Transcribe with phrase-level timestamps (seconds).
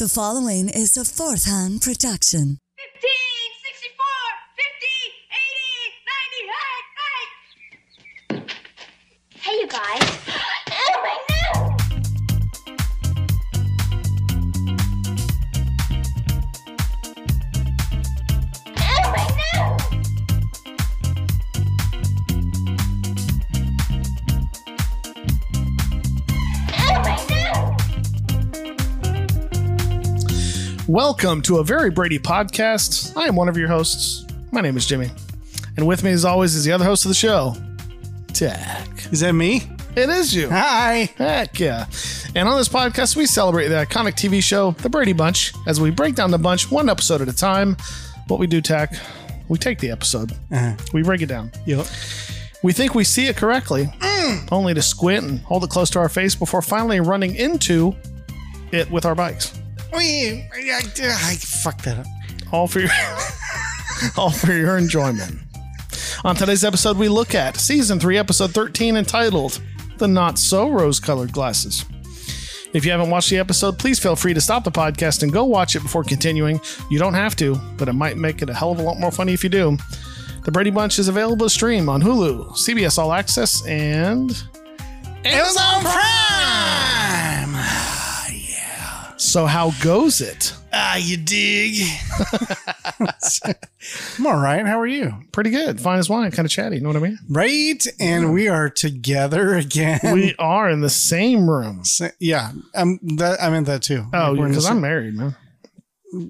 [0.00, 2.56] The following is a fourth hand production.
[2.78, 3.10] 15,
[3.66, 4.06] 64,
[4.56, 4.88] 50,
[8.30, 8.46] 80, 90, hey, hey!
[9.40, 10.19] Hey, you guys.
[30.90, 33.16] Welcome to a very Brady podcast.
[33.16, 34.26] I am one of your hosts.
[34.50, 35.08] My name is Jimmy.
[35.76, 37.54] And with me, as always, is the other host of the show,
[38.32, 38.88] Tach.
[39.12, 39.62] Is that me?
[39.94, 40.50] It is you.
[40.50, 41.08] Hi.
[41.16, 41.86] Heck yeah.
[42.34, 45.90] And on this podcast, we celebrate the iconic TV show, The Brady Bunch, as we
[45.92, 47.76] break down the bunch one episode at a time.
[48.26, 48.92] What we do, Tach,
[49.48, 51.52] we take the episode, Uh, we break it down.
[51.66, 51.86] yep.
[52.64, 53.88] We think we see it correctly,
[54.50, 57.94] only to squint and hold it close to our face before finally running into
[58.72, 59.52] it with our bikes.
[61.12, 62.06] I, I fucked that up.
[62.52, 62.90] all for your
[64.16, 65.38] all for your enjoyment.
[66.24, 69.60] On today's episode, we look at season three, episode thirteen, entitled
[69.98, 71.84] "The Not So Rose-Colored Glasses."
[72.72, 75.44] If you haven't watched the episode, please feel free to stop the podcast and go
[75.44, 76.60] watch it before continuing.
[76.88, 79.10] You don't have to, but it might make it a hell of a lot more
[79.10, 79.76] funny if you do.
[80.44, 84.30] The Brady Bunch is available to stream on Hulu, CBS All Access, and
[85.24, 86.29] Amazon Prime.
[89.30, 90.52] So how goes it?
[90.72, 91.86] Ah, you dig?
[94.18, 94.64] I'm all right.
[94.66, 95.12] How are you?
[95.32, 96.76] Pretty good, fine as wine, kind of chatty.
[96.76, 97.18] You know what I mean?
[97.28, 97.84] Right.
[97.98, 100.00] And we are together again.
[100.12, 101.84] We are in the same room.
[101.84, 102.52] So- yeah.
[102.74, 102.98] Um.
[103.16, 104.04] That I meant that too.
[104.12, 105.36] Oh, we're in because I'm sa- married, man.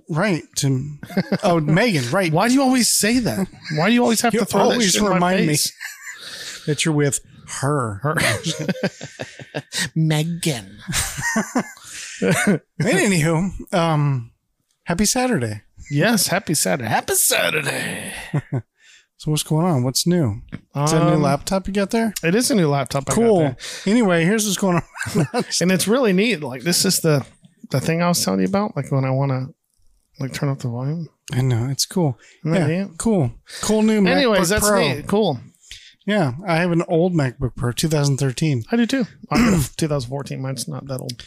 [0.09, 0.43] right.
[0.57, 0.97] To,
[1.43, 2.11] oh, Megan.
[2.11, 2.33] Right.
[2.33, 3.49] Why do you always say that?
[3.77, 5.47] Why do you always have You to throw that always shit in my remind me.
[5.49, 5.73] face?
[6.67, 7.21] That you're with
[7.61, 7.95] her.
[8.03, 8.15] Her.
[9.95, 10.79] Megan.
[12.81, 14.33] Anywho, um,
[14.85, 15.63] happy Saturday.
[15.91, 16.89] Yes, happy Saturday.
[16.89, 18.13] Happy Saturday.
[19.17, 19.83] So what's going on?
[19.83, 20.41] What's new?
[20.51, 22.15] Is that a new Um, laptop you got there?
[22.25, 23.03] It is a new laptop.
[23.03, 23.39] I got Cool.
[23.41, 23.57] there.
[23.85, 25.27] Anyway, here's what's going on.
[25.61, 26.41] and it's really neat.
[26.43, 27.27] Like this is the
[27.71, 28.75] the thing I was telling you about.
[28.77, 29.55] Like when I want to
[30.21, 31.07] like turn up the volume.
[31.35, 32.19] I know it's cool.
[32.47, 32.97] Isn't that Yeah, neat?
[32.97, 34.07] cool, cool new.
[34.07, 34.81] Anyways, MacBook that's Pro.
[34.89, 35.07] neat.
[35.07, 35.39] Cool.
[36.07, 38.65] Yeah, I have an old MacBook Pro, 2013.
[38.73, 39.05] I do too.
[39.31, 40.41] I got a 2014.
[40.41, 41.23] Mine's not that old.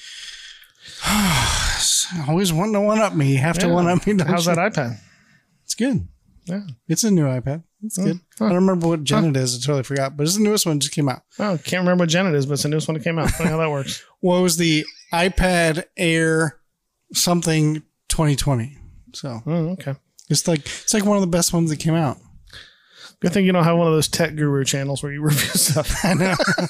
[2.27, 3.31] Always wanting to one up me.
[3.33, 3.73] You have to Yeah.
[3.73, 4.13] one up me.
[4.13, 4.55] don't How's you?
[4.55, 4.99] that iPad?
[5.63, 6.07] It's good.
[6.45, 6.61] Yeah.
[6.87, 7.63] It's a new iPad.
[7.83, 8.19] It's good.
[8.37, 8.45] Huh.
[8.45, 9.55] I don't remember what gen it is.
[9.55, 10.15] I totally forgot.
[10.17, 10.79] But it's the newest one.
[10.79, 11.23] Just came out.
[11.39, 13.29] Oh, can't remember what gen it is, but it's the newest one that came out.
[13.31, 14.03] Funny how that works.
[14.19, 16.57] What was the iPad Air
[17.13, 18.77] something 2020.
[19.13, 19.95] So Oh, okay.
[20.29, 22.17] it's like it's like one of the best ones that came out.
[23.23, 25.89] Good thing you don't have one of those tech guru channels where you review stuff.
[26.05, 26.35] I know.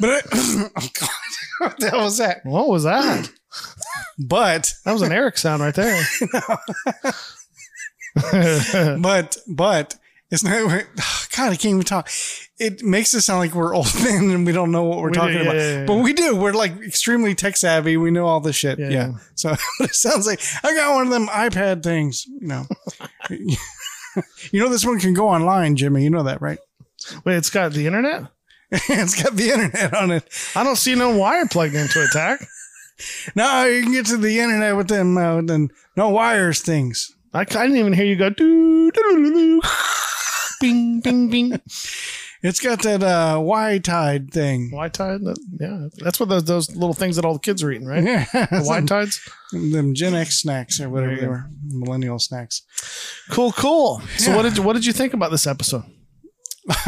[0.00, 0.68] but it, oh
[1.00, 1.08] god,
[1.58, 2.46] what the hell was that?
[2.46, 3.28] What was that?
[4.18, 6.02] But That was an Eric sound right there.
[9.00, 9.96] but but
[10.30, 10.54] it's not.
[10.54, 12.08] Oh, god, I can't even talk.
[12.58, 15.12] It makes it sound like we're old men and we don't know what we're We
[15.14, 15.56] do, talking yeah, about.
[15.56, 15.84] yeah, yeah.
[15.86, 16.34] But we do.
[16.36, 17.96] We're like extremely tech savvy.
[17.98, 18.78] We know all this shit.
[18.78, 19.12] Yeah.
[19.34, 22.26] So it sounds like I got one of them iPad things.
[22.26, 22.66] You know.
[24.52, 26.04] you know this one can go online, Jimmy.
[26.04, 26.58] You know that, right?
[27.24, 28.24] Wait, it's got the internet?
[28.72, 30.24] it's got the internet on it.
[30.54, 32.40] I don't see no wire plugged into it, Tach.
[33.34, 37.14] No, you can get to the internet with them uh, with them no wires things.
[37.34, 39.60] I, I didn't even hear you go doo, doo, doo, doo, doo.
[40.62, 41.60] bing, bing, bing.
[42.42, 44.70] It's got that uh, Y tide thing.
[44.70, 45.20] White tide?
[45.58, 48.02] Yeah, that's what those, those little things that all the kids are eating, right?
[48.04, 49.20] Yeah, The white tides?
[49.52, 52.62] them Gen X snacks or whatever they were, millennial snacks.
[53.30, 54.00] Cool, cool.
[54.18, 54.36] So Yeah.
[54.36, 55.84] what did you, what did you think about this episode?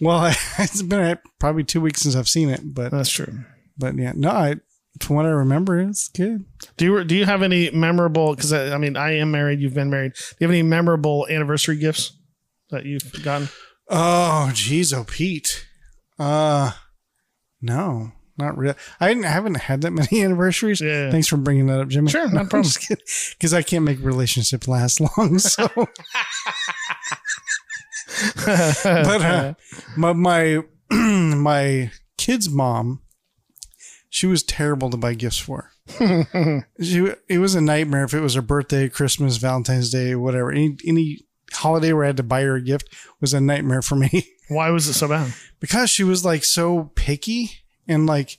[0.00, 0.26] well,
[0.58, 3.44] it's been uh, probably two weeks since I've seen it, but That's true.
[3.76, 4.56] but yeah, no, I
[5.00, 6.44] from what I remember, it's good.
[6.76, 8.34] Do you do you have any memorable?
[8.34, 9.60] Because I, I mean, I am married.
[9.60, 10.12] You've been married.
[10.14, 12.12] Do you have any memorable anniversary gifts
[12.70, 13.48] that you've gotten?
[13.90, 15.66] Oh, geez, oh Pete,
[16.18, 16.72] uh,
[17.62, 18.74] no, not real.
[19.00, 20.80] I didn't, I haven't had that many anniversaries.
[20.80, 21.10] Yeah.
[21.10, 22.10] Thanks for bringing that up, Jimmy.
[22.10, 22.72] Sure, no problem.
[23.30, 25.38] Because I can't make relationships last long.
[25.48, 25.68] So,
[28.44, 29.54] but uh,
[29.96, 33.02] my my my kid's mom,
[34.08, 35.70] she was terrible to buy gifts for.
[35.98, 40.50] she it was a nightmare if it was her birthday, Christmas, Valentine's Day, whatever.
[40.50, 41.20] Any any
[41.58, 44.70] holiday where I had to buy her a gift was a nightmare for me Why
[44.70, 45.32] was it so bad?
[45.60, 47.50] because she was like so picky
[47.86, 48.38] and like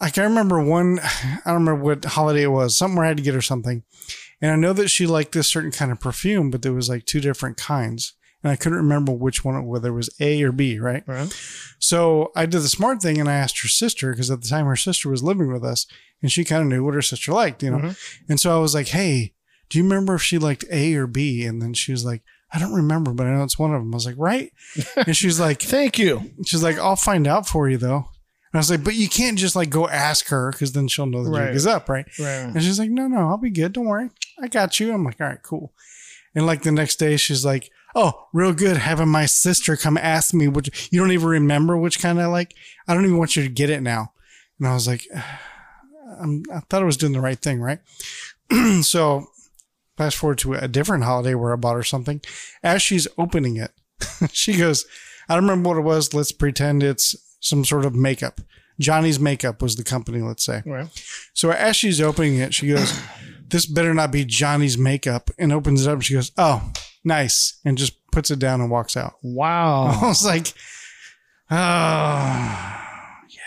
[0.00, 3.16] like I remember one I don't remember what holiday it was, something where I had
[3.16, 3.82] to get her something.
[4.40, 7.06] And I know that she liked this certain kind of perfume, but there was like
[7.06, 8.12] two different kinds.
[8.42, 11.02] And I couldn't remember which one, whether it was A or B, right?
[11.08, 11.28] Right.
[11.80, 14.66] So I did the smart thing and I asked her sister, because at the time
[14.66, 15.86] her sister was living with us,
[16.22, 17.78] and she kind of knew what her sister liked, you know.
[17.78, 18.30] Mm-hmm.
[18.30, 19.32] And so I was like, "Hey,
[19.68, 22.22] do you remember if she liked A or B?" And then she was like,
[22.52, 24.52] "I don't remember, but I know it's one of them." I was like, "Right?"
[24.96, 26.30] and she's like, Thank you.
[26.46, 27.96] "She's like, I'll find out for you though."
[28.50, 31.06] And I was like, "But you can't just like go ask her because then she'll
[31.06, 31.48] know the Right.
[31.48, 32.26] jig is up, right?" Right.
[32.54, 33.72] And she's like, no, no, I'll be good.
[33.74, 34.08] Don't worry.
[34.40, 34.92] I got you.
[34.92, 35.72] I'm like, all right, cool.
[36.34, 40.32] And like the next day, she's like, oh, real good having my sister come ask
[40.32, 42.54] me which you don't even remember which kind I like.
[42.86, 44.12] I don't even want you to get it now.
[44.58, 45.06] And I was like,
[46.20, 47.80] I'm, I thought I was doing the right thing, right?
[48.82, 49.26] so
[49.98, 52.22] fast forward to a different holiday where I bought her something.
[52.62, 53.72] As she's opening it,
[54.32, 54.86] she goes,
[55.28, 56.14] I don't remember what it was.
[56.14, 58.40] Let's pretend it's some sort of makeup.
[58.80, 60.62] Johnny's Makeup was the company, let's say.
[60.64, 60.86] Right.
[61.34, 62.98] So as she's opening it, she goes,
[63.50, 65.94] This better not be Johnny's makeup, and opens it up.
[65.94, 66.70] And she goes, Oh,
[67.02, 67.58] nice.
[67.64, 69.14] And just puts it down and walks out.
[69.22, 69.86] Wow.
[70.02, 70.52] I was like,
[71.50, 73.40] Oh, yeah.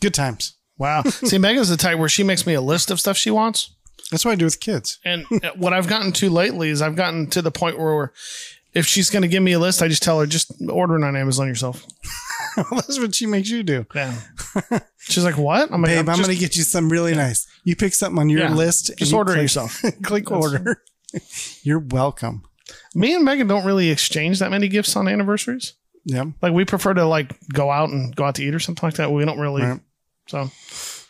[0.00, 0.56] Good times.
[0.76, 1.04] Wow.
[1.04, 3.74] See, Megan's the type where she makes me a list of stuff she wants.
[4.12, 4.98] That's what I do with kids.
[5.04, 8.12] And uh, what I've gotten to lately is I've gotten to the point where
[8.74, 11.02] if she's going to give me a list, I just tell her, just order it
[11.04, 11.84] on Amazon yourself.
[12.70, 13.86] That's what she makes you do.
[13.94, 14.14] Yeah.
[14.98, 15.72] She's like, what?
[15.72, 17.46] I'm like, Babe, I'm I'm just, going to get you something really nice.
[17.64, 18.54] You pick something on your Yeah.
[18.54, 18.90] list.
[18.90, 19.82] and just you order it click- yourself.
[20.02, 20.82] click order.
[21.62, 22.42] You're welcome.
[22.94, 25.74] Me and Megan don't really exchange that many gifts on anniversaries.
[26.04, 26.24] Yeah.
[26.42, 28.96] Like we prefer to like go out and go out to eat or something like
[28.96, 29.10] that.
[29.12, 29.80] We don't really, Right.
[30.28, 30.50] so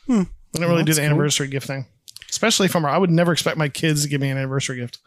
[0.06, 0.22] hmm.
[0.54, 1.06] we don't really do the cool.
[1.10, 1.87] anniversary gift thing.
[2.32, 4.99] Especially from her, I would never expect my kids to give me an anniversary gift.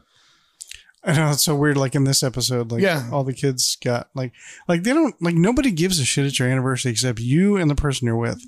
[1.04, 1.76] I know it's so weird.
[1.76, 3.10] Like in this episode, like Yeah.
[3.12, 4.32] all the kids got like
[4.68, 7.76] like they don't like nobody gives a shit at your anniversary except you and the
[7.76, 8.44] person you're with.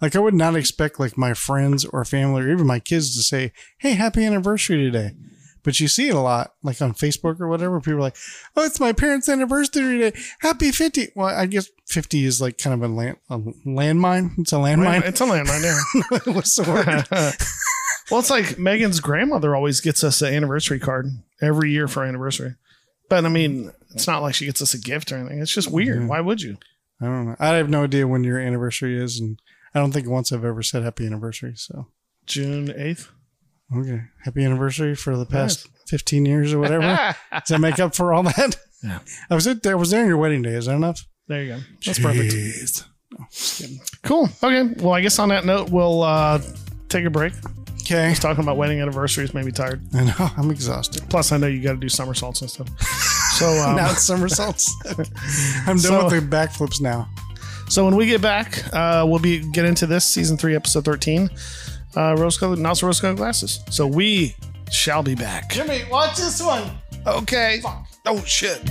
[0.00, 3.22] Like I would not expect like my friends or family or even my kids to
[3.22, 5.12] say, "Hey, happy anniversary today."
[5.62, 7.80] But you see it a lot, like on Facebook or whatever.
[7.80, 8.16] People are like,
[8.54, 10.18] "Oh, it's my parents' anniversary today.
[10.40, 14.32] Happy 50." Well, I guess 50 is like kind of a land a landmine.
[14.38, 15.04] It's a landmine.
[15.06, 16.18] It's a landmine, yeah.
[16.34, 17.06] What's the word?
[18.10, 21.06] well, it's like Megan's grandmother always gets us an anniversary card
[21.40, 22.54] every year for our anniversary.
[23.08, 25.40] But I mean, it's not like she gets us a gift or anything.
[25.40, 26.08] It's just weird.
[26.08, 26.56] Why would you?
[27.00, 27.36] I don't know.
[27.38, 29.40] I have no idea when your anniversary is, and
[29.74, 31.54] I don't think once I've ever said happy anniversary.
[31.56, 31.88] So.
[32.26, 33.08] June 8th?
[33.76, 34.02] Okay.
[34.24, 37.14] Happy anniversary for the past 15 years or whatever.
[37.32, 38.56] Does that make up for all that?
[38.82, 39.00] Yeah.
[39.30, 40.54] I was there, I was there on your wedding day.
[40.54, 41.06] Is that enough?
[41.26, 41.60] There you go.
[41.84, 42.32] That's perfect.
[42.32, 44.02] perfect.
[44.02, 44.28] Cool.
[44.42, 44.74] Okay.
[44.82, 46.40] Well, I guess on that note, we'll uh,
[46.88, 47.32] take a break.
[47.84, 48.10] Okay.
[48.10, 49.82] Just talking about wedding anniversaries made me tired.
[49.94, 50.30] I know.
[50.38, 51.02] I'm exhausted.
[51.10, 52.68] Plus, I know you got to do somersaults and stuff.
[53.34, 54.72] So, um, now it's somersaults.
[55.66, 57.08] I'm done So- with the backflips now.
[57.68, 61.28] so when we get back, uh, we'll be get into this season three, episode thirteen,
[61.96, 63.58] uh, rose colored, not so rose colored glasses.
[63.70, 64.36] So we
[64.70, 65.50] shall be back.
[65.50, 66.62] Jimmy, watch this one.
[67.08, 67.60] Okay.
[68.06, 68.62] Oh shit.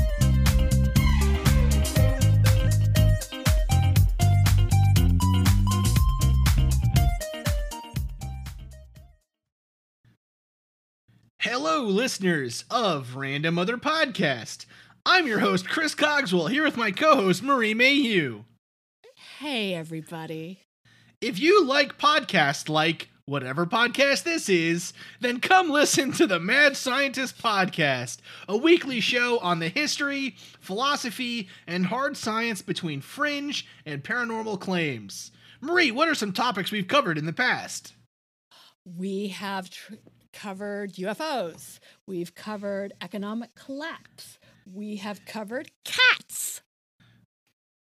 [11.43, 14.65] Hello, listeners of Random Other Podcast.
[15.05, 18.45] I'm your host, Chris Cogswell, here with my co host, Marie Mayhew.
[19.39, 20.61] Hey, everybody.
[21.19, 26.77] If you like podcasts like whatever podcast this is, then come listen to the Mad
[26.77, 34.01] Scientist Podcast, a weekly show on the history, philosophy, and hard science between fringe and
[34.01, 35.33] paranormal claims.
[35.59, 37.95] Marie, what are some topics we've covered in the past?
[38.85, 39.95] We have tr-
[40.33, 41.79] covered UFOs.
[42.05, 44.39] We've covered economic collapse.
[44.71, 46.61] We have covered cats.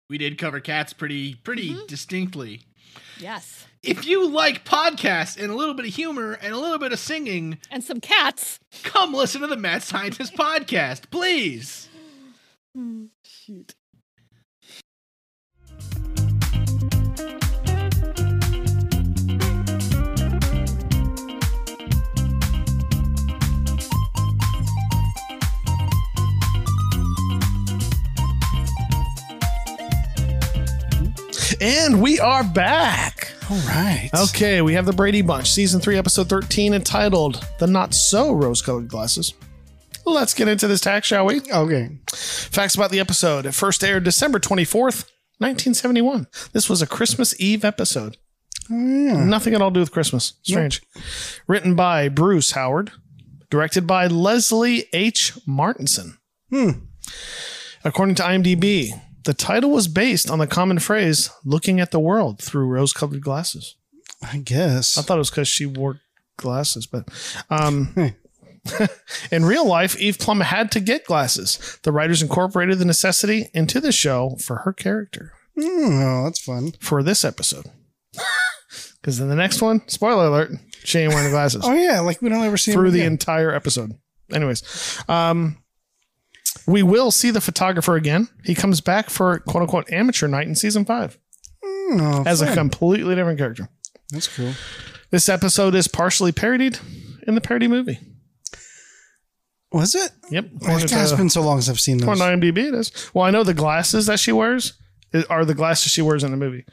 [0.10, 1.86] We did cover cats pretty pretty mm-hmm.
[1.88, 2.62] distinctly.
[3.20, 3.68] Yes.
[3.84, 7.00] If you like podcasts and a little bit of humor and a little bit of
[7.00, 8.60] singing, And some cats.
[8.84, 11.89] come listen to the Mad Scientist podcast, please.
[12.75, 13.74] Hmm, shoot.
[31.60, 33.32] And we are back.
[33.50, 34.10] All right.
[34.30, 38.62] Okay, we have the Brady Bunch, season three, episode 13, entitled The Not So Rose
[38.62, 39.34] Colored Glasses.
[40.06, 41.42] Let's get into this Tach, shall we?
[41.52, 41.98] Okay.
[42.14, 43.46] Facts about the episode.
[43.46, 45.06] It first aired December 24th,
[45.40, 46.28] 1971.
[46.54, 48.18] This was a Christmas Eve episode.
[48.70, 50.34] Nothing at all to do with Christmas.
[50.44, 50.82] Strange.
[51.48, 52.92] Written by Bruce Howard.
[53.50, 55.34] Directed by Leslie H.
[55.48, 56.18] Martinson.
[56.52, 56.72] Hmm.
[57.84, 58.92] According to IMDb,
[59.27, 63.22] the title was based on the common phrase, looking at the world through rose colored
[63.22, 63.75] glasses.
[64.24, 64.98] I guess.
[64.98, 66.00] I thought it was because she wore
[66.38, 67.07] glasses, but
[67.50, 67.93] um,
[69.31, 71.77] in real life, Eve Plumb had to get glasses.
[71.84, 76.72] The writers incorporated the necessity into the show for her character Mm, oh, that's fun.
[76.79, 77.65] for this episode.
[79.01, 80.51] Because in the next one, spoiler alert,
[80.84, 83.13] she ain't wearing the glasses Oh yeah, like we don't ever see through the again.
[83.13, 83.93] entire episode.
[84.34, 85.57] Anyways, um,
[86.67, 88.27] we will see the photographer again.
[88.43, 91.17] He comes back for quote unquote amateur night in season five
[91.63, 92.55] Oh, as a fun.
[92.55, 93.69] completely different character.
[94.12, 94.53] That's cool.
[95.09, 96.79] This episode is partially parodied
[97.25, 98.00] in the parody movie.
[99.71, 100.12] Was it?
[100.29, 100.45] Yep.
[100.62, 102.21] According God, it's to- been so long since I've seen those.
[102.21, 102.91] on IMDb, it is.
[103.13, 104.74] Well, I know the glasses that she wears
[105.13, 106.65] i- are the glasses she wears in the movie.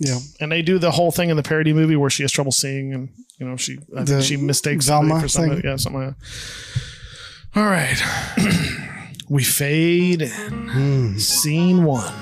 [0.00, 0.18] Yeah.
[0.40, 2.92] and they do the whole thing in the parody movie where she has trouble seeing
[2.92, 5.70] and you know she I The think she mistakes Velma somebody for something thing?
[5.70, 7.60] yeah something like that.
[7.60, 8.02] all right
[9.28, 12.12] we fade in scene one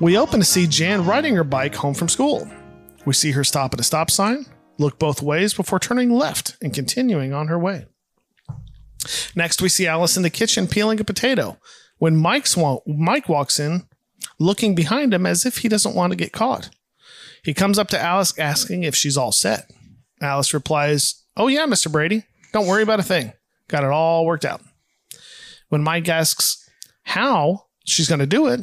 [0.00, 2.48] we open to see jan riding her bike home from school
[3.04, 4.44] we see her stop at a stop sign
[4.78, 7.86] look both ways before turning left and continuing on her way
[9.34, 11.58] next we see alice in the kitchen peeling a potato
[11.98, 12.56] when Mike's
[12.86, 13.86] mike walks in
[14.38, 16.70] looking behind him as if he doesn't want to get caught.
[17.44, 19.70] He comes up to Alice asking if she's all set.
[20.20, 21.90] Alice replies, Oh, yeah, Mr.
[21.90, 22.24] Brady.
[22.52, 23.32] Don't worry about a thing.
[23.68, 24.60] Got it all worked out.
[25.72, 26.68] When Mike asks
[27.04, 28.60] how she's going to do it,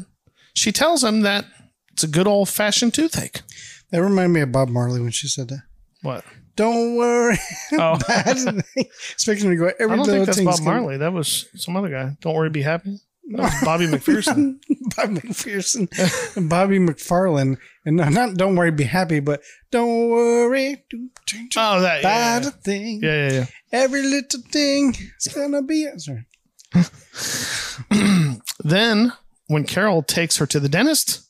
[0.53, 1.45] she tells him that
[1.91, 3.41] it's a good old fashioned toothache.
[3.89, 5.63] That reminded me of Bob Marley when she said that.
[6.03, 6.23] What?
[6.55, 7.39] Don't worry.
[7.73, 8.63] Oh, Bad thing.
[9.11, 10.97] Expecting me to go every I don't think that's Bob Marley.
[10.97, 12.15] That was some other guy.
[12.21, 12.99] Don't worry, be happy.
[13.31, 14.59] That was Bobby McPherson.
[14.95, 17.57] Bob McPherson and Bobby McFarlane.
[17.85, 20.83] And no, not don't worry, be happy, but don't worry.
[20.91, 22.03] Do change Oh, that.
[22.03, 22.99] bad Yeah, thing.
[23.01, 23.33] yeah, yeah.
[23.33, 23.45] yeah.
[23.71, 26.27] Every little thing is gonna be sorry.
[28.63, 29.13] Then,
[29.47, 31.21] when Carol takes her to the dentist,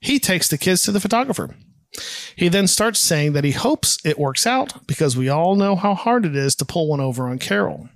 [0.00, 1.54] he takes the kids to the photographer.
[2.36, 5.94] He then starts saying that he hopes it works out because we all know how
[5.94, 7.88] hard it is to pull one over on Carol.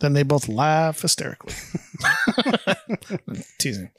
[0.00, 1.54] Then they both laugh hysterically.
[3.58, 3.90] Teasing.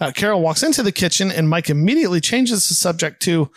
[0.00, 3.50] Uh, Carol walks into the kitchen and Mike immediately changes the subject to,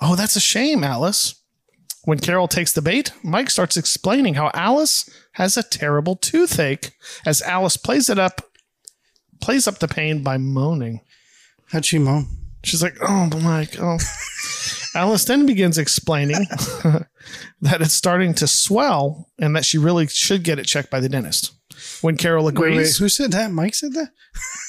[0.00, 1.34] Oh, that's a shame, Alice.
[2.04, 6.92] When Carol takes the bait, Mike starts explaining how Alice has a terrible toothache
[7.24, 8.42] as Alice plays it up,
[9.40, 11.00] plays up the pain by moaning.
[11.70, 12.26] How'd she moan?
[12.64, 13.98] She's like, "Oh, Mike, oh."
[14.94, 16.46] Alice then begins explaining
[17.62, 21.08] that it's starting to swell and that she really should get it checked by the
[21.08, 21.52] dentist.
[22.02, 23.52] When Carol agrees, wait, who said that?
[23.52, 24.08] Mike said that?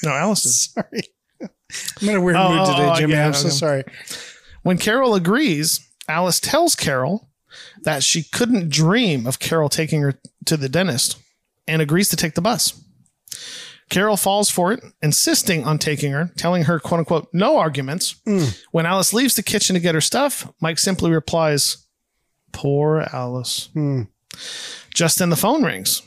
[0.04, 0.70] no, Alice.
[0.74, 1.02] Sorry.
[2.00, 3.12] I'm in a weird Oh, mood oh, today, oh, Jimmy.
[3.14, 3.56] yeah, I'm so okay.
[3.56, 3.84] sorry.
[4.62, 7.28] When Carol agrees, Alice tells Carol
[7.84, 10.14] that she couldn't dream of Carol taking her
[10.46, 11.18] to the dentist
[11.66, 12.80] and agrees to take the bus.
[13.90, 18.14] Carol falls for it, insisting on taking her, telling her, quote unquote, no arguments.
[18.70, 21.86] When Alice leaves the kitchen to get her stuff, Mike simply replies,
[22.52, 23.68] Poor Alice.
[24.94, 26.02] Just then the phone rings.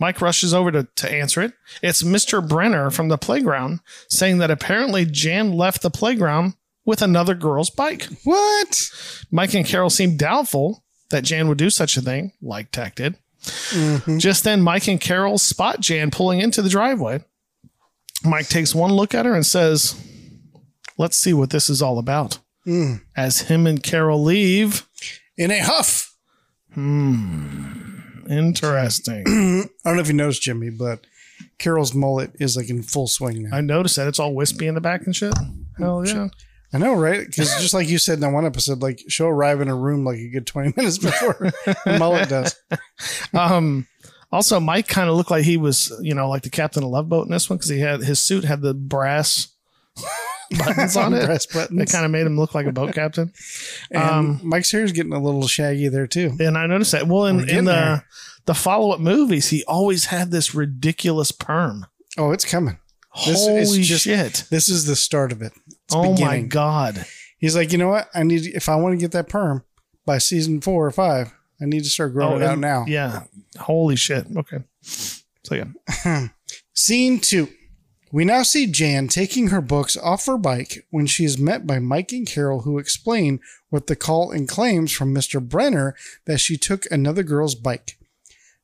[0.00, 1.52] Mike rushes over to, to answer it.
[1.82, 2.46] It's Mr.
[2.46, 6.54] Brenner from the playground saying that apparently Jan left the playground
[6.84, 8.06] with another girl's bike.
[8.24, 8.90] What?
[9.30, 13.16] Mike and Carol seem doubtful that Jan would do such a thing, like Tach did.
[13.42, 14.18] Mm-hmm.
[14.18, 17.22] Just then, Mike and Carol spot Jan pulling into the driveway.
[18.24, 20.00] Mike takes one look at her and says,
[20.96, 22.38] Let's see what this is all about.
[22.66, 23.02] Mm.
[23.16, 24.86] As him and Carol leave,
[25.36, 26.14] In a huff.
[26.72, 28.00] Hmm.
[28.28, 29.24] interesting.
[29.26, 31.06] I don't know if you noticed, Jimmy, but
[31.58, 33.56] Carol's mullet is like in full swing now.
[33.56, 35.34] I noticed that it's all wispy in the back and shit.
[35.78, 36.28] Hell yeah.
[36.74, 37.24] I know, right?
[37.24, 40.04] Because just like you said in that one episode, like she'll arrive in a room
[40.04, 41.52] like a good 20 minutes before
[41.86, 42.56] mullet does.
[43.32, 43.86] Um,
[44.32, 47.08] also, Mike kind of looked like he was, you know, like the captain of Love
[47.08, 49.54] Boat in this one because he had his suit had the brass
[50.58, 51.26] buttons on it.
[51.26, 51.80] Brass buttons.
[51.80, 53.32] It kind of made him look like a boat captain.
[53.92, 56.32] And um, Mike's hair is getting a little shaggy there too.
[56.40, 57.06] And I noticed that.
[57.06, 58.06] Well, in, in the there.
[58.46, 61.86] the follow up movies, he always had this ridiculous perm.
[62.18, 62.80] Oh, it's coming.
[63.26, 64.44] This Holy is just- shit!
[64.50, 65.52] This is the start of it.
[65.66, 67.06] It's Oh my god!
[67.38, 68.08] He's like, you know what?
[68.14, 69.64] I need if I want to get that perm
[70.06, 72.84] by season four or five, I need to start growing oh, it out Oh, now.
[72.88, 73.24] Yeah.
[73.58, 74.26] Holy shit.
[74.36, 74.58] Okay.
[74.82, 76.28] So yeah.
[76.74, 77.48] Scene two.
[78.10, 81.80] We now see Jan taking her books off her bike when she is met by
[81.80, 83.40] Mike and Carol, who explain
[83.70, 85.40] what the call and claims from Mr.
[85.46, 87.98] Brenner that she took another girl's bike.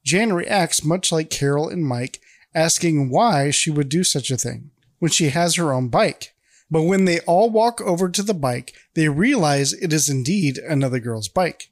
[0.04, 2.20] Jan reacts much like Carol and Mike,
[2.54, 6.34] asking why she would do such a thing when she has her own bike.
[6.70, 11.00] But when they all walk over to the bike, they realize it is indeed another
[11.00, 11.68] girl's bike,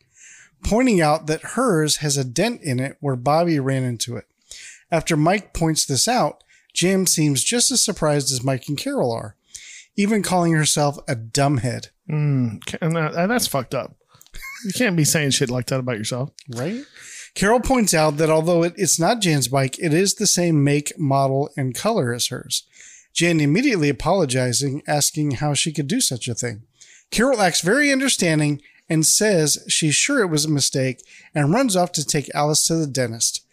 [0.64, 4.26] pointing out that hers has a dent in it where Bobby ran into it.
[4.90, 6.42] After Mike points this out,
[6.74, 9.36] Jim seems just as surprised as Mike and Carol are,
[9.96, 11.88] even calling herself a dumbhead.
[12.10, 13.96] Mm, and that's fucked up.
[14.64, 16.30] You can't be saying shit like that about yourself.
[16.56, 16.82] Right?
[17.38, 20.98] Carol points out that although it, it's not Jan's bike, it is the same make,
[20.98, 22.64] model, and color as hers.
[23.14, 26.64] Jan immediately apologizing, asking how she could do such a thing.
[27.12, 31.00] Carol acts very understanding and says she's sure it was a mistake
[31.32, 33.46] and runs off to take Alice to the dentist.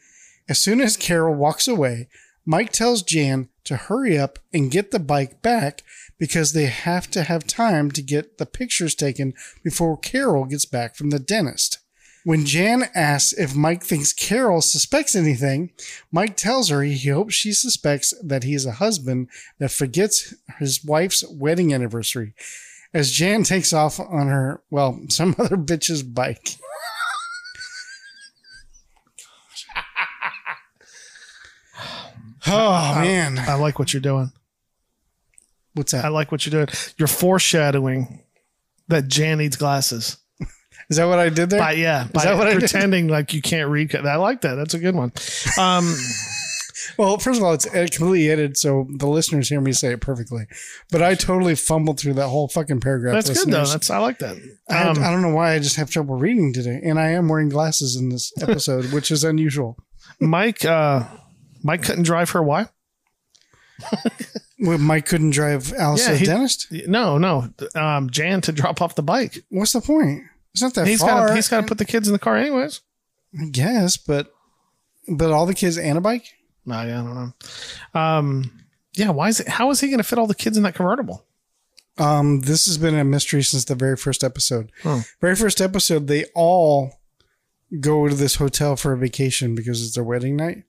[0.50, 2.08] As soon as Carol walks away,
[2.44, 5.84] Mike tells Jan to hurry up and get the bike back
[6.18, 10.96] because they have to have time to get the pictures taken before Carol gets back
[10.96, 11.85] from the dentist.
[12.26, 15.70] When Jan asks if Mike thinks Carol suspects anything,
[16.12, 19.30] Mike tells her he hopes she suspects that he is a husband
[19.60, 22.34] that forgets his wife's wedding anniversary.
[22.96, 26.56] As Jan takes off on her, well, some other bitch's bike.
[32.48, 33.38] oh, man.
[33.38, 34.32] I like what you're doing.
[35.76, 36.06] What's that?
[36.06, 36.76] I like what you're doing.
[36.98, 38.24] You're foreshadowing
[38.88, 40.18] that Jan needs glasses.
[40.90, 41.60] Is that what I did there?
[41.60, 42.60] By yeah, by that what I did?
[42.60, 43.96] pretending like you can't read.
[43.96, 44.56] I like that.
[44.56, 45.12] That's a good one.
[45.60, 45.96] Um,
[46.98, 50.46] Well, first of all, it's completely edited, so the listeners hear me say it perfectly.
[50.92, 53.16] But I totally fumbled through that whole fucking paragraph.
[53.26, 53.66] that's good though.
[53.66, 54.38] That's I like that.
[54.70, 57.28] I, Um, I don't know why I just have trouble reading today, and I am
[57.28, 59.78] wearing glasses in this episode, which is unusual.
[60.22, 61.04] Mike, uh,
[61.64, 62.42] Mike couldn't drive her.
[62.44, 62.68] Why?
[64.60, 66.68] Well, Mike couldn't drive Alice Yeah, to the he- dentist.
[66.88, 67.50] No, no.
[67.74, 69.40] Um, Jan to drop off the bike.
[69.50, 70.24] What's the point?
[70.56, 71.28] It's not that He's far.
[71.28, 72.80] got he's got to put the kids in the car anyways.
[73.38, 74.32] I guess, but
[75.06, 76.26] but all the kids and a bike.
[76.66, 77.14] No, yeah, I don't
[77.94, 78.00] know.
[78.00, 79.50] Um, yeah, why is it?
[79.50, 81.26] How is he going to fit all the kids in that convertible?
[81.98, 84.72] Um, this has been a mystery since the very first episode.
[84.82, 85.00] Hmm.
[85.20, 86.94] Very first episode, they all
[87.82, 90.64] go to this hotel for a vacation because it's their wedding night.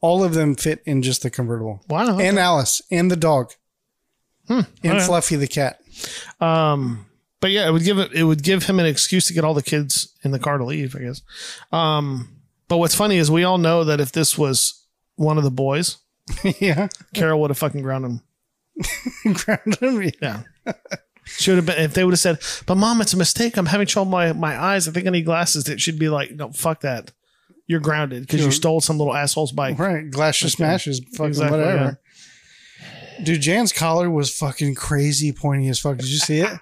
[0.00, 2.18] All of them fit in just the convertible, Wow.
[2.20, 3.52] and Alice and the dog,
[4.48, 5.00] and Okay.
[5.00, 5.80] Fluffy the cat.
[6.40, 7.06] Um,
[7.42, 9.52] but yeah, it would give it it would give him an excuse to get all
[9.52, 11.22] the kids in the car to leave, I guess.
[11.72, 15.50] Um, but what's funny is we all know that if this was one of the
[15.50, 15.98] boys,
[16.60, 18.20] yeah, Carol would have fucking ground him.
[19.34, 20.12] ground him.
[20.22, 20.42] Yeah.
[21.24, 23.56] Should have been if they would have said, "But mom, it's a mistake.
[23.56, 24.86] I'm having trouble my my eyes.
[24.86, 27.10] I think I need glasses." It should be like, "No, fuck that.
[27.66, 31.58] You're grounded because you stole some little asshole's bike." Right, glass just smashes, fucking Exactly,
[31.58, 32.00] whatever.
[33.22, 35.96] Dude, Jan's collar was fucking crazy pointy as fuck.
[35.96, 36.50] Did you see it?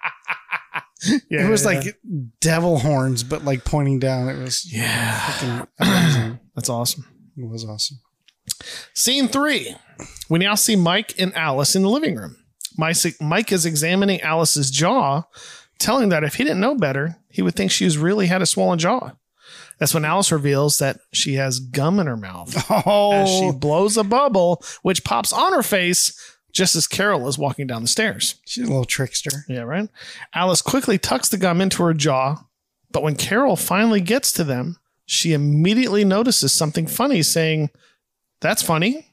[1.31, 2.01] Yeah, it was yeah, like
[2.41, 4.29] devil horns, but like pointing down.
[4.29, 5.19] It was yeah.
[5.19, 6.41] fucking amazing.
[6.55, 7.07] That's awesome.
[7.37, 7.99] It was awesome.
[8.95, 9.75] Scene three.
[10.29, 12.37] We now see Mike and Alice in the living room.
[12.77, 15.23] Mike is examining Alice's jaw,
[15.79, 18.79] telling that if he didn't know better, he would think she's really had a swollen
[18.79, 19.13] jaw.
[19.79, 22.55] That's when Alice reveals that she has gum in her mouth
[22.87, 23.13] oh.
[23.13, 26.15] as she Oh, blows a bubble, which pops on her face
[26.53, 28.37] just as Carol is walking down the stairs.
[28.47, 29.45] she's a little trickster.
[29.49, 29.89] Yeah, right.
[30.35, 32.45] Alice quickly tucks the gum into her jaw,
[32.91, 37.71] but when Carol finally gets to them, she immediately notices something funny, saying,
[38.41, 39.07] That's funny.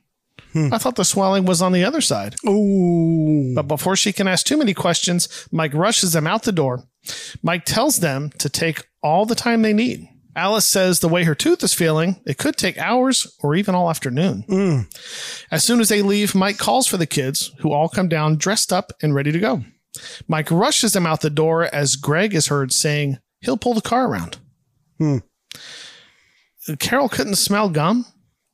[0.54, 0.74] Hmm.
[0.74, 2.36] I thought the swelling was on the other side.
[2.48, 3.54] Ooh.
[3.56, 6.84] But before she can ask too many questions, Mike rushes them out the door.
[7.42, 10.08] Mike tells them to take all the time they need.
[10.38, 13.90] Alice says the way her tooth is feeling, it could take hours or even all
[13.90, 14.88] afternoon.
[15.52, 18.72] As soon as they leave, Mike calls for the kids, who all come down dressed
[18.72, 19.64] up and ready to go.
[20.28, 24.08] Mike rushes them out the door as Greg is heard saying he'll pull the car
[24.08, 24.38] around.
[25.00, 25.18] Hmm.
[26.80, 28.06] Carol couldn't smell gum.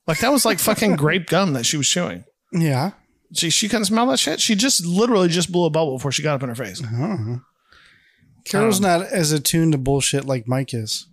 [0.08, 2.24] Like that was like fucking grape gum that she was chewing.
[2.54, 2.92] Yeah.
[3.34, 4.40] She she couldn't smell that shit.
[4.40, 6.82] She just literally just blew a bubble before she got up in her face.
[8.46, 11.08] Carol's Um, not as attuned to bullshit like Mike is.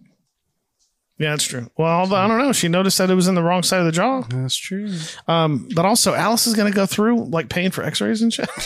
[1.21, 1.71] Yeah, that's true.
[1.77, 2.53] Well, I don't know.
[2.53, 4.23] She noticed that it was in the wrong side of the jaw.
[4.23, 4.91] That's true.
[5.29, 8.49] Um, but also Alice is gonna go through like paying for X-rays and shit.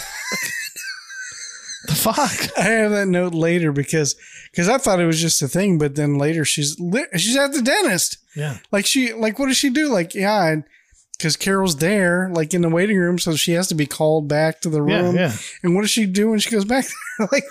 [1.88, 2.57] the fuck?
[2.57, 4.14] I have that note later because
[4.53, 6.77] because I thought it was just a thing, but then later she's
[7.17, 8.19] she's at the dentist.
[8.37, 8.59] Yeah.
[8.71, 9.88] Like she like what does she do?
[9.88, 10.55] Like yeah,
[11.19, 14.61] because Carol's there, like in the waiting room, so she has to be called back
[14.61, 15.17] to the room.
[15.17, 15.33] yeah.
[15.64, 16.85] And what does she do when she goes back?
[17.33, 17.45] like,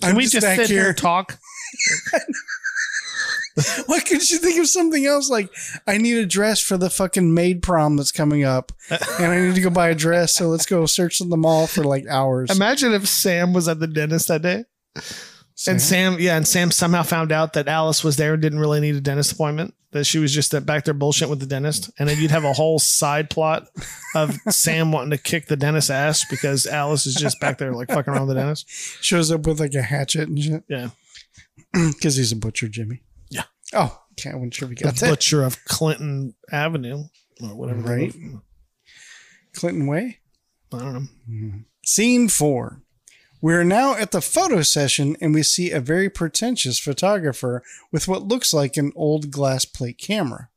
[0.00, 1.38] Can we just sit here and talk?
[3.86, 5.30] Why couldn't she think of something else?
[5.30, 5.48] Like,
[5.86, 9.54] I need a dress for the fucking maid prom that's coming up, and I need
[9.54, 10.34] to go buy a dress.
[10.34, 12.50] So let's go search in the mall for like hours.
[12.50, 14.64] Imagine if Sam was at the dentist that day.
[15.68, 18.80] And Sam, yeah, and Sam somehow found out that Alice was there and didn't really
[18.80, 19.74] need a dentist appointment.
[19.92, 22.52] That she was just back there bullshit with the dentist, and then you'd have a
[22.52, 23.68] whole side plot
[24.16, 27.86] of Sam wanting to kick the dentist's ass because Alice is just back there like
[27.86, 28.68] fucking around with the dentist.
[29.04, 30.88] Shows up with like a hatchet and shit Yeah,
[31.72, 33.02] because he's a butcher, Jimmy.
[33.74, 34.30] Oh, okay.
[34.30, 37.04] I wasn't sure the got that butcher of Clinton Avenue
[37.42, 37.80] or whatever.
[37.80, 38.14] Right.
[39.54, 40.20] Clinton Way.
[40.72, 41.00] I don't know.
[41.30, 41.58] Mm-hmm.
[41.84, 42.80] Scene four.
[43.40, 48.08] We are now at the photo session and we see a very pretentious photographer with
[48.08, 50.48] what looks like an old glass plate camera.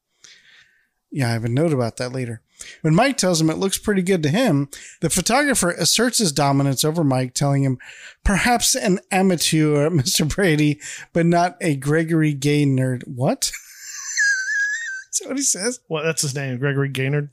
[1.12, 2.42] Yeah, I have a note about that later.
[2.82, 4.70] When Mike tells him it looks pretty good to him,
[5.02, 7.78] the photographer asserts his dominance over Mike, telling him,
[8.24, 10.28] perhaps an amateur, Mr.
[10.28, 10.80] Brady,
[11.14, 13.04] but not a Gregory Gay nerd.
[13.08, 13.52] What?
[15.12, 15.80] Is that what he says?
[15.90, 17.30] Well, that's his name, Gregory Gaynard.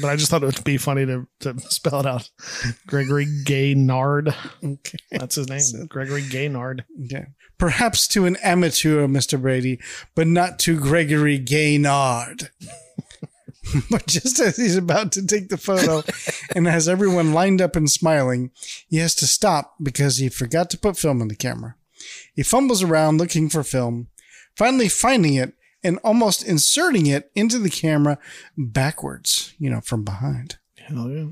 [0.00, 2.30] But I just thought it would be funny to, to spell it out.
[2.86, 4.34] Gregory Gaynard.
[4.62, 4.98] Okay.
[5.10, 5.86] That's his name.
[5.86, 6.84] Gregory Gaynard.
[7.06, 7.26] Okay.
[7.58, 9.40] Perhaps to an amateur, Mr.
[9.40, 9.80] Brady,
[10.14, 12.50] but not to Gregory Gaynard.
[13.90, 16.02] but just as he's about to take the photo
[16.54, 18.50] and has everyone lined up and smiling,
[18.88, 21.76] he has to stop because he forgot to put film in the camera.
[22.34, 24.08] He fumbles around looking for film,
[24.56, 28.18] finally finding it and almost inserting it into the camera
[28.56, 30.58] backwards, you know, from behind.
[30.76, 31.26] Hell yeah.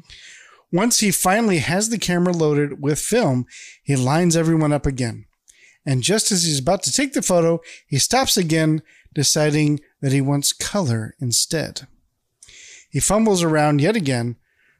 [0.71, 3.47] Once he finally has the camera loaded with film,
[3.83, 5.25] he lines everyone up again.
[5.87, 8.83] And just as he's about to take the photo, he stops again,
[9.15, 11.87] deciding that he wants color instead.
[12.89, 14.37] He fumbles around yet again,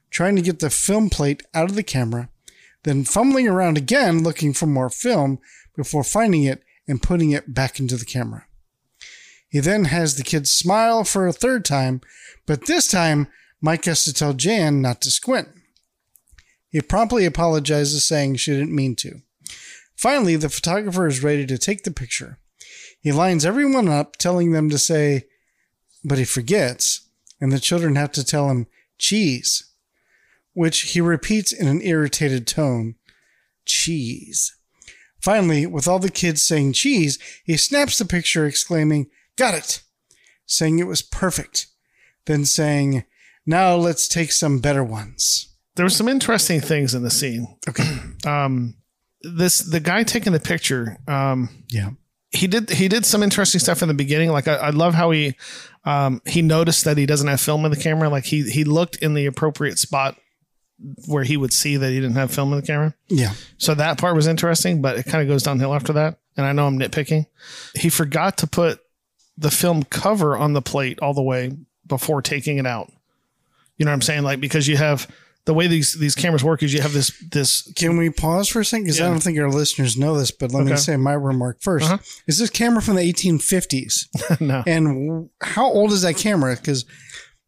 [0.09, 2.29] trying to get the film plate out of the camera,
[2.83, 5.39] then fumbling around again looking for more film
[5.75, 8.45] before finding it and putting it back into the camera.
[9.47, 12.01] He then has the kids smile for a third time,
[12.45, 13.27] but this time
[13.61, 15.49] Mike has to tell Jan not to squint.
[16.69, 19.21] He promptly apologizes, saying she didn't mean to.
[19.95, 22.37] Finally, the photographer is ready to take the picture.
[23.01, 25.23] He lines everyone up, telling them to say,
[26.03, 27.08] but he forgets,
[27.41, 29.71] and the children have to tell him, cheese,
[30.53, 32.95] which he repeats in an irritated tone.
[33.65, 34.55] Cheese.
[35.21, 39.81] Finally, with all the kids saying cheese, he snaps the picture, exclaiming, Got it!
[40.45, 41.67] Saying it was perfect.
[42.25, 43.03] Then saying,
[43.45, 45.55] Now let's take some better ones.
[45.75, 47.57] There were some interesting things in the scene.
[47.67, 47.97] Okay.
[48.25, 48.75] Um,
[49.21, 50.97] this the guy taking the picture.
[51.07, 51.91] Um, Yeah.
[52.31, 54.31] He did he did some interesting stuff in the beginning.
[54.31, 55.35] Like I, I love how he
[55.85, 58.09] um, he noticed that he doesn't have film in the camera.
[58.09, 60.17] Like he he looked in the appropriate spot
[61.07, 62.93] where he would see that he didn't have film in the camera.
[63.07, 63.33] Yeah.
[63.57, 66.19] So that part was interesting, but it kind of goes downhill after that.
[66.37, 67.25] And I know I'm nitpicking.
[67.75, 68.79] He forgot to put
[69.37, 71.51] the film cover on the plate all the way
[71.85, 72.91] before taking it out.
[73.77, 74.23] You know what I'm saying?
[74.23, 75.07] Like because you have
[75.45, 78.59] the way these these cameras work is you have this this Can we pause for
[78.59, 78.83] a second?
[78.85, 81.81] Because I don't think our listeners know this, but let me say my remark 1st
[81.83, 81.97] Uh-huh.
[82.27, 84.07] Is this camera from the 1850s?
[84.41, 84.63] no.
[84.67, 86.55] and w- how old is that camera?
[86.55, 86.85] Because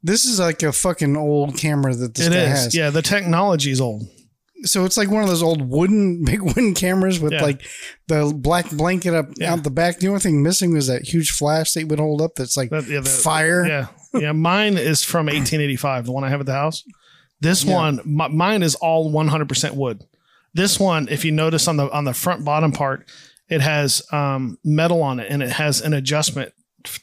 [0.03, 2.49] this is like a fucking old camera that this It guy is.
[2.63, 2.75] has.
[2.75, 4.03] Yeah, the technology is old.
[4.63, 7.43] So it's like one of those old wooden, big wooden cameras with Yeah.
[7.43, 7.61] like
[8.07, 9.53] the black blanket up Yeah.
[9.53, 9.99] out the back.
[9.99, 12.69] The only thing missing was that huge flash that you would hold up that's like
[12.71, 13.65] That- yeah, the- fire.
[13.67, 13.87] Yeah,
[14.19, 14.31] yeah.
[14.31, 16.05] Mine is from 1885.
[16.05, 16.83] The one I have at the house.
[17.41, 17.75] This Yeah.
[17.75, 20.03] one, my, mine is all 100% wood.
[20.53, 23.07] This one, if you notice on the on the front bottom part,
[23.49, 26.53] it has um, metal on it, and it has an adjustment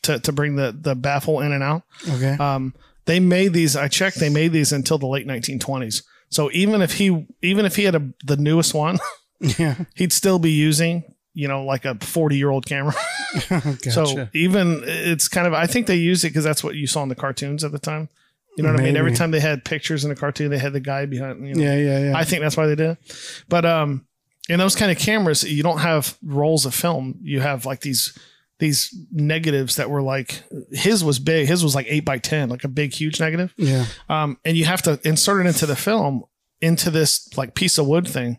[0.03, 1.83] to, to bring the the baffle in and out.
[2.09, 2.33] Okay.
[2.33, 2.75] Um,
[3.07, 3.75] they made these.
[3.75, 4.19] I checked.
[4.21, 6.03] They made these until the late 1920s.
[6.29, 8.99] So even if he even if he had a, the newest one,
[9.41, 9.77] yeah.
[9.95, 12.95] he'd still be using you know like a 40 year old camera.
[13.49, 13.91] gotcha.
[13.91, 17.03] So even it's kind of I think they used it because that's what you saw
[17.03, 18.11] in the cartoons at the time.
[18.59, 18.97] You know what I mean?
[18.97, 21.47] Every time they had pictures in a cartoon, they had the guy behind.
[21.47, 22.17] You know, yeah, yeah, yeah.
[22.17, 23.45] I think that's why they did it.
[23.49, 24.07] But um,
[24.49, 27.19] in those kind of cameras, you don't have rolls of film.
[27.23, 28.19] You have like these
[28.59, 30.43] these negatives that were like
[30.73, 31.47] his was big.
[31.47, 33.55] His was like eight by ten, like a big, huge negative.
[33.57, 33.87] yeah.
[34.09, 36.25] Um, and you have to insert it into the film
[36.61, 38.39] into this like piece of wood thing.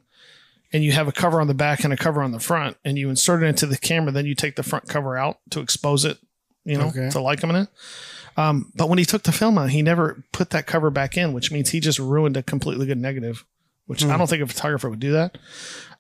[0.74, 2.96] And you have a cover on the back and a cover on the front, and
[3.00, 4.12] you insert it into the camera.
[4.12, 6.18] Then you take the front cover out to expose it,
[6.64, 7.10] you know, Okay.
[7.10, 7.70] to like them in it.
[8.40, 11.34] Um, but when he took the film out, he never put that cover back in,
[11.34, 13.44] which means he just ruined a completely good negative.
[13.86, 15.40] Which I don't think a photographer would do that.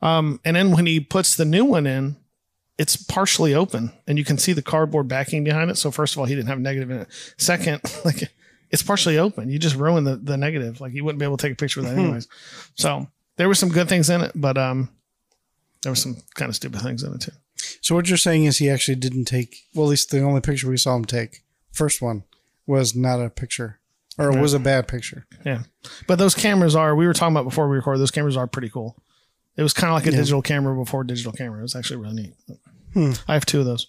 [0.01, 2.17] Um, and then when he puts the new one in,
[2.77, 5.77] it's partially open, and you can see the cardboard backing behind it.
[5.77, 7.07] So first of all, he didn't have negative in it.
[7.37, 8.31] Second, like
[8.69, 9.49] it's partially open.
[9.49, 10.79] You just ruined the, the negative.
[10.79, 12.27] Like you wouldn't be able to take a picture with that anyways.
[12.75, 14.89] So there were some good things in it, but um,
[15.81, 17.33] there were some kind of stupid things in it too.
[17.81, 19.63] So what you're saying is he actually didn't take.
[19.73, 22.23] Well, at least the only picture we saw him take, first one,
[22.69, 23.79] was not a picture,
[24.17, 25.25] or it was a bad picture.
[25.45, 25.63] Yeah,
[26.07, 26.95] but those cameras are.
[26.95, 27.99] We were talking about before we recorded.
[27.99, 28.95] Those cameras are pretty cool.
[29.57, 30.17] It was kind of like a Yeah.
[30.19, 31.59] digital camera before digital camera.
[31.59, 32.33] It was actually really neat.
[32.93, 33.11] Hmm.
[33.27, 33.87] I have two of those.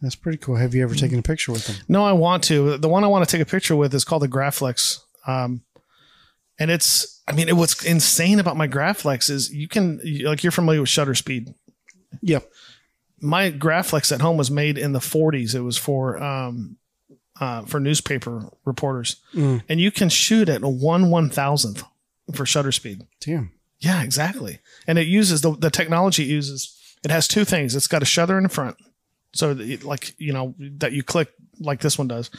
[0.00, 0.56] That's pretty cool.
[0.56, 1.76] Have you ever taken a picture with them?
[1.88, 2.78] No, I want to.
[2.78, 5.00] The one I want to take a picture with is called the Graflex.
[5.26, 5.62] Um,
[6.58, 10.52] and it's, I mean, it, what's insane about my Graflex is you can, like, you're
[10.52, 11.52] familiar with shutter speed.
[12.22, 12.50] Yep.
[13.20, 15.54] My Graflex at home was made in the 40s.
[15.54, 16.76] It was for, um,
[17.40, 19.62] uh, for newspaper reporters, Mm.
[19.68, 21.82] and you can shoot at a one one thousandth
[22.34, 23.02] for shutter speed.
[23.20, 23.52] Damn.
[23.78, 24.60] Yeah, exactly.
[24.86, 26.76] And it uses the the technology it uses.
[27.04, 27.74] It has two things.
[27.74, 28.76] It's got a shutter in the front,
[29.32, 32.30] so that it- like you know that you click like this one does.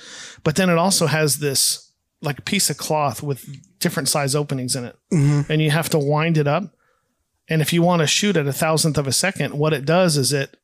[0.43, 3.43] But then it also has this like piece of cloth with
[3.79, 6.75] different size openings in it, and you have to wind it up.
[7.49, 10.15] And if you want to shoot at a thousandth of a second, what it does
[10.15, 10.55] is it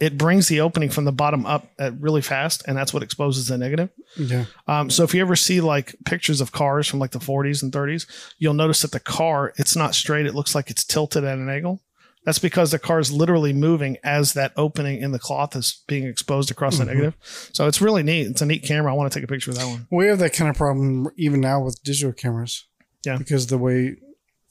[0.00, 3.48] it brings the opening from the bottom up at really fast, and that's what exposes
[3.48, 3.90] the negative.
[4.16, 4.46] Yeah.
[4.66, 7.70] Um, so if you ever see like pictures of cars from like the 40s and
[7.70, 8.06] 30s,
[8.38, 11.50] you'll notice that the car it's not straight; it looks like it's tilted at an
[11.50, 11.82] angle.
[12.24, 16.04] That's because the car is literally moving as that opening in the cloth is being
[16.04, 17.16] exposed across the negative.
[17.52, 18.26] So it's really neat.
[18.26, 18.92] It's a neat camera.
[18.92, 19.86] I want to take a picture of that one.
[19.90, 22.66] We have that kind of problem even now with digital cameras.
[23.06, 23.16] Yeah.
[23.16, 23.96] Because the way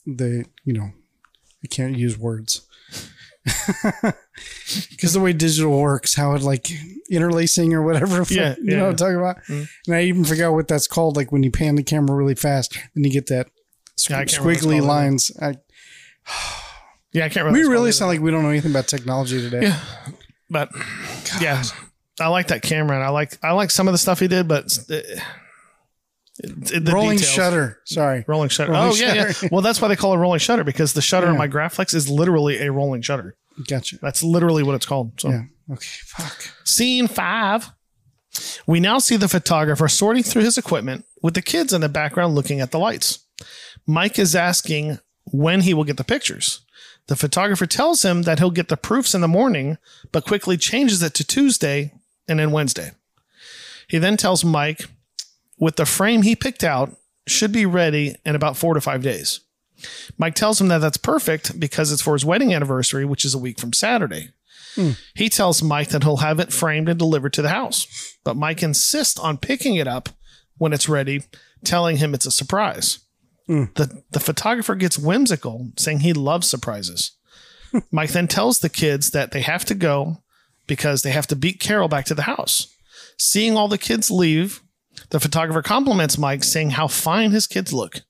[0.07, 0.89] they, you know,
[1.63, 2.67] I can't use words.
[4.91, 6.69] Because the way digital works, how it like
[7.11, 8.23] interlacing or whatever.
[8.29, 9.37] Yeah, you know what I'm talking about?
[9.47, 9.63] Mm-hmm.
[9.87, 11.15] And I even forgot what that's called.
[11.15, 13.47] Like when you pan the camera really fast and you get that
[13.97, 15.31] squ- Yeah, I can't remember what it's squiggly lines.
[15.41, 15.55] I,
[17.11, 17.67] Yeah, I can't remember.
[17.67, 18.19] we really sound either.
[18.19, 19.63] like we don't know anything about technology today.
[19.63, 19.79] Yeah.
[20.47, 20.69] but
[21.41, 21.63] yeah,
[22.19, 24.47] I like that camera, and I like I like some of the stuff he did,
[24.47, 25.19] but it,
[26.41, 27.79] the Rolling details- shutter.
[27.85, 28.23] Sorry.
[28.27, 28.71] Rolling shutter.
[28.71, 29.49] Rolling oh yeah, yeah.
[29.51, 31.39] Well, that's why they call it rolling shutter because the shutter on Yeah.
[31.39, 33.35] my Graflex is literally a rolling shutter.
[33.67, 33.97] Gotcha.
[34.01, 35.19] That's literally what it's called.
[35.19, 35.41] So Yeah.
[35.71, 35.87] Okay.
[36.05, 36.51] Fuck.
[36.63, 37.69] Scene five.
[38.65, 42.35] We now see the photographer sorting through his equipment with the kids in the background
[42.35, 43.19] looking at the lights.
[43.85, 46.61] Mike is asking when he will get the pictures.
[47.07, 49.77] The photographer tells him that he'll get the proofs in the morning,
[50.11, 51.91] but quickly changes it to Tuesday
[52.27, 52.91] and then Wednesday.
[53.87, 54.87] He then tells Mike
[55.59, 56.95] with the frame he picked out
[57.27, 59.41] should be ready in about four to five days.
[60.17, 63.39] Mike tells him that that's perfect because it's for his wedding anniversary, which is a
[63.39, 64.29] week from Saturday.
[64.75, 64.91] Hmm.
[65.15, 68.61] He tells Mike that he'll have it framed and delivered to the house, but Mike
[68.61, 70.09] insists on picking it up
[70.57, 71.23] when it's ready,
[71.63, 72.99] telling him it's a surprise.
[73.47, 73.65] Hmm.
[73.75, 77.11] The, the photographer gets whimsical, saying he loves surprises.
[77.71, 77.79] Hmm.
[77.91, 80.23] Mike then tells the kids that they have to go
[80.67, 82.75] because they have to beat Carol back to the house.
[83.17, 84.61] Seeing all the kids leave,
[85.09, 88.01] the photographer compliments Mike, saying how fine his kids look,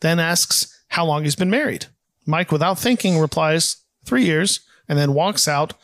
[0.00, 1.86] then asks how long he's been married.
[2.26, 5.74] Mike, without thinking, replies, three years, and then walks out,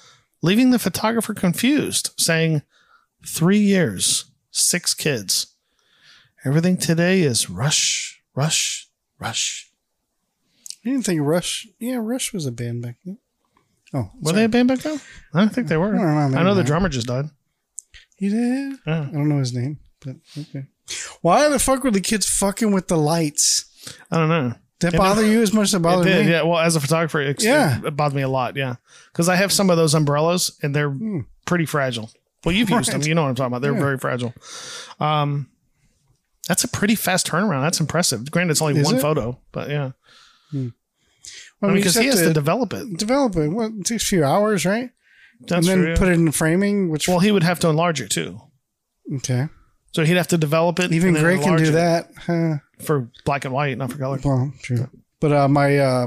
[0.42, 2.62] leaving the photographer confused, saying,
[3.26, 5.46] Three years, six kids.
[6.44, 9.70] Everything today is rush, rush, rush.
[10.84, 11.66] I didn't think Rush.
[11.78, 13.18] Yeah, Rush was a band back then.
[13.94, 15.00] Oh, Were they a band back then?
[15.32, 15.94] I don't think they were.
[15.94, 17.26] I don't know, I, know the drummer just died.
[18.16, 18.78] He did.
[18.86, 19.06] Yeah.
[19.08, 20.66] I don't know his name, but okay.
[21.22, 23.64] Why the fuck were the kids fucking with the lights?
[24.10, 24.54] I don't know.
[24.80, 26.32] Did that bother you as much as it It bothered did, me?
[26.32, 26.42] yeah.
[26.42, 27.80] Well, as a photographer, it, Yeah.
[27.84, 28.56] it bothered me a lot.
[28.56, 28.74] Yeah,
[29.12, 30.94] because I have some of those umbrellas and they're
[31.46, 32.10] pretty fragile.
[32.44, 33.00] Well, you've used them.
[33.00, 33.08] Hmm.
[33.08, 33.62] You know what I'm talking about.
[33.62, 33.78] They're Yeah.
[33.80, 34.34] very fragile.
[35.00, 35.48] Um,
[36.46, 37.62] that's a pretty fast turnaround.
[37.62, 38.30] That's impressive.
[38.30, 39.00] Granted, it's only Is one it?
[39.00, 39.92] photo, but yeah,
[40.52, 40.70] Well,
[41.62, 42.98] I mean, because he has to, develop it.
[42.98, 43.48] develop it.
[43.48, 44.90] What, it takes a few hours, right?
[45.40, 45.88] That's and then true.
[45.92, 45.96] yeah.
[45.96, 48.40] put it in framing, which well, he would have to enlarge it too.
[49.16, 49.48] okay.
[49.94, 50.92] So he'd have to develop it.
[50.92, 52.10] Even Gray can do that.
[52.26, 52.56] Huh.
[52.84, 54.18] for black and white, not for color.
[54.24, 54.90] Well, true.
[55.20, 56.06] But uh, my uh,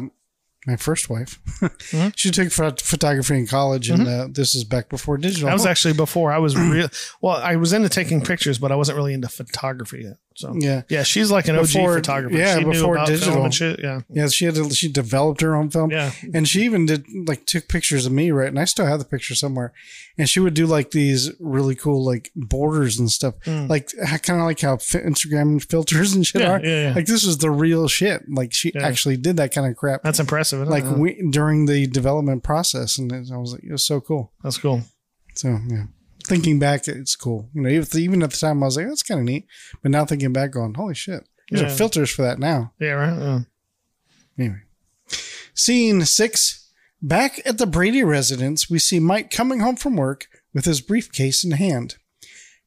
[0.67, 2.09] my first wife, Mm-hmm.
[2.15, 5.47] she took phot- photography in college, and uh, this is back before digital.
[5.47, 6.89] That was actually before I was real.
[7.21, 10.17] Well, I was into taking pictures, but I wasn't really into photography yet.
[10.37, 10.83] So Yeah.
[10.87, 12.37] yeah, she's like an OG Before- photographer.
[12.37, 13.43] yeah, she before digital.
[13.43, 13.79] and shit.
[13.81, 15.89] Yeah, Yeah, she had to, she developed her own film.
[15.89, 16.11] Yeah.
[16.31, 18.47] and she even did like took pictures of me, right?
[18.47, 19.73] And I still have the picture somewhere.
[20.15, 23.65] And she would do like these really cool like borders and stuff, hmm.
[23.65, 23.89] like
[24.21, 26.41] kind of like how Instagram filters and shit.
[26.41, 26.59] Yeah, are.
[26.63, 26.93] yeah, yeah.
[26.95, 28.23] Like this is the real shit.
[28.29, 30.03] Like she actually did that kind of crap.
[30.03, 30.61] that's impressive.
[30.61, 34.33] isn't like we, during the development process, and I was like, it was so cool.
[34.43, 34.83] that's cool.
[35.35, 35.85] So yeah,
[36.27, 37.49] thinking back, it's cool.
[37.53, 39.47] You know, even, at the time, I was like, that's kind of neat.
[39.81, 41.75] But now thinking back, going, holy shit, there's Yeah.
[41.75, 42.73] filters for that now.
[42.79, 43.17] Yeah, right.
[43.17, 43.39] Yeah.
[44.37, 44.61] Anyway,
[45.53, 46.63] scene six.
[47.01, 51.43] Back at the Brady residence, we see Mike coming home from work with his briefcase
[51.43, 51.95] in hand.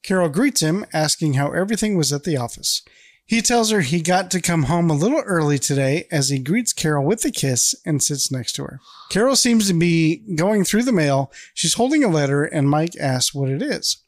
[0.03, 2.83] Carol greets him, asking how everything was at the office.
[3.31, 6.73] He tells her he got to come home a little early today as he greets
[6.73, 8.81] Carol with a kiss and sits next to her.
[9.09, 11.31] Carol seems to be going through the mail.
[11.55, 13.99] She's holding a letter, and Mike asks what it is.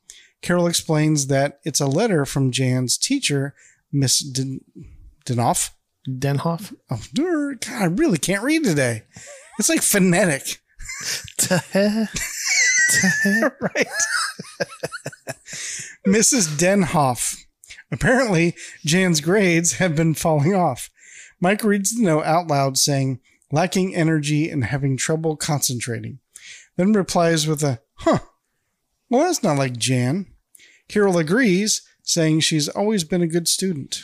[0.41, 3.55] Carol explains that it's a letter from Jan's teacher,
[3.93, 4.63] Miss Den-
[5.25, 5.71] Denoff.
[6.09, 6.75] Denhoff.
[6.91, 9.05] Oh, er, God, I really can't read today.
[9.57, 10.59] It's like phonetic.
[11.77, 12.09] right.
[16.09, 16.59] Mrs.
[16.59, 17.42] Denhoff.
[17.93, 20.89] Apparently, Jan's grades have been falling off.
[21.41, 23.21] Mike reads the note out loud, saying,
[23.53, 26.19] lacking energy and having trouble concentrating.
[26.77, 28.21] Then replies with a, huh.
[29.11, 30.27] Well, that's not like Jan.
[30.89, 34.03] Carol agrees, saying she's always been a good student.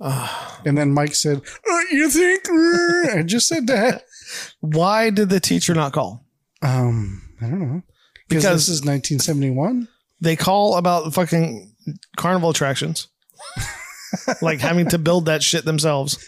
[0.00, 1.38] and then Mike said,
[1.70, 2.48] uh, You think?
[3.14, 4.02] I just said that.
[4.60, 6.24] Why did the teacher not call?
[6.62, 7.82] Um, I don't know.
[8.28, 9.88] Because Because- this is 1971.
[10.20, 11.74] They call about fucking
[12.16, 13.08] carnival attractions,
[14.42, 16.18] like having to build that shit themselves.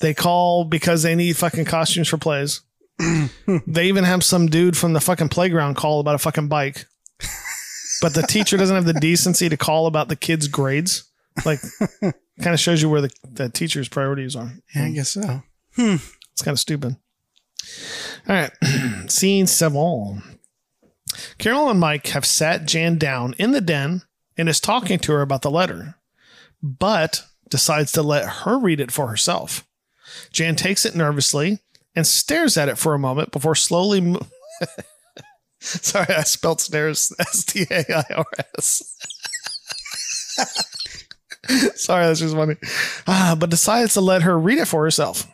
[0.00, 2.60] They call because they need fucking costumes for plays.
[3.66, 6.86] they even have some dude from the fucking playground call about a fucking bike.
[8.02, 11.04] But the teacher doesn't have the decency to call about the kids' grades.
[11.44, 11.60] Like,
[12.00, 14.52] kind of shows you where the, the teacher's priorities are.
[14.74, 15.42] Yeah, I guess so.
[15.76, 15.96] Hmm.
[16.32, 16.96] It's kind of stupid.
[18.28, 18.50] All right.
[19.10, 20.22] Scene seven.
[21.38, 24.02] Carol and Mike have sat Jan down in the den
[24.36, 25.96] and is talking to her about the letter,
[26.62, 29.66] but decides to let her read it for herself.
[30.32, 31.60] Jan takes it nervously
[31.94, 34.00] and stares at it for a moment before slowly.
[34.00, 34.26] Mo-
[35.60, 38.26] Sorry, I spelled stares S T A I R
[38.58, 38.96] S.
[41.76, 42.56] Sorry, that's just funny.
[43.06, 45.26] Ah, but decides to let her read it for herself.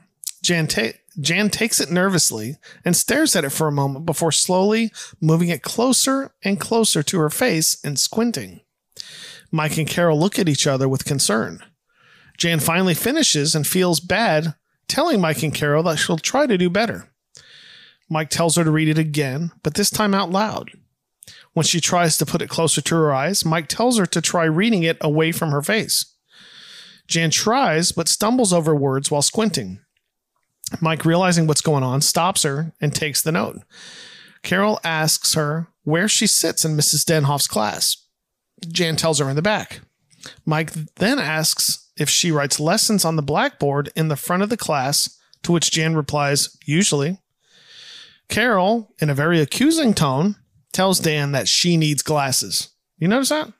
[0.42, 4.90] Jan, ta- Jan takes it nervously and stares at it for a moment before slowly
[5.20, 8.60] moving it closer and closer to her face and squinting.
[9.50, 11.60] Mike and Carol look at each other with concern.
[12.38, 14.54] Jan finally finishes and feels bad,
[14.88, 17.08] telling Mike and Carol that she'll try to do better.
[18.08, 20.70] Mike tells her to read it again, but this time out loud.
[21.52, 24.44] When she tries to put it closer to her eyes, Mike tells her to try
[24.44, 26.14] reading it away from her face.
[27.06, 29.80] Jan tries, but stumbles over words while squinting.
[30.80, 33.58] Mike, realizing what's going on, stops her and takes the note.
[34.42, 37.04] Carol asks her where she sits in Mrs.
[37.04, 37.99] Denhoff's class.
[38.68, 39.80] Jan tells her in the back.
[40.44, 44.56] Mike then asks if she writes lessons on the blackboard in the front of the
[44.56, 47.18] class, to which Jan replies, usually.
[48.28, 50.36] Carol, in a very accusing tone,
[50.72, 52.70] tells Jan that she needs glasses.
[52.98, 53.52] You notice that?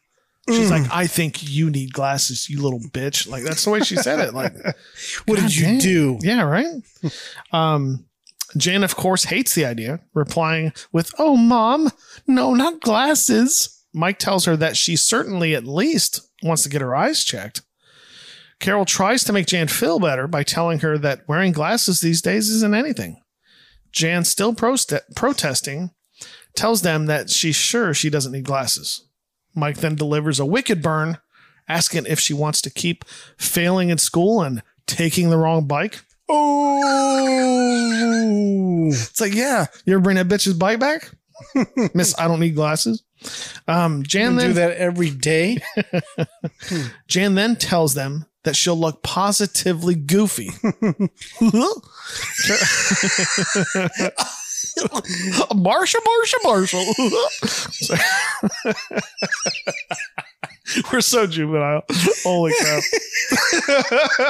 [0.48, 3.28] She's like, I think you need glasses, you little bitch.
[3.28, 4.34] Like, that's the way she said it.
[4.34, 4.54] Like,
[5.26, 5.78] What did you damn.
[5.78, 6.18] do?
[6.22, 6.66] yeah, right.
[7.52, 8.06] Um,
[8.56, 11.90] Jan, of course, hates the idea, replying with, Oh, mom,
[12.26, 13.79] no, not glasses.
[13.92, 17.62] Mike tells her that she certainly at least wants to get her eyes checked.
[18.60, 22.48] Carol tries to make Jan feel better by telling her that wearing glasses these days
[22.50, 23.20] isn't anything.
[23.90, 25.90] Jan, still proste- protesting,
[26.54, 29.06] tells them that she's sure she doesn't need glasses.
[29.54, 31.18] Mike then delivers a wicked burn,
[31.68, 33.04] asking if she wants to keep
[33.38, 36.04] failing in school and taking the wrong bike.
[36.28, 36.80] Oh,
[38.92, 41.10] It's like, yeah, you ever bring that bitch's bike back?
[41.94, 43.02] Miss, I don't need glasses.
[43.68, 45.58] Um, Jan do then that every day.
[47.08, 50.50] Jan then tells them that she'll look positively goofy.
[55.54, 56.82] Marcia, Marcia, Marcia.
[60.92, 61.82] We're so juvenile.
[62.24, 62.82] Holy crap.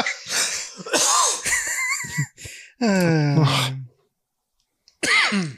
[2.82, 3.72] Uh,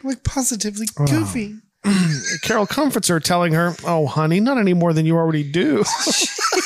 [0.02, 1.54] like positively goofy.
[2.42, 5.84] Carol comforts her, telling her, Oh, honey, not any more than you already do.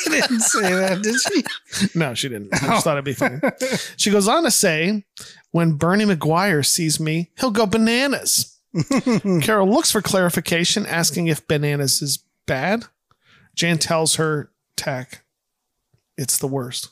[0.03, 1.89] She didn't say that, did she?
[1.97, 2.53] No, she didn't.
[2.53, 2.79] I just oh.
[2.81, 3.39] thought it'd be funny.
[3.97, 5.05] She goes on to say,
[5.51, 8.57] when Bernie McGuire sees me, he'll go bananas.
[9.41, 12.85] Carol looks for clarification, asking if bananas is bad.
[13.55, 15.23] Jan tells her, tack,
[16.17, 16.89] it's the worst.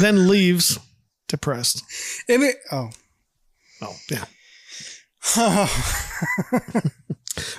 [0.00, 0.78] then leaves
[1.28, 1.82] depressed.
[2.28, 2.90] And it, oh,
[3.82, 4.24] Oh, yeah.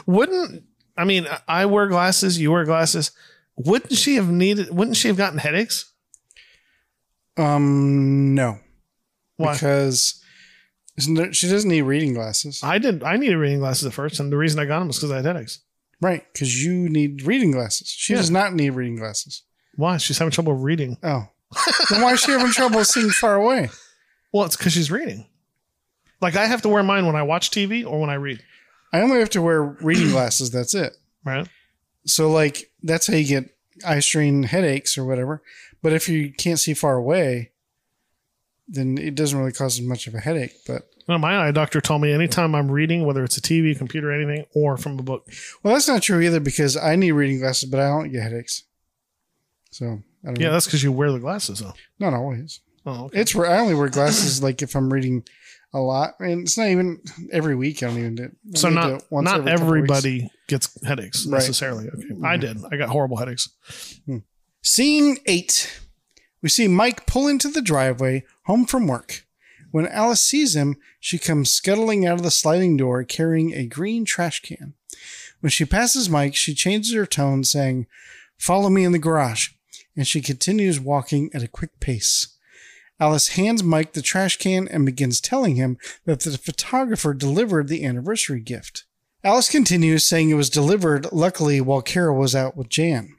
[0.06, 0.64] Wouldn't,
[0.98, 3.12] I mean, I wear glasses, you wear glasses.
[3.56, 5.92] Wouldn't she have needed, wouldn't she have gotten headaches?
[7.38, 8.60] um, no,
[9.38, 9.54] Why?
[9.54, 10.22] because
[10.98, 13.04] isn't there, she doesn't need reading glasses, I did.
[13.04, 15.16] I needed reading glasses at first, and the reason I got them was because I
[15.18, 15.60] had headaches.
[16.02, 16.24] right?
[16.34, 17.88] Because you need reading glasses.
[17.88, 18.18] She Yeah.
[18.20, 19.44] does not need reading glasses.
[19.76, 19.98] Why?
[19.98, 20.98] She's having trouble reading.
[21.04, 21.28] Oh,
[21.90, 23.70] then why is she having trouble seeing far away?
[24.34, 25.28] Well, it's because she's reading.
[26.22, 28.44] Like I have to wear mine when I watch TV or when I read.
[28.94, 30.52] I only have to wear reading glasses.
[30.52, 30.94] That's it.
[31.26, 31.48] Right?
[32.06, 33.56] So like that's how you get
[33.86, 35.42] eye strain headaches or whatever.
[35.82, 37.52] But if you can't see far away,
[38.68, 40.54] then it doesn't really cause as much of a headache.
[40.68, 44.12] But No, my eye doctor told me anytime I'm reading, whether it's a TV, computer,
[44.12, 45.28] anything, or from a book.
[45.64, 48.64] well, that's not true either because I need reading glasses, but I don't get headaches.
[49.72, 49.86] So
[50.24, 50.54] I don't Yeah, know.
[50.54, 51.74] that's because you wear the glasses, though.
[52.00, 52.60] not always.
[52.86, 53.20] Oh, okay.
[53.22, 55.24] It's where I only wear glasses like if I'm reading
[55.74, 57.02] a lot, and it's not even
[57.32, 57.82] every week.
[57.82, 58.58] I don't even do it.
[58.58, 61.38] So not it once not every everybody gets headaches Right.
[61.38, 61.88] necessarily.
[61.90, 62.58] Okay, I did.
[62.72, 63.50] I got horrible headaches.
[64.06, 64.18] Hmm.
[64.62, 65.82] Scene eight.
[66.42, 69.26] We see Mike pull into the driveway home from work.
[69.72, 74.04] When Alice sees him, she comes scuttling out of the sliding door carrying a green
[74.04, 74.74] trash can.
[75.40, 77.88] When she passes Mike, she changes her tone, saying,
[78.38, 79.50] Follow me in the garage.
[79.96, 82.31] And she continues walking at a quick pace.
[83.02, 87.84] Alice hands Mike the trash can and begins telling him that the photographer delivered the
[87.84, 88.86] anniversary gift.
[89.24, 93.18] Alice continues saying it was delivered luckily while Carol was out with Jan.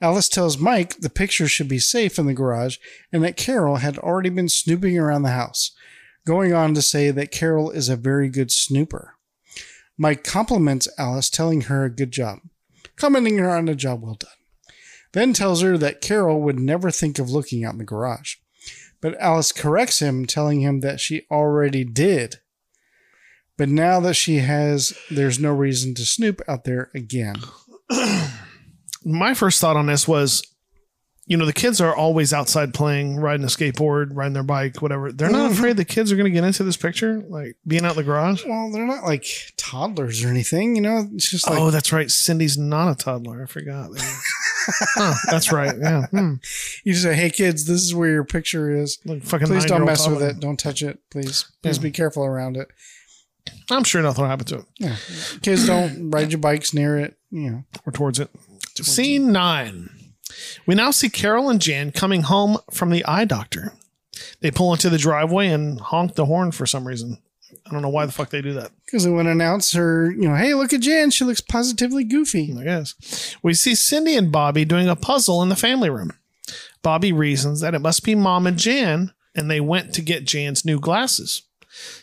[0.00, 2.78] Alice tells Mike the picture should be safe in the garage
[3.12, 5.72] and that Carol had already been snooping around the house,
[6.26, 9.16] going on to say that Carol is a very good snooper.
[9.98, 12.38] Mike compliments Alice, telling her a good job,
[12.96, 14.30] commenting her on a job well done.
[15.12, 18.36] Then tells her that Carol would never think of looking out in the garage.
[19.00, 22.36] But Alice corrects him, telling him that she already did.
[23.56, 27.36] But now that she has, there's no reason to snoop out there again.
[29.04, 30.42] My first thought on this was,
[31.26, 35.12] you know, the kids are always outside playing, riding a skateboard, riding their bike, whatever.
[35.12, 35.58] They're not mm-hmm.
[35.58, 38.04] afraid the kids are going to get into this picture, like being out in the
[38.04, 38.44] garage.
[38.46, 39.26] Well, they're not like
[39.56, 41.08] toddlers or anything, you know.
[41.14, 42.10] It's just oh, like oh, that's right.
[42.10, 43.42] Cindy's not a toddler.
[43.42, 43.90] I forgot.
[44.68, 45.74] Huh, that's right.
[45.78, 46.06] Yeah.
[46.06, 46.34] Hmm.
[46.84, 48.98] you just say, "Hey, kids, this is where your picture is.
[49.04, 50.40] Like fucking Please don't mess with it.
[50.40, 50.98] Don't touch it.
[51.10, 52.68] Please, please be careful around it.
[53.70, 57.16] I'm sure nothing will happen to it Kids, don't ride your bikes near it.
[57.30, 58.30] You know, or towards it.
[58.74, 59.90] Scene nine.
[60.66, 63.72] We now see Carol and Jan coming home from the eye doctor.
[64.40, 67.18] They pull into the driveway and honk the horn for some reason.
[67.66, 68.72] I don't know why the fuck they do that.
[68.84, 70.10] because they want to announce her.
[70.10, 71.10] You know, hey, look at Jan.
[71.10, 72.54] She looks positively goofy.
[72.58, 73.36] I guess.
[73.42, 76.12] We see Cindy and Bobby doing a puzzle in the family room.
[76.82, 80.64] Bobby reasons that it must be Mom and Jan, and they went to get Jan's
[80.64, 81.42] new glasses.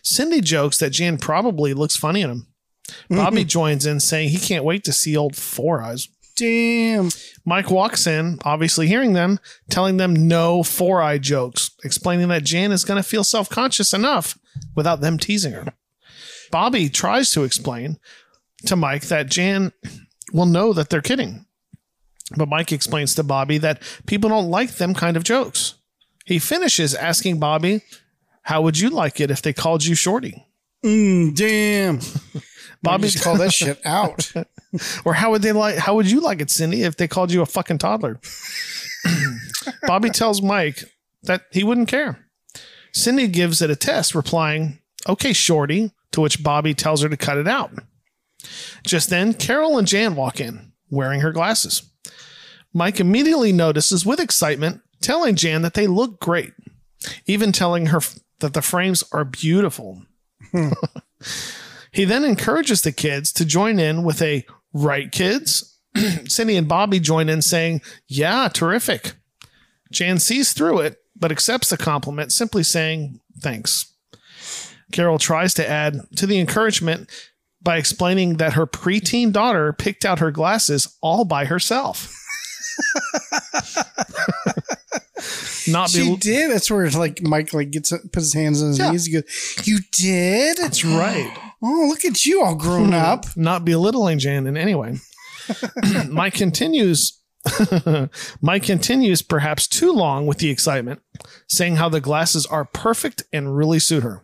[0.03, 2.47] Cindy jokes that Jan probably looks funny in them.
[2.87, 3.15] Mm-hmm.
[3.15, 6.07] Bobby joins in saying he can't wait to see old Four Eyes.
[6.35, 7.09] Damn.
[7.45, 9.39] Mike walks in, obviously hearing them,
[9.69, 13.93] telling them no four eye jokes, explaining that Jan is going to feel self conscious
[13.93, 14.37] enough
[14.75, 15.73] without them teasing her.
[16.51, 17.97] Bobby tries to explain
[18.65, 19.71] to Mike that Jan
[20.33, 21.45] will know that they're kidding.
[22.35, 25.75] But Mike explains to Bobby that people don't like them kind of jokes.
[26.25, 27.81] He finishes asking Bobby,
[28.43, 30.47] How would you like it if they called you Shorty?
[30.83, 31.99] Mm, damn.
[32.81, 34.31] Bobby's call that shit out.
[35.05, 37.41] Or how would they like how would you like it, Cindy, if they called you
[37.41, 38.19] a fucking toddler?
[39.87, 40.83] Bobby tells Mike
[41.23, 42.24] that he wouldn't care.
[42.95, 47.37] Cindy gives it a test, replying, Okay, Shorty, to which Bobby tells her to cut
[47.37, 47.71] it out.
[48.87, 51.83] Just then, Carol and Jan walk in, wearing her glasses.
[52.73, 56.53] Mike immediately notices with excitement, telling Jan that they look great,
[57.25, 57.99] even telling her
[58.39, 60.01] that the frames are beautiful.
[60.51, 60.69] Hmm.
[61.91, 65.77] he then encourages the kids to join in with a right kids.
[66.27, 69.13] Cindy and Bobby join in saying, Yeah, terrific.
[69.91, 73.91] Jan sees through it, but accepts the compliment, simply saying, Thanks.
[74.91, 77.09] Carol tries to add to the encouragement
[77.61, 82.13] by explaining that her preteen daughter picked out her glasses all by herself.
[85.67, 86.51] Not She be did.
[86.51, 88.91] That's where like Mike like gets puts his hands on his Yeah.
[88.91, 89.05] knees.
[89.05, 89.23] He goes,
[89.63, 90.57] "You did?
[90.57, 91.31] That's right.
[91.61, 92.93] Oh, look at you, all grown hmm.
[92.93, 94.99] up." not belittling Jan in any way.
[96.09, 97.19] Mike continues.
[98.41, 101.01] Mike continues perhaps too long with the excitement,
[101.47, 104.23] saying how the glasses are perfect and really suit her.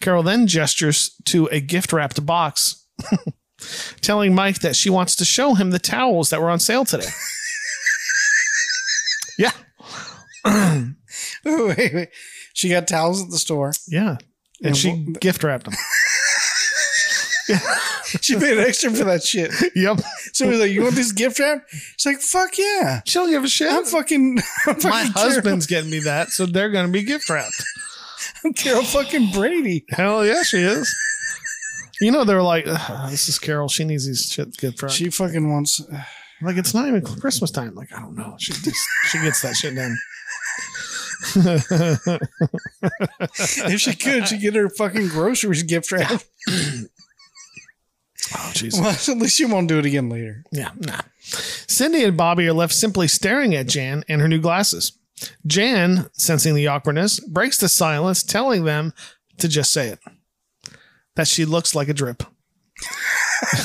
[0.00, 2.86] Carol then gestures to a gift wrapped box,
[4.00, 7.08] telling Mike that she wants to show him the towels that were on sale today.
[9.38, 9.52] yeah,
[11.44, 12.08] wait, wait.
[12.52, 13.72] She got towels at the store.
[13.88, 14.18] yeah.
[14.60, 15.74] And And she gift wrapped them.
[18.20, 19.52] She paid extra for that shit.
[19.74, 20.00] Yep.
[20.32, 23.44] So he's like, "You want this gift wrap?" She's like, "Fuck yeah." She don't give
[23.44, 23.70] a shit.
[23.72, 27.28] I'm fucking, I'm fucking My husband's getting me that, so they're going to be gift
[27.28, 27.64] wrapped.
[28.44, 29.84] I'm Carol fucking Brady.
[29.90, 30.94] Hell yeah, she is.
[32.00, 33.68] You know, they're like, "Ugh, this is Carol.
[33.68, 34.94] She needs these shit gift wrapped.
[34.94, 35.80] She fucking wants.
[36.42, 37.74] like, it's not even Christmas time.
[37.74, 38.34] Like, I don't know.
[38.38, 39.96] She just, she gets that shit done.
[43.66, 46.22] If she could, she'd get her fucking groceries gift wrap.
[48.54, 48.80] Jesus.
[48.80, 50.44] Well, at least you won't do it again later.
[50.50, 51.00] Yeah, nah.
[51.20, 54.92] Cindy and Bobby are left simply staring at Jan and her new glasses.
[55.46, 58.92] Jan, sensing the awkwardness, breaks the silence, telling them
[59.38, 59.98] to just say it
[61.16, 62.24] that she looks like a drip.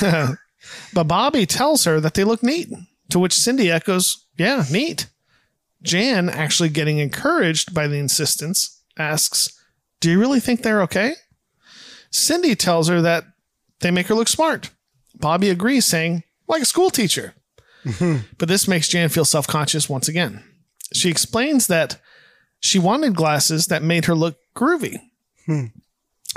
[0.00, 2.68] but Bobby tells her that they look neat,
[3.10, 5.08] to which Cindy echoes, Yeah, neat.
[5.82, 9.60] Jan, actually getting encouraged by the insistence, asks,
[10.00, 11.14] Do you really think they're okay?
[12.10, 13.24] Cindy tells her that
[13.80, 14.70] they make her look smart.
[15.20, 17.34] Bobby agrees, saying, like a school teacher.
[18.38, 20.42] but this makes Jan feel self conscious once again.
[20.92, 22.00] She explains that
[22.58, 25.00] she wanted glasses that made her look groovy.
[25.46, 25.66] Hmm.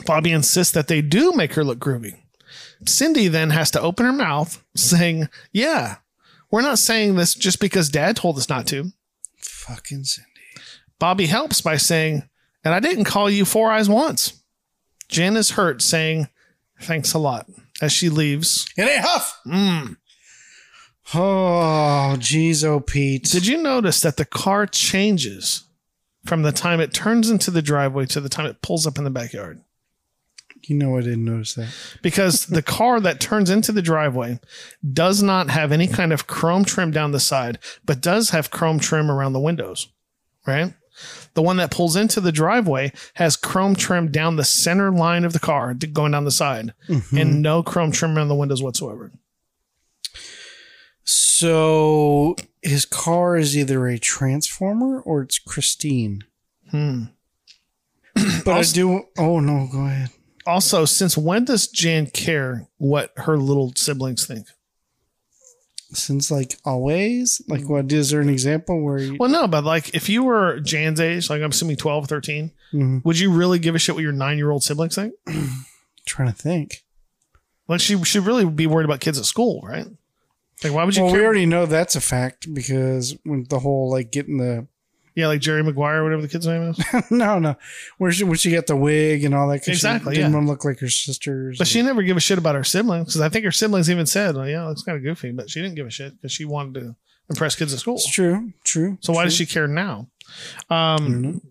[0.06, 2.18] Bobby insists that they do make her look groovy.
[2.86, 5.98] Cindy then has to open her mouth, saying, Yeah,
[6.52, 8.92] we're not saying this just because dad told us not to.
[9.38, 10.30] Fucking Cindy.
[11.00, 12.24] Bobby helps by saying,
[12.64, 14.42] And I didn't call you Four Eyes once.
[15.10, 16.30] Jan is hurt, saying,
[16.80, 17.50] Thanks a lot.
[17.84, 18.68] As she leaves.
[18.78, 19.40] And a huff.
[19.46, 19.98] Mm.
[21.14, 23.26] Oh, geez, oh, Pete.
[23.26, 25.66] Did you notice that the car changes
[26.26, 29.04] from the time it turns into the driveway to the time it pulls up in
[29.04, 29.62] the backyard?
[30.66, 31.74] You know, I didn't notice that.
[32.02, 34.40] Because the car that turns into the driveway
[34.94, 38.80] does not have any kind of chrome trim down the side, but does have chrome
[38.80, 39.90] trim around the windows,
[40.48, 40.74] right?
[41.36, 45.34] The one that pulls into the driveway has chrome trim down the center line of
[45.34, 46.74] the car going down the side
[47.12, 49.12] and no chrome trim around the windows whatsoever.
[51.06, 56.24] So his car is either a transformer or it's Christine.
[56.72, 57.06] Hmm.
[58.46, 59.04] But Also- I do.
[59.18, 60.10] Oh no, go ahead.
[60.46, 64.48] Also, since when does Jan care what her little siblings think?
[65.94, 69.94] Since like always, like what is there an example where you, Well, no, but like
[69.96, 73.04] if you were Jan's age, like I'm assuming 12, 13, Mhm.
[73.06, 75.14] would you really give a shit what your nine year old siblings think?
[76.06, 76.84] trying to think?
[77.68, 79.88] Like she should really be worried about kids at school, right?
[80.64, 83.90] Like why would you Well, we already know that's a fact because when the whole
[83.92, 84.68] like getting the
[85.16, 86.80] yeah, like Jerry Maguire, or whatever the kid's name is.
[87.12, 87.56] no no
[87.98, 90.38] where she when she got the wig and all that 'cause Exactly, she didn't yeah.
[90.38, 91.58] want to look like her sisters.
[91.58, 94.06] But she never give a shit about her siblings because I think her siblings even
[94.06, 96.46] said, "Oh yeah, it's kind of goofy," but she didn't give a shit because she
[96.46, 96.96] wanted to
[97.30, 97.96] impress kids at school.
[97.96, 98.98] it's true, true.
[99.02, 100.08] So why does she care now?
[100.70, 101.42] Um,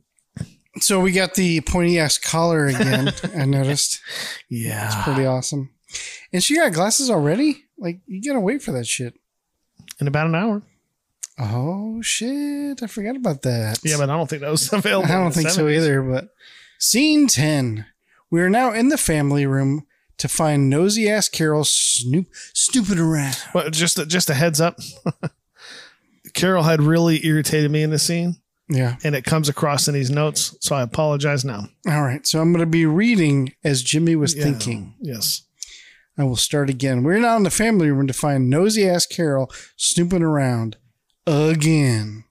[0.81, 3.13] So we got the pointy ass collar again.
[3.37, 4.01] I noticed.
[4.49, 5.71] yeah, It's Pretty awesome.
[6.33, 7.65] And she got glasses already?
[7.77, 9.15] Like, you gotta wait for that shit.
[10.01, 10.63] in about an hour.
[11.39, 12.83] Oh, shit.
[12.83, 13.78] I forgot about that.
[13.83, 15.11] Yeah, but I don't think that was available.
[15.11, 16.03] I don't think so either.
[16.03, 16.28] But
[16.78, 17.87] scene 10.
[18.30, 19.87] We are now in the family room
[20.18, 23.37] to find nosy ass Carol snoop, snooping around.
[23.53, 24.78] But just a, just a heads up,
[26.35, 28.37] Carol had really irritated me in this scene,
[28.68, 28.97] Yeah.
[29.05, 30.57] and it comes across in these notes.
[30.61, 31.66] So I apologize now.
[31.89, 32.26] All right.
[32.26, 34.45] So I'm going to be reading as Jimmy was Yeah.
[34.45, 34.95] thinking.
[35.01, 35.43] Yes.
[36.16, 37.03] I will start again.
[37.03, 40.76] We're now in the family room to find nosy ass Carol snooping around
[41.27, 42.25] again.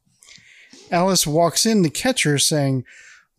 [0.91, 2.83] Alice walks in to catch her, saying,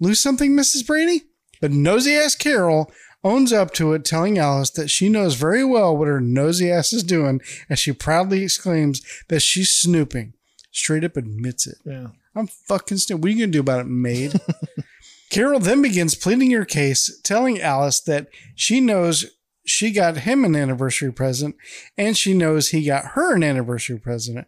[0.00, 0.86] Lose something, Mrs.
[0.86, 1.22] Brady?
[1.60, 2.90] But nosy ass Carol
[3.22, 6.92] owns up to it, telling Alice that she knows very well what her nosy ass
[6.92, 7.40] is doing,
[7.70, 10.34] as she proudly exclaims that she's snooping.
[10.72, 11.76] Straight up admits it.
[11.84, 12.08] Yeah.
[12.34, 13.22] I'm fucking stupid.
[13.22, 14.40] What are you going to do about it, maid?
[15.30, 19.26] Carol then begins pleading her case, telling Alice that she knows
[19.64, 21.54] she got him an anniversary present
[21.96, 24.46] and she knows he got her an anniversary present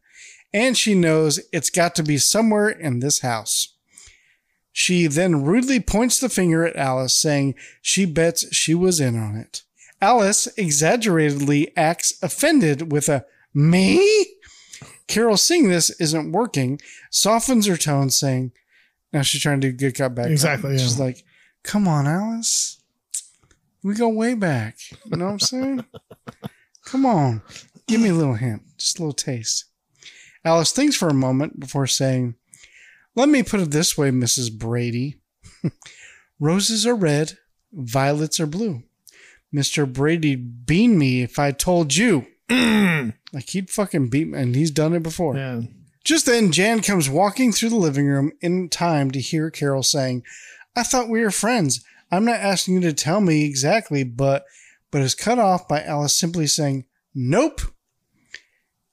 [0.54, 3.74] and she knows it's got to be somewhere in this house.
[4.72, 9.36] She then rudely points the finger at Alice, saying she bets she was in on
[9.36, 9.62] it.
[10.00, 14.26] Alice exaggeratedly acts offended with a me?
[15.06, 16.80] Carol seeing this isn't working,
[17.10, 18.52] softens her tone, saying,
[19.12, 20.30] now she's trying to do good cop back.
[20.30, 20.78] Exactly, yeah.
[20.78, 21.24] She's like,
[21.62, 22.80] come on, Alice.
[23.82, 24.78] We go way back.
[25.04, 25.84] You know what I'm saying?
[26.84, 27.42] come on.
[27.86, 29.66] Give me a little hint, just a little taste.
[30.44, 32.34] Alice thinks for a moment before saying,
[33.14, 34.56] let me put it this way, Mrs.
[34.56, 35.20] Brady.
[36.40, 37.38] Roses are red,
[37.72, 38.82] violets are blue.
[39.54, 39.90] Mr.
[39.90, 42.26] Brady'd bean me if I told you.
[42.50, 45.36] like he'd fucking beat me, and he's done it before.
[45.36, 45.62] Yeah.
[46.02, 50.22] Just then, Jan comes walking through the living room in time to hear Carol saying,
[50.76, 51.84] I thought we were friends.
[52.10, 54.44] I'm not asking you to tell me exactly, but
[54.90, 56.84] but is cut off by Alice simply saying,
[57.14, 57.60] Nope.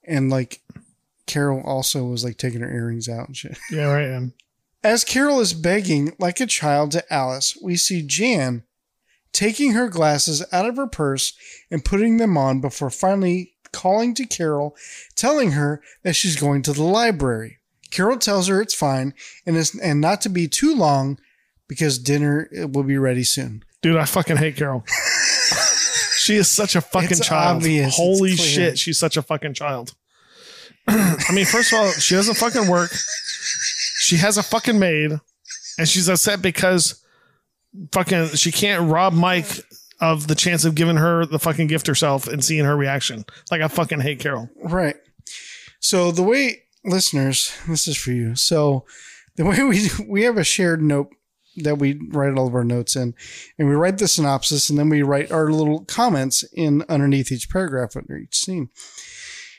[0.03, 0.61] And like
[1.31, 3.57] Carol also was like taking her earrings out and shit.
[3.71, 3.85] Yeah.
[3.85, 4.31] Right.
[4.83, 8.63] As Carol is begging like a child to Alice, we see Jan
[9.31, 11.33] taking her glasses out of her purse
[11.69, 14.75] and putting them on before finally calling to Carol,
[15.15, 17.59] telling her that she's going to the library.
[17.91, 19.13] Carol tells her it's fine
[19.45, 21.17] and is and not to be too long
[21.69, 23.63] because dinner will be ready soon.
[23.81, 24.83] Dude, I fucking hate Carol.
[26.17, 27.57] she is such a fucking It's child.
[27.57, 27.95] obvious.
[27.95, 29.93] Holy shit, she's such a fucking child.
[30.87, 32.91] I mean, first of all, she doesn't fucking work.
[33.99, 35.11] She has a fucking maid,
[35.77, 37.03] and she's upset because
[37.91, 39.61] fucking she can't rob Mike
[39.99, 43.23] of the chance of giving her the fucking gift herself and seeing her reaction.
[43.51, 44.49] Like I fucking hate Carol.
[44.63, 44.95] Right.
[45.79, 48.35] So the way listeners, this is for you.
[48.35, 48.85] So
[49.35, 51.09] the way we we have a shared note
[51.57, 53.13] that we write all of our notes in,
[53.59, 57.49] and we write the synopsis, and then we write our little comments in underneath each
[57.49, 58.69] paragraph under each scene.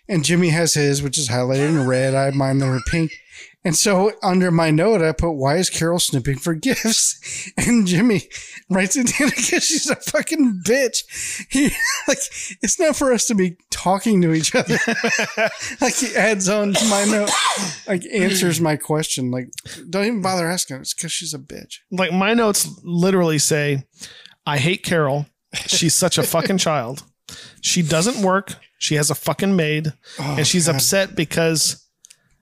[0.08, 2.14] And Jimmy has his, which is highlighted in red.
[2.14, 3.12] I have mine that are pink.
[3.64, 7.52] And so under my note, I put, why is Carol snooping for gifts?
[7.56, 8.22] And Jimmy
[8.68, 11.46] writes it down because she's a fucking bitch.
[11.48, 11.66] He,
[12.08, 12.18] like,
[12.60, 14.78] it's not for us to be talking to each other.
[15.80, 17.30] like, he adds on to my note,
[17.86, 19.30] like, answers my question.
[19.30, 19.48] Like,
[19.88, 20.78] don't even bother asking.
[20.78, 21.78] It's because she's a bitch.
[21.92, 23.84] Like my notes literally say,
[24.44, 27.02] I hate Carol She's such a fucking child.
[27.60, 28.54] She doesn't work.
[28.82, 30.74] She has a fucking maid, Oh, and she's God.
[30.74, 31.86] upset because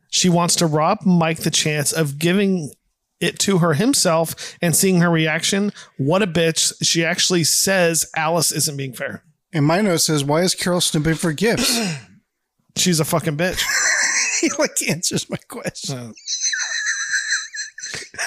[0.08, 2.72] she wants to rob Mike the chance of giving
[3.20, 5.70] it to her himself and seeing her reaction.
[5.98, 6.72] What a bitch!
[6.82, 9.22] She actually says Alice isn't being fair.
[9.52, 11.78] And my note says, "Why is Carol snooping for gifts?"
[12.76, 13.62] She's a fucking bitch.
[14.40, 15.98] he like answers my question.
[15.98, 16.12] Uh,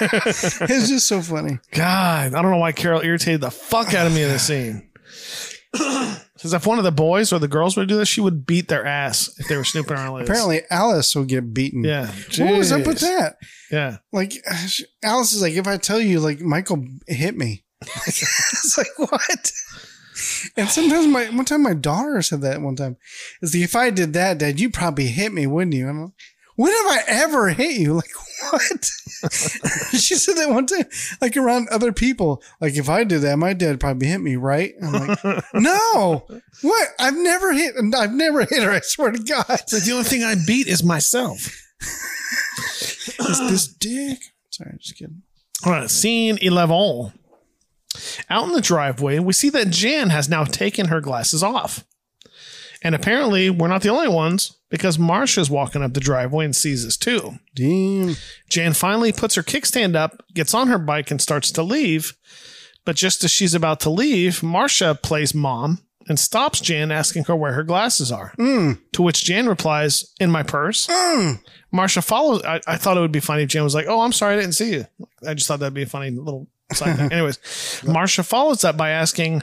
[0.00, 1.58] It's just so funny.
[1.72, 4.88] God, I don't know why Carol irritated the fuck out of me in this scene.
[6.44, 8.68] Because if one of the boys or the girls would do this, she would beat
[8.68, 10.20] their ass if they were snooping around.
[10.20, 11.82] Apparently, Alice would get beaten.
[11.82, 12.12] Yeah.
[12.36, 13.36] What was up with that?
[13.70, 13.96] Yeah.
[14.12, 14.34] Like,
[15.02, 17.64] Alice is like, if I tell you, like, Michael hit me.
[17.80, 19.52] it's like, what?
[20.54, 22.98] And sometimes my, one time my daughter said that one time.
[23.40, 25.88] is like, if I did that, Dad, you'd probably hit me, wouldn't you?
[25.88, 26.12] And I'm like,
[26.56, 28.00] when have I ever hit you?
[28.42, 28.90] Like, what?
[29.92, 30.84] she said that one time,
[31.20, 32.42] like around other people.
[32.60, 34.74] Like, if I did that, my dad probably hit me, right?
[34.82, 36.26] I'm like, no,
[36.60, 36.88] what?
[36.98, 38.70] I've never hit, I've never hit her.
[38.70, 39.46] I swear to God.
[39.46, 41.46] the only thing I beat is myself.
[43.20, 44.18] Is this dick?
[44.50, 45.22] Sorry, I'm just kidding.
[45.64, 47.12] All right, scene 11.
[48.28, 51.84] Out in the driveway, we see that Jan has now taken her glasses off.
[52.84, 56.84] And apparently, we're not the only ones because Marcia's walking up the driveway and sees
[56.84, 57.38] us too.
[57.54, 58.16] Damn.
[58.50, 62.12] Jan finally puts her kickstand up, gets on her bike, and starts to leave.
[62.84, 67.34] But just as she's about to leave, Marcia plays mom and stops Jan, asking her
[67.34, 68.34] where her glasses are.
[68.36, 68.72] Hmm.
[68.92, 70.86] To which Jan replies, In my purse.
[70.90, 71.36] Hmm.
[71.72, 72.42] Marcia follows.
[72.44, 74.40] I, I thought it would be funny if Jan was like, Oh, I'm sorry, I
[74.40, 74.86] didn't see you.
[75.26, 77.12] I just thought that'd be a funny little side thing.
[77.12, 79.42] Anyways, Marcia follows that by asking,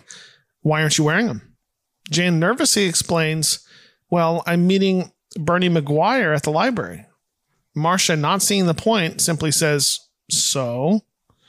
[0.62, 1.51] Why aren't you wearing them?
[2.12, 3.66] Jan nervously explains,
[4.09, 7.07] Well, I'm meeting Bernie McGuire at the library.
[7.74, 9.99] Marcia, not seeing the point, simply says,
[10.30, 11.01] So?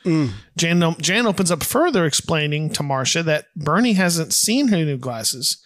[0.05, 0.31] Mm.
[0.57, 5.63] Jan, Jan opens up further, explaining to Marcia that Bernie hasn't seen her new glasses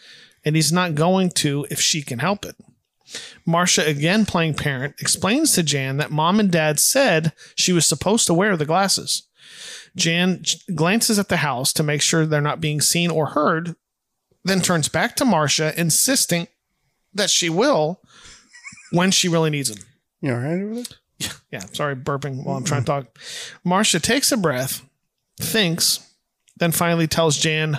[0.46, 2.56] and he's not going to if she can help it.
[3.44, 8.26] Marcia, again playing parent, explains to Jan that mom and dad said she was supposed
[8.28, 9.24] to wear the glasses.
[9.96, 10.42] Jan
[10.74, 13.74] glances at the house to make sure they're not being seen or heard,
[14.46, 16.48] then turns back to Marcia, insisting
[17.14, 18.00] that she will
[18.92, 19.84] when she really needs him.
[20.20, 20.84] You all right over there?
[21.50, 23.18] Yeah, sorry, burping while I'm trying to talk.
[23.64, 24.84] Marcia takes a breath,
[25.40, 26.00] thinks,
[26.58, 27.78] then finally tells Jan,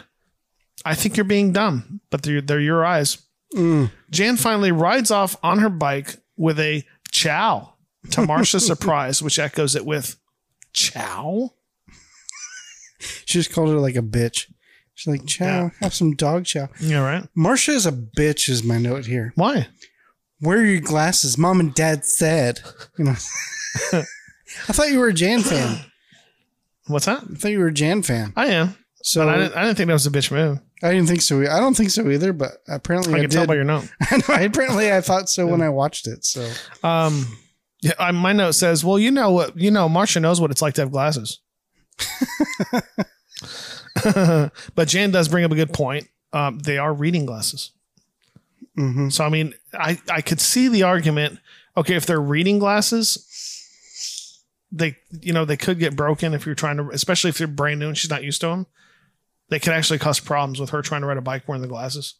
[0.84, 3.20] I think you're being dumb, but they're, they're your eyes.
[3.55, 3.91] Mm.
[4.09, 7.74] Jan finally rides off on her bike with a chow
[8.11, 10.15] to Marcia's surprise, which echoes it with
[10.74, 11.51] chow.
[12.99, 14.51] She just called her like a bitch.
[14.98, 15.70] She's like, chow, Yeah.
[15.82, 16.70] have some dog chow.
[16.82, 17.24] Yeah, right.
[17.36, 19.32] Marcia is a bitch, is my note here.
[19.36, 19.68] Why?
[20.39, 21.38] Where are your glasses?
[21.38, 22.62] Mom and dad said.
[22.98, 23.12] You know.
[23.93, 25.80] I thought you were a Jan fan.
[26.88, 27.20] What's that?
[27.32, 28.34] I thought you were a Jan fan.
[28.36, 28.76] I am.
[29.04, 30.60] So But I didn't, I didn't think that was a bitch move.
[30.82, 31.41] I didn't think so.
[31.41, 33.48] I don't think so either, but apparently I I, can tell did.
[33.50, 33.88] by your note.
[34.30, 36.26] I apparently I thought so when I watched it.
[36.26, 36.50] So
[36.84, 37.26] Um,
[37.82, 39.56] yeah, I, my note says, "Well, you know what?
[39.58, 41.39] You know, Marcia knows what it's like to have glasses."
[44.76, 46.08] but Jan does bring up a good point.
[46.34, 47.72] Um, they are reading glasses,
[48.78, 49.12] mhm.
[49.12, 51.39] so I mean, I I could see the argument.
[51.76, 56.78] Okay, if they're reading glasses, they you know they could get broken if you're trying
[56.78, 58.68] to, especially if you're brand new and she's not used to them.
[59.50, 62.16] They could actually cause problems with her trying to ride a bike wearing the glasses.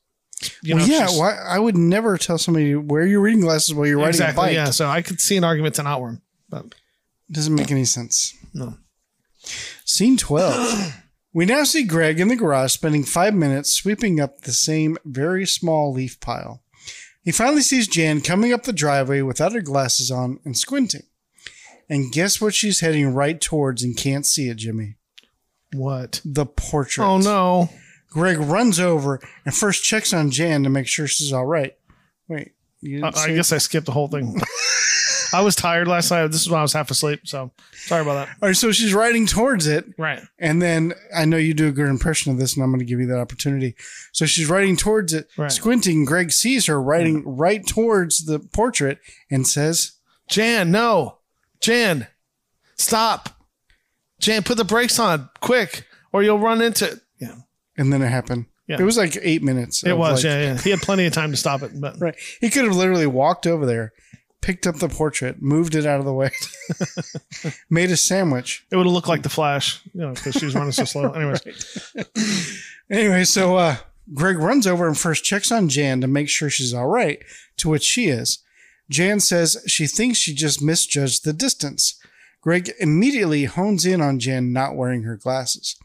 [0.62, 3.98] You well, yeah, why, I would never tell somebody wear your reading glasses while you're
[3.98, 4.44] riding exactly.
[4.44, 4.54] a bike.
[4.54, 6.76] Yeah, so I could see an argument to not wear them, but
[7.32, 8.34] Doesn't make any sense.
[8.54, 8.76] no.
[9.86, 10.94] Scene 12.
[11.34, 15.46] we now see Greg in the garage spending five minutes sweeping up the same very
[15.46, 16.62] small leaf pile.
[17.24, 21.04] He finally sees Jan coming up the driveway without her glasses on and squinting.
[21.90, 24.96] And guess what she's heading right towards and can't see it, Jimmy?
[25.74, 26.22] What?
[26.24, 27.06] The portrait.
[27.06, 27.70] Oh no.
[28.10, 31.76] Greg runs over and first checks on Jan to make sure she's all right.
[32.28, 32.54] Wait,
[33.04, 34.40] I, I guess I skipped the whole thing.
[35.34, 36.28] I was tired last night.
[36.28, 38.30] This is when I was half asleep, so sorry about that.
[38.42, 39.86] All right, so she's riding towards it.
[39.98, 40.22] Right.
[40.40, 42.86] And then I know you do a good impression of this, and I'm going to
[42.86, 43.76] give you that opportunity.
[44.14, 45.52] So she's riding towards it, Right.
[45.52, 46.06] squinting.
[46.06, 47.36] Greg sees her riding mm-hmm.
[47.36, 49.94] right towards the portrait and says,
[50.30, 51.18] Jan, no.
[51.60, 52.08] Jan,
[52.76, 53.30] stop.
[54.20, 56.92] Jan, put the brakes on quick, or you'll run into.
[56.92, 57.00] It.
[57.20, 57.36] Yeah,
[57.78, 58.46] and then it happened.
[58.68, 58.78] Yeah.
[58.80, 59.84] It was like eight minutes.
[59.86, 60.24] it was.
[60.24, 60.58] like- yeah, yeah.
[60.58, 62.16] He had plenty of time to stop it, but Right.
[62.42, 63.94] He could have literally walked over there,
[64.42, 66.32] picked up the portrait, moved it out of the way,
[67.70, 68.66] made a sandwich.
[68.72, 71.12] it would have looked like the Flash, you know, because she was running so slow.
[71.14, 71.94] Anyways,
[72.90, 73.78] Anyway, so uh,
[74.14, 77.20] Greg runs over and first checks on Jan to make sure she's all right,
[77.58, 78.40] to which she is.
[78.90, 82.00] Jan says she thinks she just misjudged the distance.
[82.42, 85.76] Greg immediately hones in on Jan not wearing her glasses.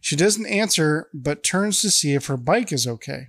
[0.00, 3.28] She doesn't answer, but turns to see if her bike is okay.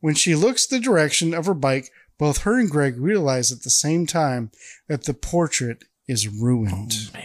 [0.00, 3.70] When she looks the direction of her bike, both her and Greg realize at the
[3.70, 4.50] same time
[4.88, 6.94] that the portrait is ruined.
[7.10, 7.24] Oh, man.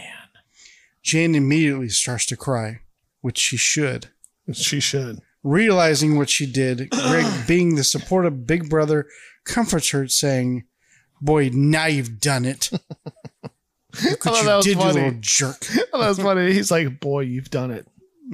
[1.02, 2.80] Jane immediately starts to cry,
[3.20, 4.08] which she should.
[4.52, 5.20] She should.
[5.42, 9.06] Realizing what she did, Greg, being the supportive big brother,
[9.44, 10.64] comforts her, saying,
[11.20, 12.70] Boy, now you've done it.
[14.02, 15.64] Look what that you was did, you little jerk.
[15.92, 16.52] Oh, that's funny.
[16.52, 17.86] He's like, boy, you've done it.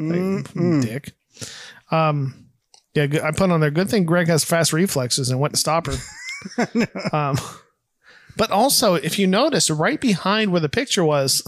[0.09, 0.82] Like, Mm-mm.
[0.82, 1.12] dick.
[1.90, 2.46] Um,
[2.94, 3.70] yeah, I put on there.
[3.70, 5.96] Good thing Greg has fast reflexes and went to stop her.
[7.12, 7.36] um,
[8.36, 11.46] but also, if you notice, right behind where the picture was,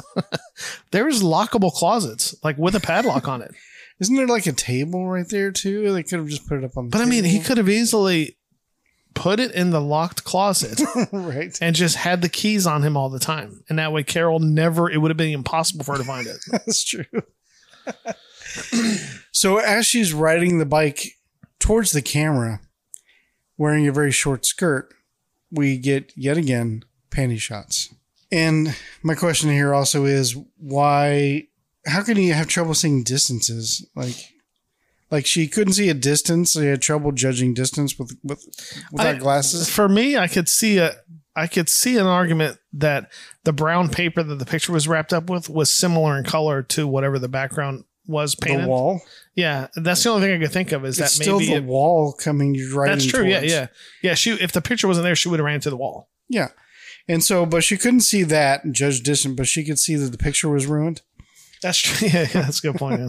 [0.91, 3.53] there's lockable closets, like with a padlock on it.
[4.01, 5.93] Isn't there like a table right there too?
[5.93, 7.69] They could have just put it up on the But I mean, he could have
[7.69, 8.37] easily
[9.15, 10.81] put it in the locked closet
[11.13, 11.57] right.
[11.61, 13.63] and just had the keys on him all the time.
[13.69, 16.39] And that way, Carol never, it would have been impossible for her to find it.
[16.51, 17.05] That's true.
[19.33, 21.13] so as she's riding the bike
[21.59, 22.61] towards the camera,
[23.57, 24.93] wearing a very short skirt,
[25.51, 27.95] we get yet again panty shots.
[28.31, 31.49] And my question here also is why
[31.87, 33.87] how can you have trouble seeing distances?
[33.95, 34.33] Like
[35.11, 38.45] like she couldn't see a distance, so you had trouble judging distance with with
[38.91, 39.69] without I- glasses.
[39.69, 40.95] For me, I could see a
[41.37, 43.11] I could see an argument that
[43.45, 46.87] the brown paper that the picture was wrapped up with was similar in color to
[46.87, 48.65] whatever the background was painted.
[48.65, 49.01] The wall.
[49.35, 51.57] Yeah, that's the only thing I could think of is It's that still maybe the
[51.59, 52.89] it- wall coming right.
[52.89, 53.25] that's true.
[53.25, 53.67] Yeah, yeah,
[54.03, 54.15] yeah.
[54.15, 56.09] She if the picture wasn't there, she would have ran into the wall.
[56.29, 56.49] Yeah.
[57.09, 60.19] And so, but she couldn't see that judge distance, but she could see that the
[60.19, 61.03] picture was ruined.
[61.61, 62.09] That's true.
[62.13, 63.01] Yeah, yeah that's a good point.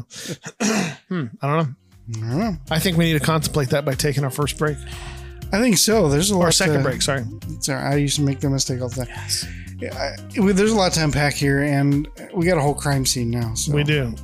[0.62, 0.96] Yeah.
[1.10, 1.76] hmm, I don't know.
[2.16, 2.58] I don't know.
[2.72, 4.78] I think we need to contemplate that by taking our first break
[5.54, 6.10] I think so.
[6.10, 7.02] There's a lot or second to- break.
[7.04, 7.24] Sorry.
[7.60, 9.16] Sorry, I used to make the mistake all the time.
[9.16, 9.28] Yeah,
[9.82, 13.54] I, there's a lot to unpack here, and we got a whole crime scene now.
[13.54, 13.74] So.
[13.74, 14.16] We do.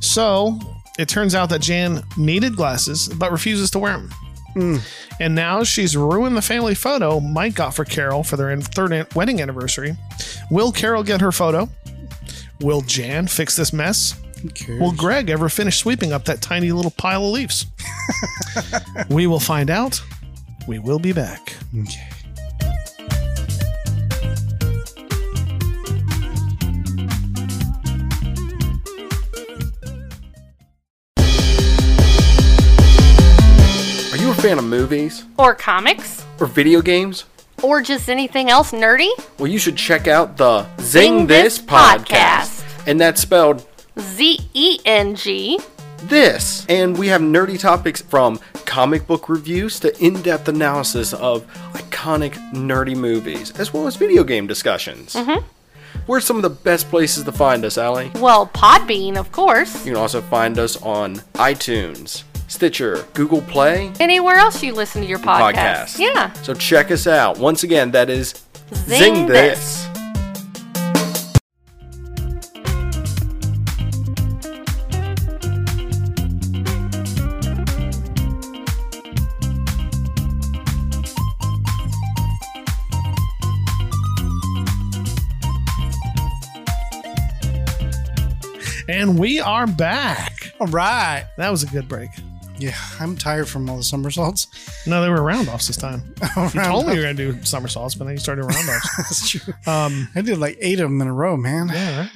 [0.00, 0.58] So
[0.98, 4.10] it turns out that Jan needed glasses but refuses to wear them.
[4.54, 4.76] Hmm.
[5.20, 9.40] And now she's ruined the family photo Mike got for Carol for their third wedding
[9.40, 9.96] anniversary.
[10.50, 11.68] Will Carol get her photo?
[12.60, 14.20] Will Jan fix this mess?
[14.68, 17.66] Will Greg ever finish sweeping up that tiny little pile of leaves?
[19.08, 20.02] we will find out.
[20.66, 21.54] We will be back.
[21.78, 22.11] Okay.
[34.42, 35.24] Fan of movies?
[35.38, 36.26] Or comics?
[36.40, 37.26] Or video games?
[37.62, 39.08] Or just anything else nerdy?
[39.38, 42.06] Well, you should check out the Zing Zing This This podcast.
[42.06, 42.88] Podcast.
[42.88, 43.64] And that's spelled
[44.00, 45.60] Z E N G.
[46.02, 46.66] this.
[46.68, 52.32] And we have nerdy topics from comic book reviews to in depth analysis of iconic
[52.52, 55.12] nerdy movies, as well as video game discussions.
[55.14, 55.46] Mm-hmm.
[56.06, 58.10] Where's some of the best places to find us, Allie?
[58.16, 59.86] Well, Podbean, of course.
[59.86, 65.08] You can also find us on iTunes, Stitcher, Google Play, Anywhere else you listen to
[65.08, 65.54] your podcast.
[65.54, 65.98] podcast.
[65.98, 66.32] Yeah.
[66.42, 67.38] So check us out.
[67.38, 68.34] Once again, that is
[68.74, 69.86] Zing, Zing this.
[69.86, 69.88] This.
[88.88, 90.52] And we are back.
[90.60, 91.26] All right.
[91.36, 92.10] That was a good break.
[92.62, 94.46] Yeah, I'm tired from all the somersaults.
[94.86, 96.14] No, they were roundoffs this time.
[96.36, 98.68] You Round told me you were going to do somersaults, but then you started round
[98.68, 98.96] offs.
[98.98, 99.54] That's true.
[99.66, 101.68] Um, I did like eight of them in a row, man.
[101.72, 102.08] yeah,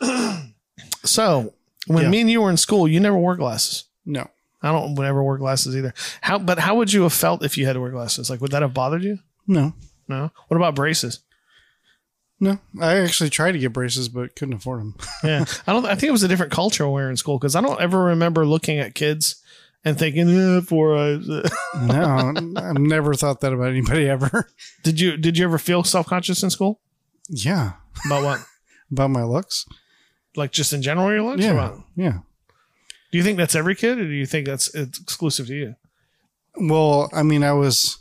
[0.00, 0.52] right.
[1.04, 1.54] so,
[1.86, 2.10] when Yeah.
[2.10, 3.84] me and you were in school, you never wore glasses.
[4.04, 4.28] No,
[4.62, 5.92] I don't never wear glasses either.
[6.20, 6.38] How?
[6.38, 8.30] But how would you have felt if you had to wear glasses?
[8.30, 9.18] Like, would that have bothered you?
[9.46, 9.74] no,
[10.08, 10.30] No.
[10.48, 11.20] What about braces?
[12.40, 12.58] No.
[12.80, 14.94] I actually tried to get braces, but couldn't afford them.
[15.24, 15.84] Yeah, I don't.
[15.86, 17.80] I think it was a different culture when we were in school because I don't
[17.80, 19.42] ever remember looking at kids
[19.84, 21.26] and thinking eh, four eyes.
[21.82, 24.48] no, I've never thought that about anybody ever.
[24.84, 25.16] did you?
[25.16, 26.80] Did you ever feel self conscious in school
[27.28, 27.72] Yeah,
[28.06, 28.40] about what?
[28.92, 29.66] about my looks.
[30.36, 31.42] Like just in general, your looks?
[31.42, 32.18] Yeah, yeah.
[33.10, 35.74] Do you think that's every kid, or do you think that's it's exclusive to you?
[36.56, 37.98] Well, I mean, I was.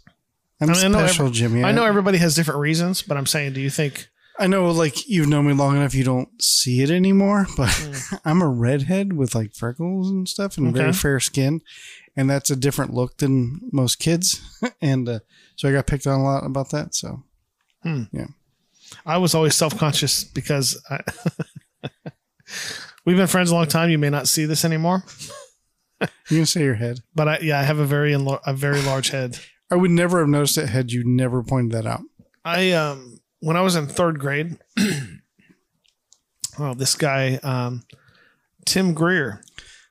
[0.60, 1.64] I'm I mean, I know special, every- Jimmy.
[1.64, 4.08] I know everybody has different reasons, but I'm saying, do you think?
[4.40, 7.48] I know, like you've known me long enough, you don't see it anymore.
[7.56, 11.62] But I'm a redhead with like freckles and stuff, and very fair skin,
[12.16, 14.42] and that's a different look than most kids.
[14.82, 15.20] and uh,
[15.56, 16.94] so I got picked on a lot about that.
[16.94, 17.24] So
[17.84, 18.28] yeah.
[19.06, 21.02] I was always self conscious because I,
[23.06, 23.90] we've been friends a long time.
[23.90, 25.04] You may not see this anymore,
[26.02, 26.08] you
[26.38, 27.00] can say your head.
[27.16, 29.40] but I yeah, I have a very enlo- a very large head.
[29.70, 32.02] I would never have noticed it had you never pointed that out.
[32.46, 34.58] I um when I was in third grade,
[36.60, 37.84] oh this guy um
[38.66, 39.42] Tim Greer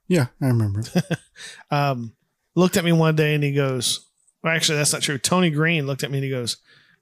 [0.09, 0.83] Yeah, I remember.
[1.71, 2.13] um,
[2.55, 4.07] looked at me one day and he goes,
[4.43, 5.19] well, actually, that's not true.
[5.19, 6.59] Tony Green looked at me and he goes,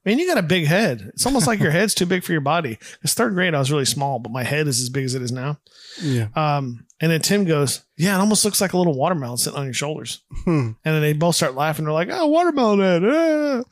[0.07, 1.11] Man, you got a big head.
[1.15, 2.79] It's almost like your head's too big for your body.
[3.03, 5.23] It's third grade, I was really small, but my head is as big as it
[5.23, 5.59] is now.
[6.01, 6.29] yeah.
[6.37, 9.65] Um, and then Tim goes, Yeah, it almost looks like a little watermelon sitting on
[9.65, 10.23] your shoulders.
[10.45, 10.73] Hmm.
[10.85, 11.85] And then they both start laughing.
[11.85, 13.03] They're like, Oh, watermelon head.
[13.05, 13.63] ah."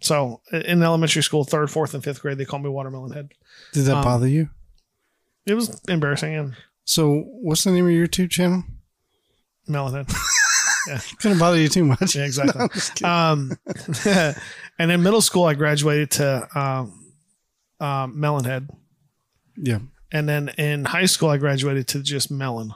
[0.00, 3.30] So in elementary school, third, fourth, and fifth grade, they called me watermelon head.
[3.72, 4.48] Did that Um, bother you?
[5.46, 8.64] It was embarrassing and So, what's the name of your YouTube channel?
[9.66, 10.06] melon head.
[11.20, 12.14] Couldn't bother you too much.
[12.14, 12.66] Yeah, exactly.
[13.02, 13.52] No, um,
[14.78, 17.12] and in middle school, I graduated to um,
[17.80, 18.68] um, Melonhead,
[19.56, 19.78] yeah.
[20.12, 22.74] and then in high school, I graduated to just Melon.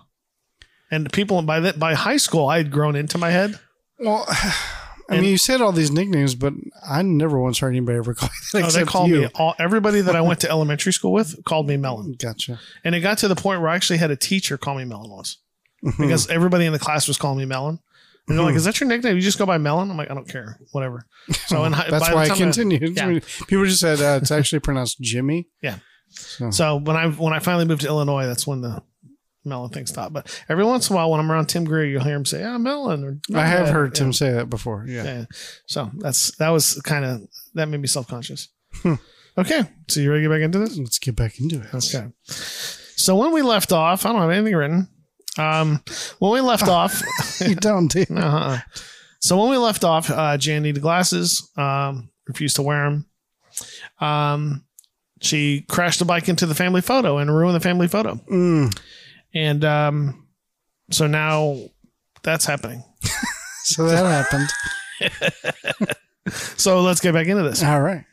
[0.91, 3.59] And people by that by high school, I had grown into my head.
[3.99, 4.27] Well,
[5.09, 6.53] I And- mean, you said all these nicknames, but
[6.87, 9.21] I never once heard anybody ever call you that Oh, they called you.
[9.23, 12.61] me all everybody that I went to elementary school with called me Melon, Gotcha.
[12.85, 15.11] and it got to the point where I actually had a teacher call me Melon
[15.11, 15.39] once
[15.83, 15.91] Hmm.
[16.03, 17.79] because everybody in the class was calling me Melon.
[18.29, 19.17] And they're like, "Is that your nickname?
[19.17, 21.07] You just go by Melon?" I'm like, "I don't care, whatever."
[21.47, 22.95] So hi- That's why I continued.
[22.95, 23.21] yeah.
[23.47, 25.47] People just said uh, it's actually pronounced Jimmy.
[25.63, 25.77] Yeah.
[26.11, 28.83] So, So when I when I finally moved to Illinois, that's when the
[29.49, 30.13] melon thing stopped.
[30.13, 32.45] But every once in a while, when I'm around Tim Greer, you'll hear him say,
[32.45, 34.85] "Ah, melon." Or I have heard Tim say that before.
[34.87, 35.05] Yeah.
[35.05, 35.25] Yeah.
[35.67, 37.23] So that's that was kind of
[37.55, 38.49] that made me self conscious.
[38.83, 38.95] Hmm.
[39.39, 40.77] Okay, so you ready to get back into this?
[40.77, 41.73] Let's get back into it.
[41.73, 42.09] Okay.
[42.97, 44.89] So when we left off, I don't have anything written.
[45.39, 45.81] Um,
[46.19, 47.01] when we left off,
[47.41, 48.59] you don't, do uh-uh.
[49.21, 51.49] so when we left off, uh, Jan needed glasses.
[51.57, 53.07] Um, refused to wear them.
[54.01, 54.65] Um,
[55.21, 58.17] she crashed the bike into the family photo and ruined the family photo.
[58.31, 58.77] Mm.
[59.39, 60.27] And um,
[60.91, 61.57] so now
[62.23, 62.85] that's happening.
[63.65, 64.49] So that happened.
[66.57, 67.63] So let's get back into this.
[67.63, 68.07] All right.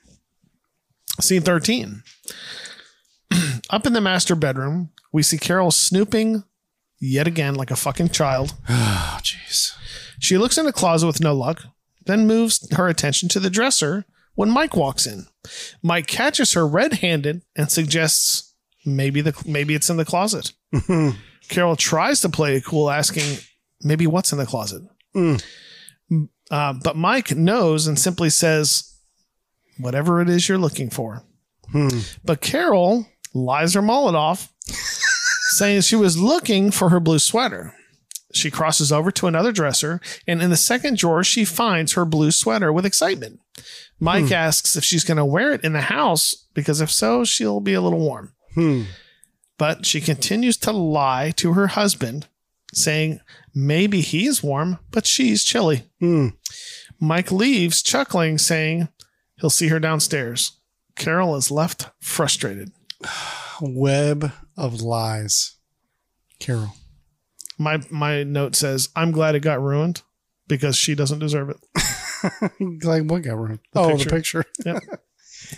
[1.21, 2.03] Scene 13.
[3.69, 6.43] Up in the master bedroom, we see Carol snooping
[6.99, 8.53] yet again like a fucking child.
[8.69, 9.71] Oh, jeez.
[10.19, 11.63] She looks in the closet with no luck,
[12.05, 14.03] then moves her attention to the dresser
[14.33, 15.27] when Mike walks in.
[15.81, 18.53] Mike catches her red-handed and suggests
[18.85, 20.51] maybe the maybe it's in the closet.
[21.49, 23.37] Carol tries to play it cool, asking
[23.81, 24.81] maybe what's in the closet.
[25.15, 25.43] Mm.
[26.51, 28.97] Uh, but Mike knows and simply says,
[29.79, 31.23] "Whatever it is you're looking for."
[31.71, 31.99] Hmm.
[32.23, 34.53] But Carol lies her mullet off,
[35.55, 37.73] saying she was looking for her blue sweater.
[38.33, 42.31] She crosses over to another dresser, and in the second drawer, she finds her blue
[42.31, 43.39] sweater with excitement.
[43.97, 47.61] Mike asks if she's going to wear it in the house, because if so, she'll
[47.61, 48.33] be a little warm.
[48.53, 48.83] Hmm.
[49.57, 52.27] But she continues to lie to her husband,
[52.73, 53.19] saying
[53.53, 55.83] maybe he's warm, but she's chilly.
[55.99, 56.29] Hmm.
[56.99, 58.89] Mike leaves, chuckling, saying
[59.39, 60.59] he'll see her downstairs.
[60.95, 62.71] Carol is left frustrated.
[63.61, 65.55] Web of lies.
[66.39, 66.73] Carol.
[67.57, 70.01] My my note says, "I'm glad it got ruined
[70.47, 71.57] because she doesn't deserve it."
[72.83, 73.59] like what got wrong?
[73.75, 74.03] oh, picture.
[74.03, 74.45] the picture.
[74.65, 74.83] Yep.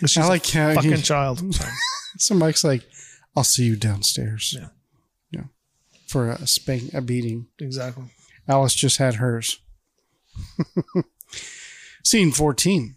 [0.06, 1.42] She's I like a fucking he- child.
[2.20, 2.82] So Mike's like,
[3.38, 4.52] I'll see you downstairs.
[4.58, 4.70] Yeah.
[5.30, 5.44] Yeah.
[6.08, 7.46] For a spank, a beating.
[7.60, 8.06] exactly.
[8.48, 9.60] Alice just had hers.
[12.02, 12.96] Scene 14.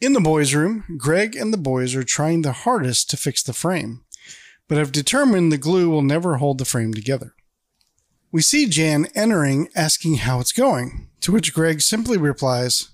[0.00, 3.52] In the boys' room, Greg and the boys are trying the hardest to fix the
[3.52, 4.02] frame,
[4.66, 7.34] but have determined the glue will never hold the frame together.
[8.30, 12.92] We see Jan entering, asking how it's going, to which Greg simply replies,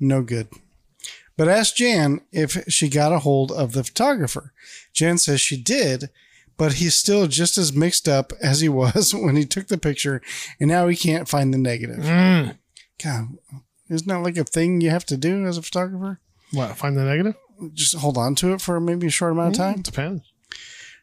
[0.00, 0.48] No good.
[1.36, 4.52] But asks Jan if she got a hold of the photographer.
[4.92, 6.10] Jan says she did,
[6.56, 10.22] but he's still just as mixed up as he was when he took the picture,
[10.60, 12.04] and now he can't find the negative.
[12.04, 12.58] Mm.
[13.02, 13.38] God,
[13.88, 16.20] isn't that like a thing you have to do as a photographer?
[16.52, 16.76] What?
[16.76, 17.34] Find the negative?
[17.72, 19.82] Just hold on to it for maybe a short amount of time?
[19.82, 20.22] Depends.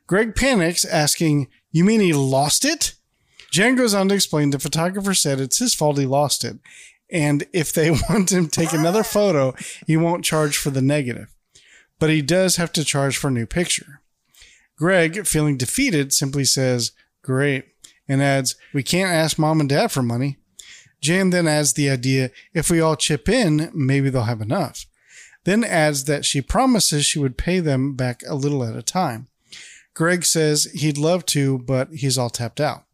[0.08, 2.96] Greg panics, asking, You mean he lost it?
[3.52, 6.58] Jan goes on to explain the photographer said it's his fault he lost it.
[7.12, 9.04] And if they want him to take another ah.
[9.04, 9.56] photo,
[9.86, 11.28] he won't charge for the negative.
[12.00, 14.02] But he does have to charge for a new picture.
[14.78, 16.92] Greg, feeling defeated, simply says,
[17.22, 17.66] Great,
[18.08, 20.38] and adds, We can't ask mom and dad for money.
[21.02, 24.86] Jan then adds the idea if we all chip in, maybe they'll have enough.
[25.44, 29.28] Then adds that she promises she would pay them back a little at a time.
[29.94, 32.86] Greg says he'd love to, but he's all tapped out.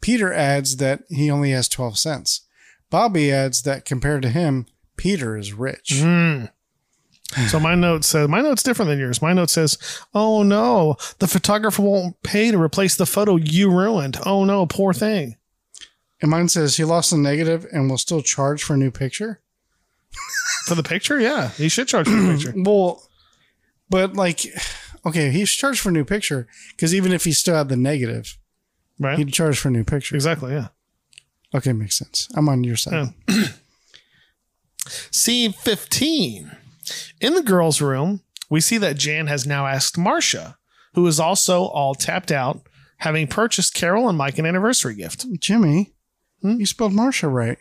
[0.00, 2.45] Peter adds that he only has 12 cents.
[2.90, 4.66] Bobby adds that compared to him,
[4.96, 5.90] Peter is rich.
[5.94, 6.50] Mm.
[7.48, 9.20] So my note says my note's different than yours.
[9.20, 9.76] My note says,
[10.14, 14.16] "Oh no, the photographer won't pay to replace the photo you ruined.
[14.24, 15.36] Oh no, poor thing."
[16.22, 19.40] And mine says he lost the negative and will still charge for a new picture.
[20.66, 22.52] For the picture, yeah, he should charge for the picture.
[22.64, 23.02] Well,
[23.90, 24.46] but like,
[25.04, 28.38] okay, he's charged for a new picture because even if he still had the negative,
[28.98, 29.18] Right.
[29.18, 30.14] He'd charge for a new picture.
[30.14, 30.52] exactly.
[30.52, 30.68] Yeah.
[31.56, 32.28] Okay, makes sense.
[32.36, 33.12] I'm on your side.
[33.28, 33.44] Yeah.
[35.10, 36.52] Scene 15.
[37.20, 40.56] In the girls' room, we see that Jan has now asked Marcia,
[40.94, 42.60] who is also all tapped out,
[42.98, 45.26] having purchased Carol and Mike an anniversary gift.
[45.40, 45.92] Jimmy,
[46.42, 46.56] Hmm?
[46.60, 47.58] you spelled Marcia right.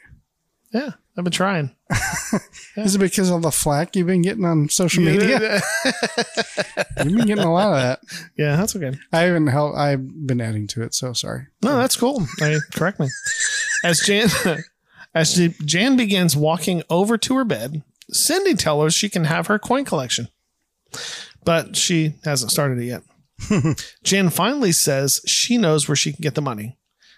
[0.74, 1.75] Yeah, I've been trying.
[2.78, 5.62] Is it because of the flack you've been getting on social media?
[7.04, 8.00] You've been getting a lot of that.
[8.38, 8.98] yeah, that's okay.
[9.14, 9.78] I haven't helped.
[9.78, 11.48] I've been adding to it, so sorry.
[11.62, 12.26] No, that's cool.
[12.42, 13.08] I, correct me.
[13.84, 14.30] As Jan,
[15.14, 19.60] as Jan begins walking over to her bed, Cindy tells her she can have her
[19.60, 20.30] coin collection,
[21.44, 23.04] but she hasn't started it yet.
[24.04, 26.78] Jan finally says she knows where she can get the money.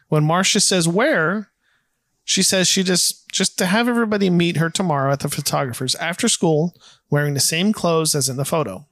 [0.09, 1.51] When Marcia says where,
[2.27, 6.27] she says she just just to have everybody meet her tomorrow at the photographer's after
[6.27, 6.75] school,
[7.09, 8.85] wearing the same clothes as in the photo.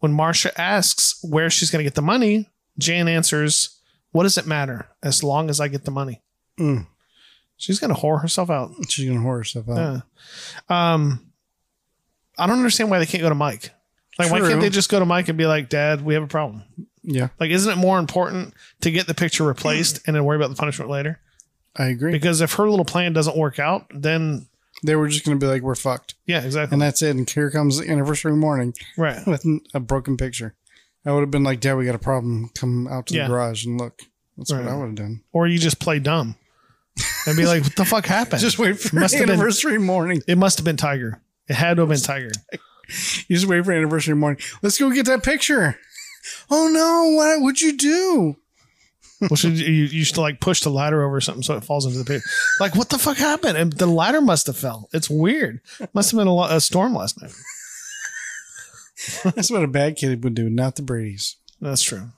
[0.00, 3.80] When Marcia asks where she's going to get the money, Jan answers,
[4.10, 6.20] "What does it matter as long as I get the money?"
[6.60, 6.88] Mm.
[7.56, 8.72] She's going to whore herself out.
[8.90, 10.02] She's gonna whore herself out.
[10.68, 10.92] Yeah.
[10.92, 11.32] Um,
[12.36, 13.70] I don't understand why they can't go to Mike.
[14.18, 16.26] Like, why can't they just go to Mike and be like, "Dad, we have a
[16.28, 16.64] problem."
[17.02, 20.50] Yeah, Like, isn't it more important to get the picture replaced and then worry about
[20.50, 21.18] the punishment later?
[21.76, 22.12] I agree.
[22.12, 24.46] Because if her little plan doesn't work out, then
[24.84, 26.74] They were just gonna be like, "We're fucked," yeah, exactly.
[26.74, 27.14] and that's it.
[27.14, 29.24] And here comes the anniversary morning right.
[29.26, 29.44] with
[29.74, 30.54] a broken picture.
[31.06, 32.50] I would have been like, "Dad, we got a problem.
[32.54, 33.24] Come out to Yeah.
[33.24, 34.00] the garage and look."
[34.36, 35.22] That's what I would have done.
[35.32, 36.34] Or you just play dumb
[37.26, 40.22] and be like, "What the fuck happened?" Just wait for Must have been- anniversary morning.
[40.26, 41.20] It must have been Tiger.
[41.48, 42.32] It had to have been Tiger.
[43.28, 44.42] You just wait for anniversary morning.
[44.60, 45.78] Let's go get that picture.
[46.50, 47.16] Oh no!
[47.16, 48.36] What would you do?
[49.30, 51.86] Well, should you, you used to like push the ladder over something so it falls
[51.86, 52.22] into the pit?
[52.58, 53.56] Like, what the fuck happened?
[53.56, 54.88] And the ladder must have fell.
[54.92, 55.60] It's weird.
[55.94, 57.32] Must have been a, a storm last night.
[59.24, 61.36] That's what a bad kid would do, not the Brady's.
[61.60, 62.10] That's true.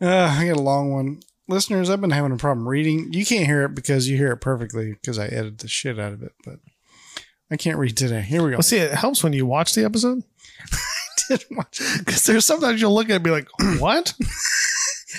[0.00, 1.20] Uh, I got a long one.
[1.48, 3.12] Listeners, I've been having a problem reading.
[3.12, 6.12] You can't hear it because you hear it perfectly because I edited the shit out
[6.12, 6.58] of it, but
[7.50, 8.22] I can't read today.
[8.22, 8.56] Here we go.
[8.56, 10.24] Well, see, it helps when you watch the episode
[10.72, 10.76] I
[11.28, 11.98] did watch it.
[12.04, 13.48] because there's sometimes you'll look at it and be like,
[13.80, 14.14] "What?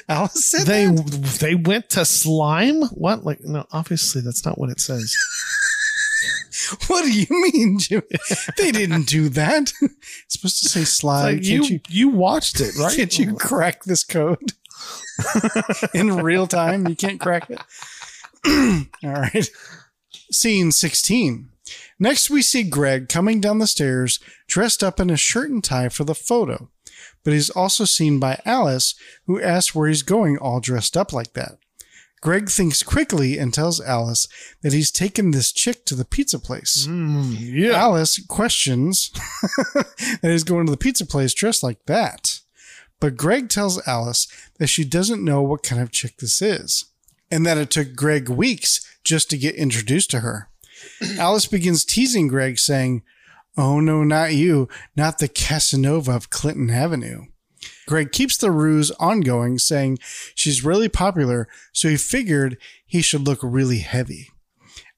[0.10, 1.38] Alice said they that?
[1.40, 2.84] they went to slime?
[2.84, 3.24] What?
[3.24, 5.16] Like, no, obviously that's not what it says.
[6.88, 8.04] What do you mean, Jimmy?
[8.58, 9.72] they didn't do that.
[9.82, 11.36] It's supposed to say slime.
[11.36, 12.94] Like you, you you, watched it, right?
[12.94, 14.54] can't you crack this code
[15.94, 16.88] in real time?
[16.88, 17.60] You can't crack it.
[19.04, 19.50] All right.
[20.32, 21.50] Scene 16.
[22.00, 25.90] Next, we see Greg coming down the stairs dressed up in a shirt and tie
[25.90, 26.70] for the photo.
[27.24, 28.96] But he's also seen by Alice,
[29.26, 31.58] who asks where he's going all dressed up like that.
[32.22, 34.28] Greg thinks quickly and tells Alice
[34.62, 36.88] that he's taken this chick to the pizza place.
[36.88, 37.74] Mm, yeah.
[37.74, 39.12] Alice questions
[39.74, 42.40] that he's going to the pizza place dressed like that.
[43.00, 46.86] But Greg tells Alice that she doesn't know what kind of chick this is,
[47.30, 50.50] and that it took Greg weeks just to get introduced to her.
[51.20, 53.04] Alice begins teasing Greg, saying,
[53.58, 57.26] Oh no, not you, not the Casanova of Clinton Avenue.
[57.88, 59.98] Greg keeps the ruse ongoing, saying
[60.36, 64.30] she's really popular, so he figured he should look really heavy.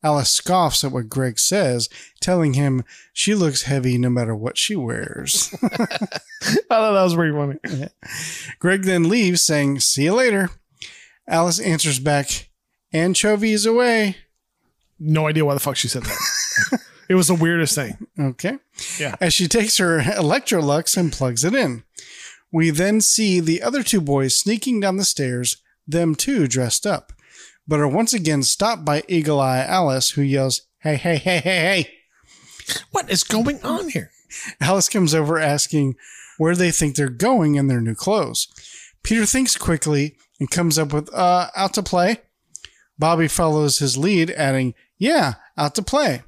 [0.03, 1.89] Alice scoffs at what Greg says,
[2.22, 2.84] telling him
[3.14, 5.53] she looks heavy no matter what she wears.
[5.64, 5.68] I
[6.70, 7.89] thought that was pretty funny.
[8.60, 10.49] Greg then leaves, saying, See you later.
[11.28, 12.49] Alice answers back,
[12.91, 14.18] Anchovies away.
[14.97, 16.18] No idea why the fuck she said that.
[17.10, 18.07] It was the weirdest thing.
[18.20, 18.57] Okay.
[18.99, 19.16] Yeah.
[19.20, 21.84] As she takes her Electrolux and plugs it in.
[22.51, 25.57] We then see the other two boys sneaking down the stairs,
[25.88, 27.14] them too dressed up,
[27.68, 31.60] but are once again stopped by Eagle Eye Alice, who yells, Hey, hey, hey, hey,
[31.60, 31.91] hey.
[32.91, 34.12] What is going on here?
[34.62, 35.95] Alice comes over asking
[36.38, 38.47] where they think they're going in their new clothes.
[39.03, 42.22] Peter thinks quickly and comes up with, uh, out to play.
[42.97, 46.24] Bobby follows his lead, adding, yeah, out to play.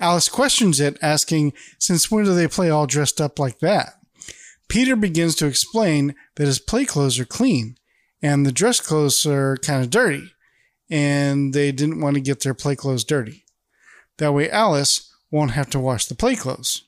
[0.00, 3.94] Alice questions it, asking, since when do they play all dressed up like that?
[4.68, 7.76] Peter begins to explain that his play clothes are clean
[8.22, 10.32] and the dress clothes are kind of dirty,
[10.90, 13.44] and they didn't want to get their play clothes dirty.
[14.18, 16.84] That way, Alice won't have to wash the play clothes.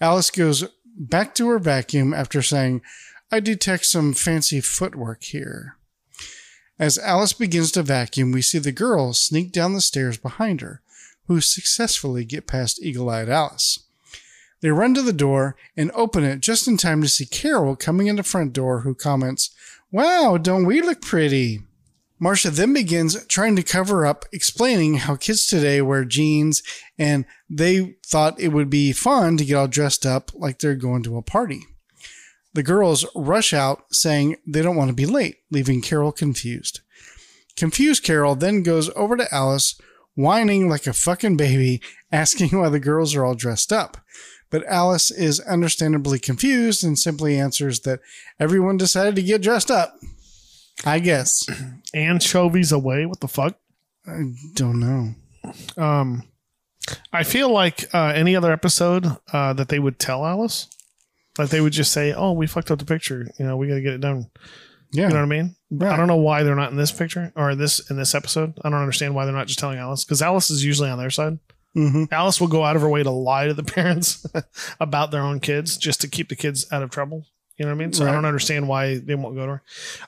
[0.00, 2.82] Alice goes back to her vacuum after saying,
[3.30, 5.76] I detect some fancy footwork here.
[6.78, 10.82] As Alice begins to vacuum, we see the girls sneak down the stairs behind her,
[11.32, 13.80] who successfully get past eagle eyed Alice.
[14.60, 18.06] They run to the door and open it just in time to see Carol coming
[18.06, 19.50] in the front door, who comments,
[19.90, 21.62] Wow, don't we look pretty?
[22.18, 26.62] Marcia then begins trying to cover up, explaining how kids today wear jeans
[26.96, 31.02] and they thought it would be fun to get all dressed up like they're going
[31.02, 31.62] to a party.
[32.54, 36.80] The girls rush out saying they don't want to be late, leaving Carol confused.
[37.56, 39.80] Confused Carol then goes over to Alice,
[40.14, 43.98] whining like a fucking baby, asking why the girls are all dressed up.
[44.50, 48.00] But Alice is understandably confused and simply answers that
[48.38, 49.98] everyone decided to get dressed up.
[50.84, 51.46] I guess.
[51.94, 53.06] Anchovies away.
[53.06, 53.58] What the fuck?
[54.06, 55.14] I don't know.
[55.82, 56.24] Um,
[57.12, 60.68] I feel like uh, any other episode uh, that they would tell Alice,
[61.38, 63.30] like they would just say, "Oh, we fucked up the picture.
[63.38, 64.30] You know, we got to get it done."
[64.92, 65.04] Yeah.
[65.04, 65.56] You know what I mean?
[65.74, 65.90] Right.
[65.90, 68.52] I don't know why they're not in this picture or this in this episode.
[68.62, 71.08] I don't understand why they're not just telling Alice because Alice is usually on their
[71.08, 71.38] side.
[71.74, 72.12] Mhm.
[72.12, 74.26] Alice will go out of her way to lie to the parents
[74.80, 77.24] about their own kids just to keep the kids out of trouble.
[77.56, 77.92] You know what I mean?
[77.94, 79.60] So I don't understand why they won't go to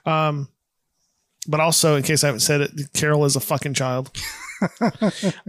[0.05, 0.11] her.
[0.11, 0.49] Um,
[1.47, 4.11] but also, in case I haven't said it, Carol is a fucking child.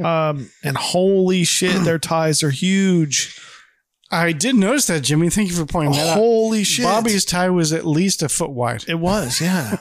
[0.04, 3.40] um, and holy shit, their ties are huge.
[4.12, 5.30] I did notice that, Jimmy.
[5.30, 6.18] Thank you for pointing that out.
[6.18, 6.86] Holy shit.
[6.86, 8.84] Bobby's tie was at least a foot wide.
[8.88, 9.78] It was, yeah.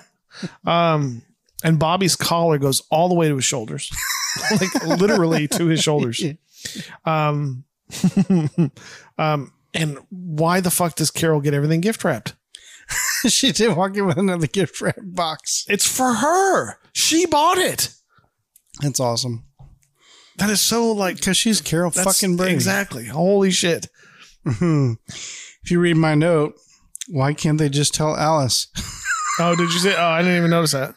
[0.66, 1.22] Um,
[1.62, 3.90] and Bobby's collar goes all the way to his shoulders,
[4.50, 6.22] like literally to his shoulders.
[7.04, 7.64] Um,
[9.18, 12.34] um, and why the fuck does Carol get everything gift wrapped?
[13.28, 15.64] she did walk in with another gift wrap box.
[15.68, 16.78] It's for her.
[16.92, 17.90] She bought it.
[18.80, 19.44] That's awesome.
[20.38, 22.54] That is so like Because she's Carol fucking Brady.
[22.54, 23.06] Exactly.
[23.06, 23.88] Holy shit.
[24.44, 24.96] Mhm.
[25.62, 26.54] If you read my note,
[27.08, 28.68] why can't they just tell Alice?
[29.40, 29.94] Oh, did you say?
[29.96, 30.94] Oh, I didn't even notice that.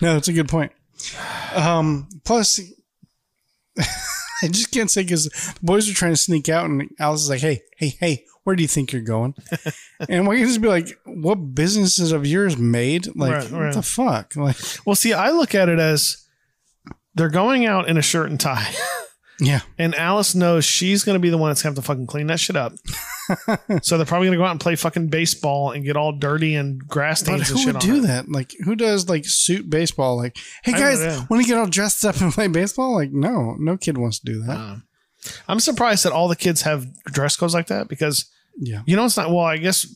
[0.00, 0.72] no, that's a good point.
[1.54, 2.60] Um, plus,
[3.78, 7.30] I just can't say because the boys are trying to sneak out, and Alice is
[7.30, 9.34] like, "Hey, hey, hey, where do you think you're going?"
[10.08, 13.08] and why can't just be like, "What businesses of yours made?
[13.16, 13.74] Like, Right, what right.
[13.74, 16.24] the fuck?" Like, Well, see, I look at it as
[17.14, 18.72] they're going out in a shirt and tie.
[19.38, 21.86] yeah, And Alice knows she's going to be the one that's going to have to
[21.86, 22.72] fucking clean that shit up.
[23.82, 26.54] so they're probably going to go out and play fucking baseball and get all dirty
[26.54, 28.06] and grass stains and who shit would on do her.
[28.06, 28.28] that?
[28.30, 30.16] Like, who does like suit baseball?
[30.16, 32.94] Like, hey I guys, want to get all dressed up and play baseball?
[32.94, 34.56] Like, no, no kid wants to do that.
[34.56, 34.84] Um,
[35.48, 39.04] I'm surprised that all the kids have dress codes like that because yeah, you know
[39.04, 39.28] it's not.
[39.28, 39.94] Well, I guess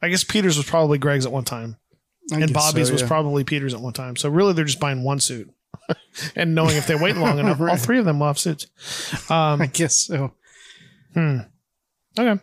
[0.00, 1.76] I guess Peters was probably Greg's at one time,
[2.32, 4.16] I and Bobby's so, was probably Peters at one time.
[4.16, 5.50] So really, they're just buying one suit,
[6.36, 8.66] and knowing if they wait long enough, all three of them will have suits.
[9.30, 10.32] Um, I guess so.
[12.18, 12.30] Okay.
[12.30, 12.38] All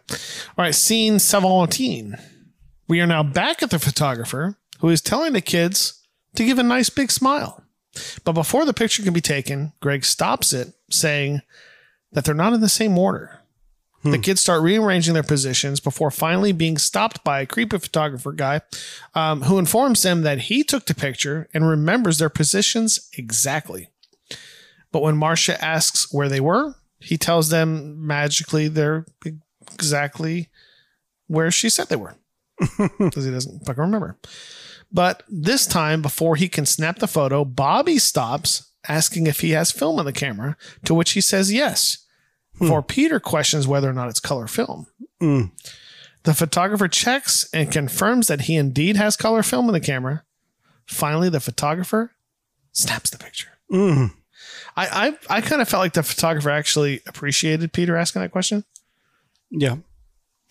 [0.57, 0.75] right.
[0.75, 2.15] Scene 17.
[2.87, 6.03] We are now back at the photographer who is telling the kids
[6.35, 7.63] to give a nice big smile.
[8.23, 11.41] But before the picture can be taken, Greg stops it, saying
[12.11, 13.38] that they're not in the same order.
[14.03, 18.61] The kids start rearranging their positions before finally being stopped by a creepy photographer guy
[19.13, 23.89] um, who informs them that he took the picture and remembers their positions exactly.
[24.91, 29.05] But when Marcia asks where they were, he tells them magically they're
[29.73, 30.49] exactly
[31.27, 32.15] where she said they were
[32.99, 34.17] because he doesn't fucking remember.
[34.91, 39.71] But this time, before he can snap the photo, Bobby stops asking if he has
[39.71, 42.05] film on the camera, to which he says yes.
[42.68, 44.88] For Peter questions whether or not it's color film.
[45.22, 45.51] Mm.
[46.24, 50.24] The photographer checks and confirms that he indeed has color film in the camera.
[50.86, 52.12] Finally, the photographer
[52.72, 53.49] snaps the picture.
[53.72, 54.14] Mm.
[54.76, 58.66] I I, I kind of felt like the photographer actually appreciated Peter asking that question.
[59.51, 59.78] Yeah,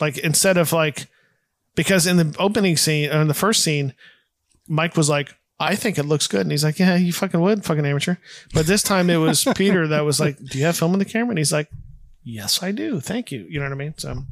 [0.01, 1.07] Like instead of like
[1.77, 3.95] because in the opening scene or in the first scene,
[4.67, 6.41] Mike was like, I think it looks good.
[6.41, 8.17] And he's like, Yeah, you fucking would, fucking amateur.
[8.53, 11.05] But this time it was Peter that was like, Do you have film in the
[11.05, 11.31] camera?
[11.31, 11.69] And he's like,
[12.23, 13.01] Yes, I do.
[13.01, 13.47] Thank you.
[13.49, 13.95] You know what I mean?
[13.97, 14.25] So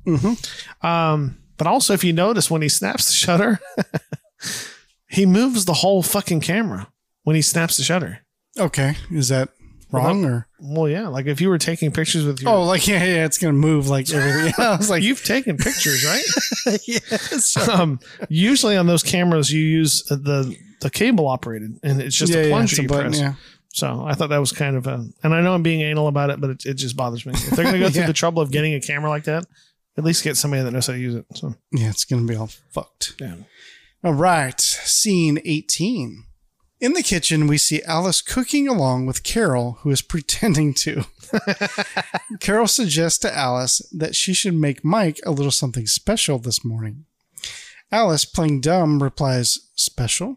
[0.87, 3.59] um, but also if you notice when he snaps the shutter,
[5.09, 6.89] he moves the whole fucking camera
[7.23, 8.21] when he snaps the shutter.
[8.59, 8.97] okay.
[9.11, 9.51] Is that
[9.93, 10.47] wrong or?
[10.61, 13.39] Well, yeah, like if you were taking pictures with your Oh, like yeah, yeah, it's
[13.39, 14.53] gonna move like everything.
[14.59, 16.79] I was like, you've taken pictures, right?
[16.87, 17.57] yes.
[17.69, 22.41] um, usually on those cameras, you use the the cable operated, and it's just yeah,
[22.41, 23.21] a yeah, plunger it's a button, press.
[23.21, 23.35] yeah.
[23.77, 26.31] So I thought that was kind of a, and I know I'm being anal about
[26.31, 27.33] it, but it, it just bothers me.
[27.35, 29.45] If they're going to go through the trouble of getting a camera like that,
[29.99, 31.27] at least get somebody that knows how to use it.
[31.35, 33.15] So Yeah, it's gonna be all fucked.
[33.21, 33.35] yeah,
[34.03, 36.25] All right, scene 18.
[36.81, 41.05] In the kitchen, we see Alice cooking along with Carol, who is pretending to.
[42.41, 47.05] Carol suggests to Alice that she should make Mike a little something special this morning.
[47.93, 50.37] Alice, playing dumb, replies, Special?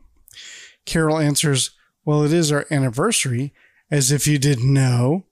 [0.86, 1.72] Carol answers,
[2.06, 3.54] Well, it is our anniversary,
[3.92, 5.26] as if you didn't know.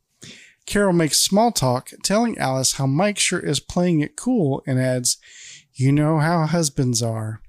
[0.66, 5.18] Carol makes small talk, telling Alice how Mike sure is playing it cool, and adds,
[5.74, 7.42] You know how husbands are.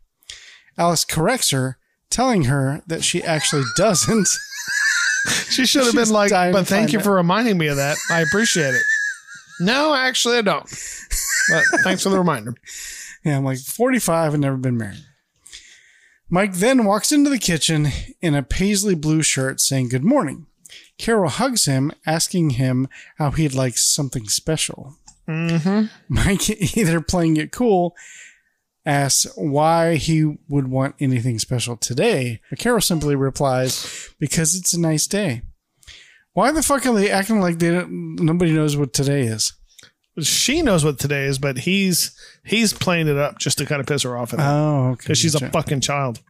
[0.77, 1.79] Alice corrects her,
[2.11, 4.29] telling her that she actually doesn't.
[5.51, 7.97] she should have been like, "But thank you out." for reminding me of that.
[8.11, 8.83] I appreciate it."
[9.61, 10.65] no, actually, I don't.
[11.51, 12.55] But thanks for the reminder.
[13.25, 15.05] Yeah, I'm like 45 and never been married.
[16.31, 17.89] Mike then walks into the kitchen
[18.21, 20.47] in a paisley blue shirt saying good morning.
[20.99, 24.97] Carol hugs him, asking him how he'd like something special.
[25.27, 25.87] Mm-hmm.
[26.09, 27.97] Mike, either playing it cool,
[28.85, 32.41] asks why he would want anything special today.
[32.51, 35.43] But Carol simply replies, because it's a nice day.
[36.35, 39.55] Why the fuck are they acting like they don't, nobody knows what today is?
[40.23, 43.87] She knows what today is, but he's he's playing it up just to kind of
[43.87, 44.97] piss her off at Oh, okay.
[45.03, 46.21] because she's a fucking child.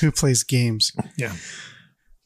[0.00, 0.92] who plays games.
[1.16, 1.34] Yeah.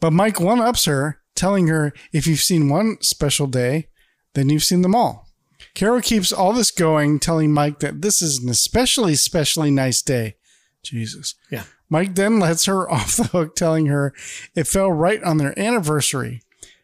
[0.01, 3.89] But Mike one ups her, telling her if you've seen one special day,
[4.35, 5.27] then you've seen them all.
[5.75, 10.37] Carol keeps all this going, telling Mike that this is an especially, especially nice day.
[10.83, 11.35] Jesus.
[11.51, 11.65] Yeah.
[11.89, 14.13] Mike then lets her off the hook, telling her
[14.55, 16.43] it fell right on their anniversary.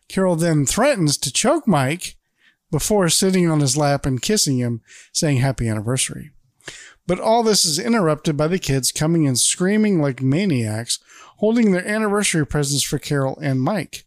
[0.09, 2.17] Carol then threatens to choke Mike
[2.73, 4.81] before sitting on his lap and kissing him,
[5.13, 6.33] saying happy anniversary.
[7.07, 10.99] But all this is interrupted by the kids coming and screaming like maniacs,
[11.37, 14.05] holding their anniversary presents for Carol and Mike,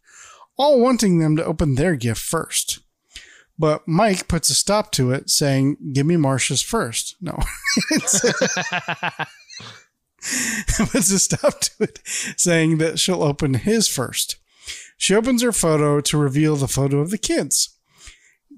[0.58, 2.80] all wanting them to open their gift first.
[3.58, 7.16] But Mike puts a stop to it, saying, Give me Marcia's first.
[7.20, 7.38] No.
[10.90, 12.00] puts a stop to it,
[12.36, 14.36] saying that she'll open his first.
[14.96, 17.75] She opens her photo to reveal the photo of the kids.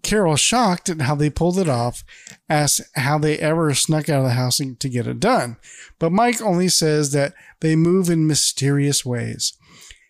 [0.02, 2.04] Carol, shocked at how they pulled it off,
[2.48, 5.56] asks how they ever snuck out of the house to get it done.
[5.98, 9.54] But Mike only says that they move in mysterious ways.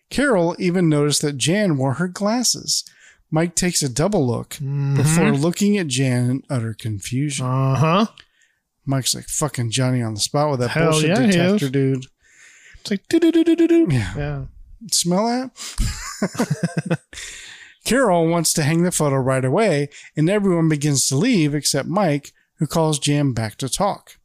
[0.09, 2.83] Carol even noticed that Jan wore her glasses.
[3.31, 4.57] Mike takes a double look
[4.95, 7.45] before looking at Jan in utter confusion.
[7.45, 8.05] Uh huh.
[8.85, 12.05] Mike's like fucking Johnny on the spot with that Hell bullshit yeah, detector, dude.
[12.81, 13.87] It's like do do do do do do.
[13.91, 14.13] Yeah.
[14.17, 14.45] Yeah.
[14.91, 16.99] Smell that?
[17.89, 22.33] Carol wants to hang the photo right away, and everyone begins to leave except Mike,
[22.59, 24.17] who calls Jan back to talk.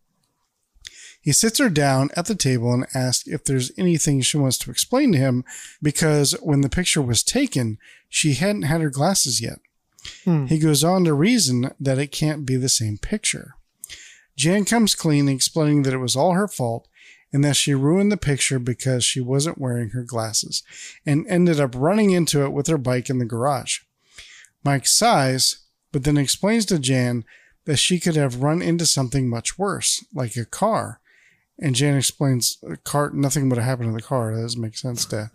[1.22, 4.70] He sits her down at the table and asks if there's anything she wants to
[4.70, 5.44] explain to him
[5.82, 7.78] because when the picture was taken,
[8.10, 9.60] she hadn't had her glasses yet.
[10.24, 10.44] Hmm.
[10.44, 13.54] He goes on to reason that it can't be the same picture.
[14.36, 16.86] Jan comes clean, explaining that it was all her fault
[17.34, 20.62] and that she ruined the picture because she wasn't wearing her glasses
[21.04, 23.80] and ended up running into it with her bike in the garage.
[24.64, 27.24] Mike sighs, but then explains to Jan
[27.64, 31.00] that she could have run into something much worse, like a car.
[31.58, 34.32] And Jan explains, a car, nothing would have happened to the car.
[34.32, 35.30] That doesn't make sense, Dad.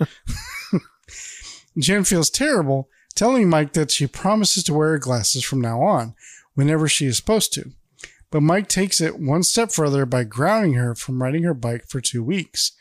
[1.77, 6.15] Jan feels terrible, telling Mike that she promises to wear her glasses from now on,
[6.53, 7.73] whenever she is supposed to.
[8.31, 11.99] But Mike takes it one step further by grounding her from riding her bike for
[11.99, 12.73] two weeks.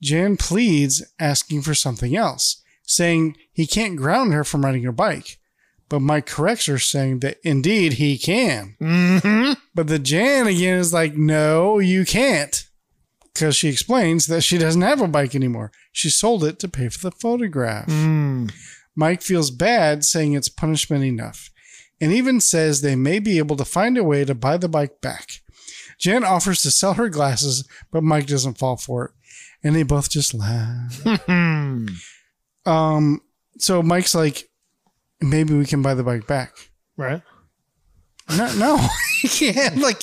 [0.00, 5.38] Jan pleads, asking for something else, saying he can't ground her from riding her bike.
[5.88, 8.76] But Mike corrects her, saying that indeed he can.
[8.80, 9.52] Mm-hmm.
[9.74, 12.64] But the Jan again is like, no, you can't.
[13.32, 15.72] Because she explains that she doesn't have a bike anymore.
[15.92, 17.86] She sold it to pay for the photograph.
[17.86, 18.52] Mm.
[18.94, 21.50] Mike feels bad, saying it's punishment enough,
[22.04, 25.00] and even says they may be able to find a way to buy the bike
[25.00, 25.40] back.
[25.98, 29.10] Jan offers to sell her glasses, but Mike doesn't fall for it,
[29.62, 31.02] and they both just laugh.
[32.66, 33.20] um,
[33.56, 34.50] so Mike's like,
[35.22, 36.52] maybe we can buy the bike back.
[36.98, 37.22] Right.
[38.36, 38.88] No, no,
[39.22, 39.78] you can't.
[39.78, 40.02] Like,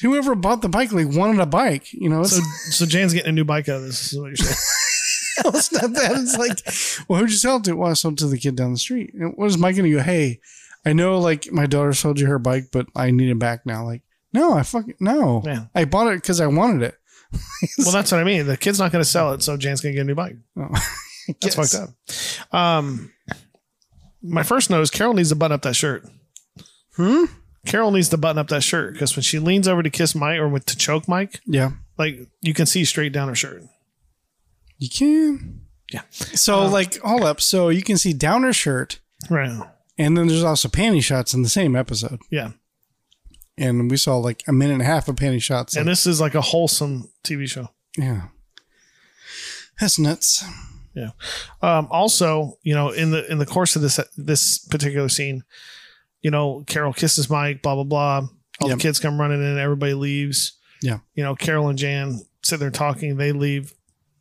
[0.00, 1.92] whoever bought the bike like wanted a bike.
[1.92, 2.40] You know, So
[2.70, 4.12] so Jan's getting a new bike out of this.
[4.12, 4.56] Is what you're saying.
[5.54, 6.16] it's not that.
[6.16, 7.76] It's like, well, who'd you sell it to?
[7.76, 9.14] Well, I sold it to the kid down the street.
[9.14, 10.02] And what is Mike going to go?
[10.02, 10.40] Hey,
[10.88, 13.84] I know, like my daughter sold you her bike, but I need it back now.
[13.84, 14.02] Like,
[14.32, 15.42] no, I fucking no.
[15.44, 15.66] Yeah.
[15.74, 16.94] I bought it because I wanted it.
[17.78, 18.46] well, that's what I mean.
[18.46, 20.36] The kid's not going to sell it, so Jan's going to get a new bike.
[20.56, 20.68] Oh,
[21.40, 22.54] That's fucked up.
[22.58, 23.12] Um,
[24.22, 26.06] my first note is Carol needs to button up that shirt.
[26.96, 27.24] Hmm.
[27.66, 30.38] Carol needs to button up that shirt because when she leans over to kiss Mike
[30.38, 33.62] or with, to choke Mike, Yeah, like you can see straight down her shirt.
[34.78, 35.66] you can.
[35.92, 36.02] Yeah.
[36.10, 37.40] So, like, all up.
[37.40, 39.00] So you can see down her shirt,
[39.30, 39.58] Right.
[39.98, 42.20] And then there's also panty shots in the same episode.
[42.30, 42.52] Yeah.
[43.56, 45.74] And we saw like a minute and a half of panty shots.
[45.76, 47.68] And like- this is like a wholesome TV show.
[47.96, 48.28] yeah,
[49.80, 50.44] that's nuts.
[50.94, 51.10] Yeah.
[51.62, 55.44] Um, also, you know, in the in the course of this this particular scene,
[56.22, 58.28] you know, Carol kisses Mike, blah blah blah.
[58.60, 58.78] All Yep.
[58.78, 60.58] the kids come running in, everybody leaves.
[60.82, 60.98] Yeah.
[61.14, 63.16] You know, Carol and Jan sit there talking.
[63.16, 63.72] They leave,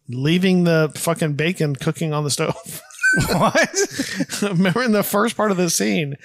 [0.08, 2.82] leaving the fucking bacon cooking on the stove.
[3.38, 4.42] What?
[4.42, 6.16] Remember in the first part of the scene,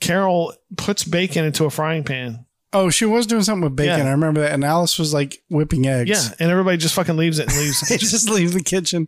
[0.00, 2.46] Carol puts bacon into a frying pan.
[2.74, 3.98] Oh, she was doing something with bacon.
[3.98, 4.06] Yeah.
[4.06, 4.52] I remember that.
[4.52, 6.08] And Alice was like whipping eggs.
[6.10, 7.80] Yeah, and everybody just fucking leaves it and leaves.
[7.86, 9.06] the They just leave the kitchen.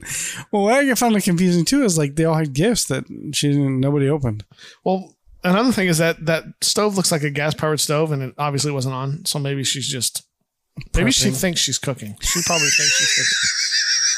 [0.52, 3.48] Well, what I found it confusing too is like they all had gifts that she
[3.48, 4.44] didn't, nobody opened.
[4.84, 8.34] well, another thing is that that stove looks like a gas powered stove, and it
[8.38, 9.24] obviously wasn't on.
[9.24, 10.24] So maybe she's just
[10.94, 12.16] maybe she thinks she's cooking.
[12.20, 13.38] She probably thinks she's cooking.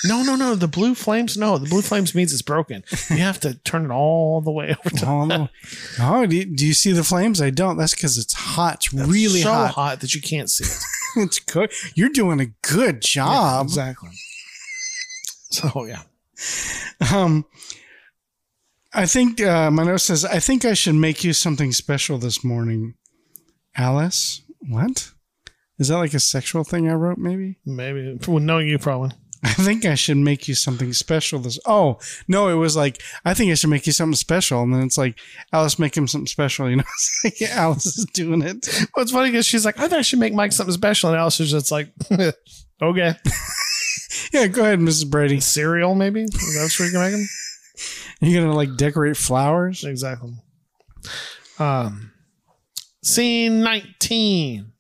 [0.07, 0.55] No, no, no.
[0.55, 1.37] The blue flames.
[1.37, 2.85] No, the blue flames means it's broken.
[3.11, 5.49] You have to turn it all the way over to Oh, no.
[6.01, 7.41] oh do, you, do you see the flames?
[7.41, 7.77] I don't.
[7.77, 8.87] That's because it's hot.
[8.87, 9.71] It's really so hot.
[9.75, 10.79] hot that you can't see it.
[11.25, 11.73] it's good.
[11.95, 13.67] You're doing a good job.
[13.67, 14.11] exactly.
[15.51, 16.03] So yeah.
[17.15, 17.47] Um,
[18.93, 22.43] I think uh, my note says, I think I should make you something special this
[22.43, 22.95] morning.
[23.77, 24.43] Alice?
[24.61, 25.13] What?
[25.79, 27.59] Is that like a sexual thing I wrote, maybe?
[27.67, 29.11] Maybe well, knowing you probably.
[29.45, 31.59] I think I should make you something special this.
[31.67, 34.63] Oh, no, it was like, I think I should make you something special.
[34.63, 35.19] And then it's like,
[35.53, 36.69] Alice, make him something special.
[36.69, 36.85] You know,
[37.23, 38.67] it's like Alice is doing it.
[38.95, 41.19] Well, it's funny because she's like, I thought I should make Mike something special, and
[41.19, 41.91] Alice is just like,
[42.83, 43.15] okay,
[44.33, 45.11] Yeah, go ahead, Mrs.
[45.11, 45.41] Brady.
[45.41, 46.23] cereal maybe.
[46.23, 47.29] that's that what you can make him?
[48.21, 49.85] You're going to like decorate flowers?
[49.85, 50.33] Exactly.
[51.59, 52.13] Um,
[53.03, 54.73] scene 19.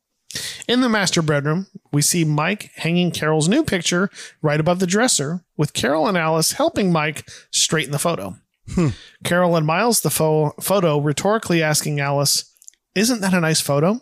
[0.68, 4.10] In the master bedroom, we see Mike hanging Carol's new picture
[4.42, 8.36] right above the dresser, with Carol and Alice helping Mike straighten the photo.
[8.74, 8.88] Hmm.
[9.24, 12.52] Carol admires the pho- photo, rhetorically asking Alice,
[12.94, 14.00] Isn't that a nice photo?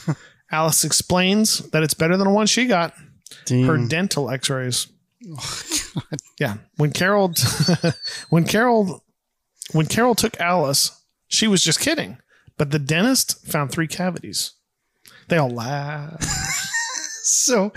[0.50, 2.94] Alice explains that it's better than the one she got
[3.66, 4.86] her dental x-rays.
[5.28, 6.02] Oh,
[6.38, 6.58] yeah.
[6.76, 7.32] When Carol
[8.30, 9.04] when Carol
[9.72, 12.18] when Carol took Alice, she was just kidding.
[12.56, 14.52] But the dentist found three cavities.
[15.28, 16.22] They all laugh.
[17.22, 17.72] So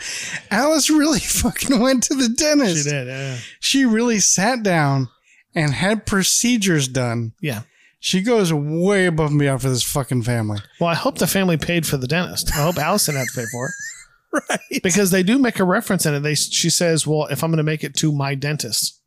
[0.51, 2.83] Alice really fucking went to the dentist.
[2.83, 3.37] She did, yeah.
[3.59, 5.09] She really sat down
[5.55, 7.33] and had procedures done.
[7.41, 7.63] Yeah.
[7.99, 10.59] She goes way above and beyond for this fucking family.
[10.79, 12.51] Well, I hope the family paid for the dentist.
[12.55, 13.71] I hope Allison had to pay for it.
[14.31, 14.83] Right.
[14.83, 16.19] Because they do make a reference in it.
[16.19, 19.01] They she says, Well, if I'm gonna make it to my dentist.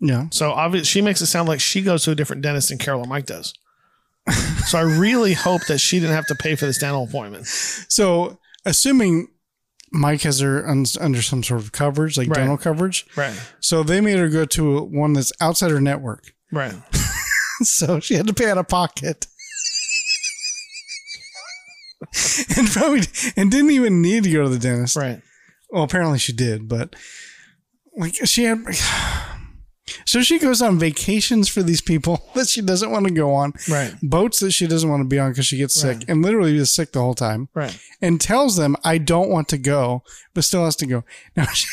[0.00, 0.28] Yeah.
[0.30, 3.02] So obviously she makes it sound like she goes to a different dentist than Carol
[3.02, 3.52] and Mike does.
[4.66, 7.46] So I really hope that she didn't have to pay for this dental appointment.
[7.46, 9.28] So assuming
[9.90, 12.36] Mike has her un- under some sort of coverage, like Right.
[12.36, 13.06] dental coverage.
[13.16, 13.34] Right.
[13.60, 16.32] So they made her go to one that's outside her network.
[16.52, 16.74] Right.
[17.62, 19.26] so she had to pay out of pocket.
[22.56, 23.00] and probably
[23.36, 24.96] and didn't even need to go to the dentist.
[24.96, 25.20] Right.
[25.70, 26.94] Well, apparently she did, but
[27.96, 28.64] like she had.
[30.08, 33.52] So she goes on vacations for these people that she doesn't want to go on,
[33.68, 33.92] Right.
[34.02, 35.98] boats that she doesn't want to be on because she gets Right.
[35.98, 37.78] sick, and literally is sick the whole time, Right.
[38.00, 40.02] and tells them, "I don't want to go,"
[40.32, 41.04] but still has to go.
[41.36, 41.66] Now, she,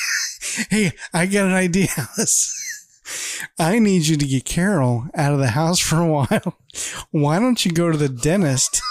[0.70, 2.52] hey, I got an idea, Alice.
[3.58, 6.58] I need you to get Carol out of the house for a while.
[7.12, 8.82] Why don't you go to the dentist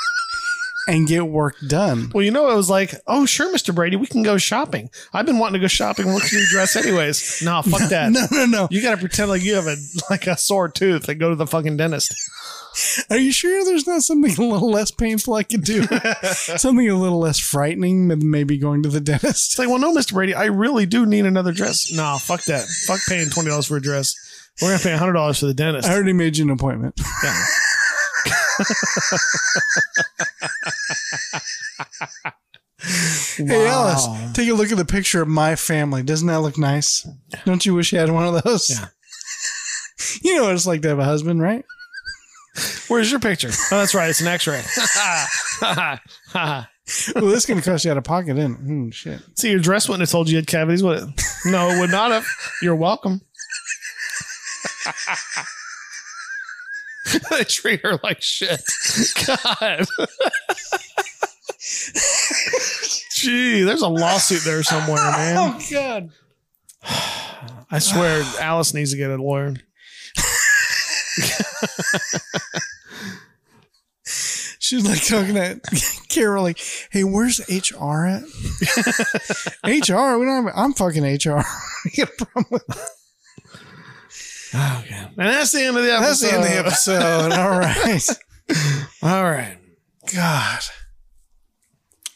[0.87, 2.11] and get work done?
[2.15, 3.75] Well, you know, it was like, oh, sure, Mr.
[3.75, 4.91] Brady, we can go shopping.
[5.13, 7.43] I've been wanting to go shopping and look at your dress anyways.
[7.43, 8.13] No, fuck that.
[8.13, 8.69] No, no, no.
[8.71, 9.77] You got to pretend like you have a
[10.11, 12.15] like a sore tooth and go to the fucking dentist.
[13.09, 15.85] Are you sure there's not something a little less painful I could do?
[16.25, 19.53] something a little less frightening than maybe going to the dentist?
[19.53, 20.15] It's like, well, no, Mr.
[20.15, 21.93] Brady, I really do need another dress.
[21.93, 22.67] No, fuck that.
[22.87, 24.15] Fuck paying twenty dollars for a dress.
[24.61, 25.89] We're gonna pay hundred dollars for the dentist.
[25.89, 27.01] I already made you an appointment.
[27.23, 27.45] Yeah.
[33.37, 36.03] Hey, Alice, take a look at the picture of my family.
[36.03, 37.07] Doesn't that look nice?
[37.45, 38.71] Don't you wish you had one of those?
[38.71, 38.87] Yeah.
[40.23, 41.65] You know what it's like to have a husband, right?
[42.89, 43.49] Where's your picture?
[43.71, 44.11] Oh, that's right.
[44.11, 44.63] It's an X-ray.
[47.15, 48.57] Well, this going to cost you out of pocket, isn't it?
[48.57, 49.23] Hmm, shit.
[49.37, 51.09] See, your dress wouldn't have told you you had cavities, would it?
[51.47, 52.27] No, it would not have.
[52.61, 53.23] You're welcome.
[57.31, 58.63] they treat her like shit.
[59.27, 59.87] God.
[63.15, 65.37] Gee, there's a lawsuit there somewhere, man.
[65.39, 66.11] Oh, God.
[67.71, 69.55] I swear Alice needs to get a lawyer.
[74.59, 75.61] She's like talking to
[76.09, 76.59] Carol, like,
[76.91, 78.23] hey, where's HR at?
[79.65, 80.19] HR?
[80.19, 81.43] We don't have, I'm fucking HR.
[81.85, 82.94] We got a problem with
[84.55, 84.95] Okay.
[85.19, 86.07] And that's the end of the episode.
[86.07, 87.33] That's the end of the episode.
[87.39, 88.09] All right.
[89.03, 89.59] All right.
[90.15, 90.61] God.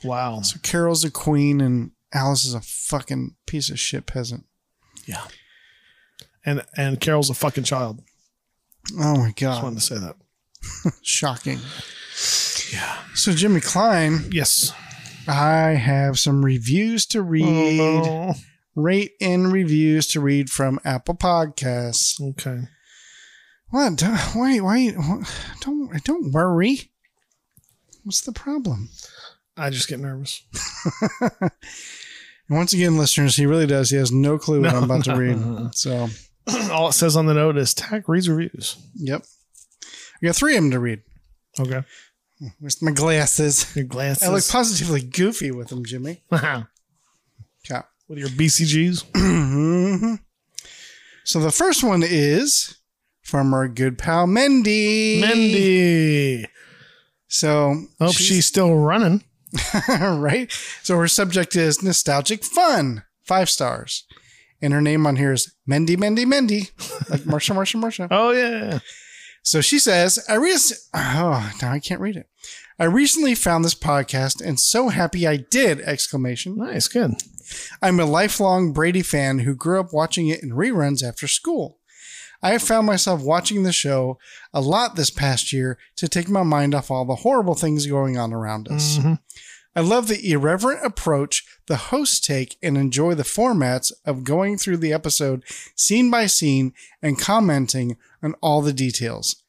[0.05, 0.40] Wow.
[0.43, 4.44] So Carol's a queen and Alice is a fucking piece of shit peasant.
[5.06, 5.24] Yeah.
[6.44, 8.02] And and Carol's a fucking child.
[8.98, 9.81] Oh my Just wanted God.
[9.81, 10.16] to say that.
[11.02, 11.59] Shocking.
[12.73, 12.98] Yeah.
[13.15, 14.73] So Jimmy Klein, Yes.
[15.27, 18.32] I have some reviews to read, Oh,
[18.79, 22.21] rate and reviews to read from Apple Podcasts.
[22.21, 22.63] Okay.
[23.71, 24.01] What?
[24.35, 24.59] Why?
[24.59, 24.93] Why?
[25.61, 26.91] Don't don't worry.
[28.05, 28.89] What's the problem?
[29.57, 30.43] I just get nervous.
[32.49, 33.91] And once again, listeners, he really does.
[33.91, 35.39] He has no clue what I'm about to read.
[35.75, 36.09] So,
[36.73, 38.77] All it says on the note is Tach reads reviews.
[38.95, 39.23] yep.
[40.23, 41.03] I got three of them to read.
[41.61, 41.83] Okay.
[42.59, 43.77] Where's my glasses?
[43.77, 44.27] Your glasses.
[44.27, 46.23] I look positively goofy with them, Jimmy.
[48.09, 49.05] With your BCGs.
[49.15, 50.15] hmm
[51.25, 52.79] So the first one is
[53.23, 55.21] from our good pal Mendy.
[55.21, 56.47] Mendy.
[57.29, 59.25] So Hope she's still running.
[59.89, 60.51] right.
[60.83, 63.05] So her subject is nostalgic fun.
[63.25, 64.05] Five stars.
[64.63, 66.71] And her name on here is Mendy, Mendy, Mendy.
[67.11, 68.09] Like Marcia, Marcia, Marcia.
[68.11, 68.79] Oh yeah.
[69.43, 70.57] So she says, I re-
[70.95, 72.27] oh, now I can't read it.
[72.81, 75.81] I recently found this podcast and so happy I did!
[75.81, 76.57] Exclamation.
[76.57, 76.87] Nice.
[76.87, 77.15] Good.
[77.83, 81.79] I'm a lifelong Brady fan who grew up watching it in reruns after school.
[82.41, 84.19] I have found myself watching the show
[84.55, 88.17] a lot this past year to take my mind off all the horrible things going
[88.17, 88.99] on around us.
[88.99, 89.15] Mm-hmm.
[89.75, 94.79] I love the irreverent approach the hosts take and enjoy the formats of going through
[94.79, 95.43] the episode
[95.75, 99.43] scene by scene and commenting on all the details.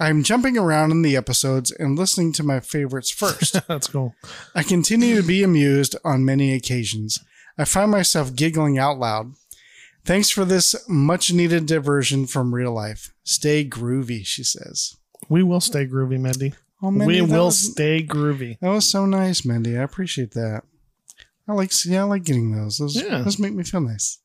[0.00, 3.54] I'm jumping around in the episodes and listening to my favorites first.
[3.68, 4.14] That's cool.
[4.54, 7.18] I continue to be amused on many occasions.
[7.58, 9.32] I find myself giggling out loud.
[10.04, 13.12] Thanks for this much needed diversion from real life.
[13.24, 14.94] Stay groovy, she says.
[15.28, 16.54] We will stay groovy, Mendy.
[16.80, 18.58] Oh, Mindy, we will was- stay groovy.
[18.60, 19.76] That was so nice, Mindy.
[19.76, 20.62] I appreciate that.
[21.48, 22.78] I like, yeah, I like getting those.
[22.78, 23.22] Those, Yeah.
[23.22, 24.18] those make me feel nice.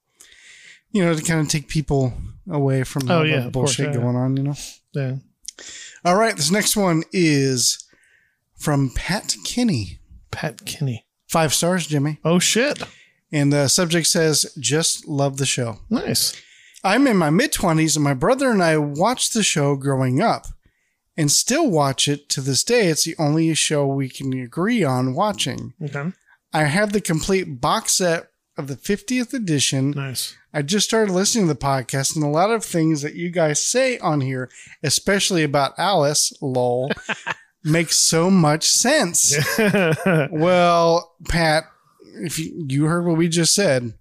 [0.92, 2.14] You know, to kind of take people
[2.50, 4.02] away from Oh, all yeah, the of course, bullshit yeah.
[4.02, 4.38] going on.
[4.38, 4.56] You know.
[4.94, 5.16] Yeah.
[6.06, 7.86] All right, this next one is
[8.56, 10.00] from Pat Kinney.
[10.32, 11.06] Pat Kinney.
[11.28, 12.20] Five stars, Jimmy.
[12.24, 12.84] Oh shit.
[13.32, 16.40] And the subject says, "Just love the show." Nice.
[16.84, 20.48] I'm in my mid 20s, and my brother and I watched the show growing up
[21.16, 22.88] and still watch it to this day.
[22.88, 25.74] It's the only show we can agree on watching.
[25.82, 26.12] Okay.
[26.54, 28.28] I have the complete box set
[28.58, 29.92] of the 50th edition.
[29.92, 30.36] Nice.
[30.54, 33.64] I just started listening to the podcast, and a lot of things that you guys
[33.64, 34.50] say on here,
[34.84, 36.92] especially about Alice, lol,
[37.64, 39.36] makes so much sense.
[40.32, 41.64] well, Pat,
[42.22, 43.94] if you, you heard what we just said,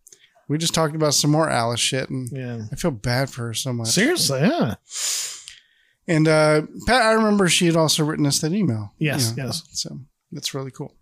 [0.49, 2.63] we just talked about some more Alice shit, and Yeah.
[2.71, 3.89] I feel bad for her so much.
[3.89, 4.75] Seriously, yeah.
[6.09, 8.93] And uh, Pat, I remember she had also written us that email.
[8.99, 9.47] Yes, Yeah.
[9.47, 9.63] yes.
[9.73, 10.01] So
[10.33, 10.95] that's really cool.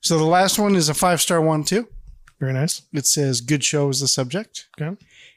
[0.00, 1.88] So the last one is a five star one too.
[2.40, 2.82] Very nice.
[2.92, 4.68] It says "Good show" is the subject.
[4.80, 4.96] Okay.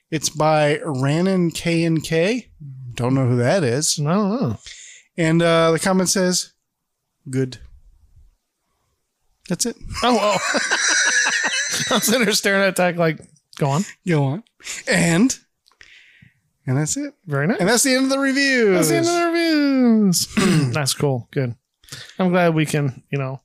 [0.09, 2.51] It's by Rannon K and K.
[2.93, 3.99] Don't know who that is.
[3.99, 4.57] I don't know.
[5.17, 6.53] And uh, the comment says,
[7.29, 7.59] "Good."
[9.49, 9.75] That's it.
[10.03, 10.37] Oh, oh.
[11.89, 13.19] I was sitting there staring at that like,
[13.57, 13.83] go on.
[14.07, 14.43] Go on.
[14.87, 15.37] And
[16.65, 17.13] and that's it.
[17.25, 17.59] Very nice.
[17.59, 18.75] And that's the end of the reviews.
[18.75, 20.27] That's the end of the reviews.
[20.73, 21.27] That's cool.
[21.31, 21.55] Good.
[22.19, 23.41] I'm glad we can, you know,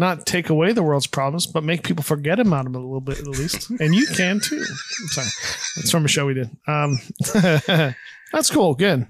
[0.00, 3.18] not take away the world's problems, but make people forget about them a little bit
[3.20, 3.70] at least.
[3.78, 4.56] And you can too.
[4.58, 5.28] I'm sorry.
[5.76, 6.50] That's from a show we did.
[6.66, 6.98] Um,
[8.32, 8.74] that's cool.
[8.74, 9.06] Good.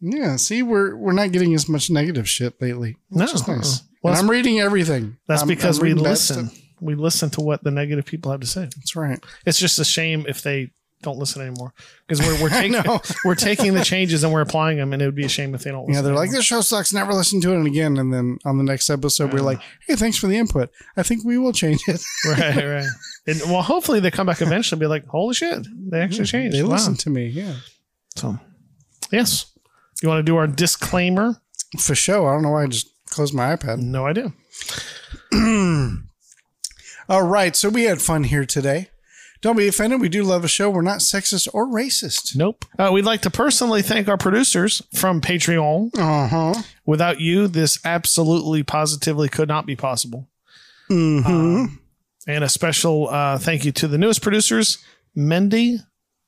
[0.00, 0.36] Yeah.
[0.36, 2.96] See, we're we're not getting as much negative shit lately.
[3.10, 3.24] No.
[3.24, 3.82] Which is nice.
[4.02, 5.16] Well, I'm reading everything.
[5.26, 6.50] That's I'm- because I'm we listen.
[6.80, 8.64] We listen to what the negative people have to say.
[8.76, 9.18] That's right.
[9.46, 10.72] It's just a shame if they
[11.06, 11.72] don't listen anymore
[12.06, 12.82] because we're we're taking
[13.24, 15.62] we're taking the changes and we're applying them, and it would be a shame if
[15.62, 15.88] they don't.
[15.90, 16.92] Yeah, they're like, this show sucks.
[16.92, 17.96] Never listen to it again.
[17.96, 20.70] And then on the next episode, we're like, hey, thanks for the input.
[20.96, 22.02] I think we will change it.
[22.28, 22.86] right, right.
[23.26, 24.76] And, well, hopefully they come back eventually.
[24.76, 26.56] and Be like, holy shit, they actually changed.
[26.56, 26.70] they Wow.
[26.70, 27.26] listen to me.
[27.26, 27.54] Yeah.
[28.16, 28.38] So,
[29.10, 29.46] yes,
[30.02, 31.40] you want to do our disclaimer?
[31.80, 32.26] For show.
[32.26, 33.78] I don't know why I just closed my iPad.
[33.78, 34.32] No idea.
[37.08, 37.54] All right.
[37.56, 38.88] So we had fun here today.
[39.40, 40.00] Don't be offended.
[40.00, 40.70] We do love a show.
[40.70, 42.36] We're not sexist or racist.
[42.36, 42.64] Nope.
[42.78, 45.96] Uh, we'd like to personally thank our producers from Patreon.
[45.96, 46.62] Uh huh.
[46.84, 50.28] Without you, this absolutely, positively could not be possible.
[50.90, 51.26] Mm-hmm.
[51.26, 51.80] Um,
[52.26, 54.78] and a special uh, thank you to the newest producers,
[55.16, 55.78] Mendy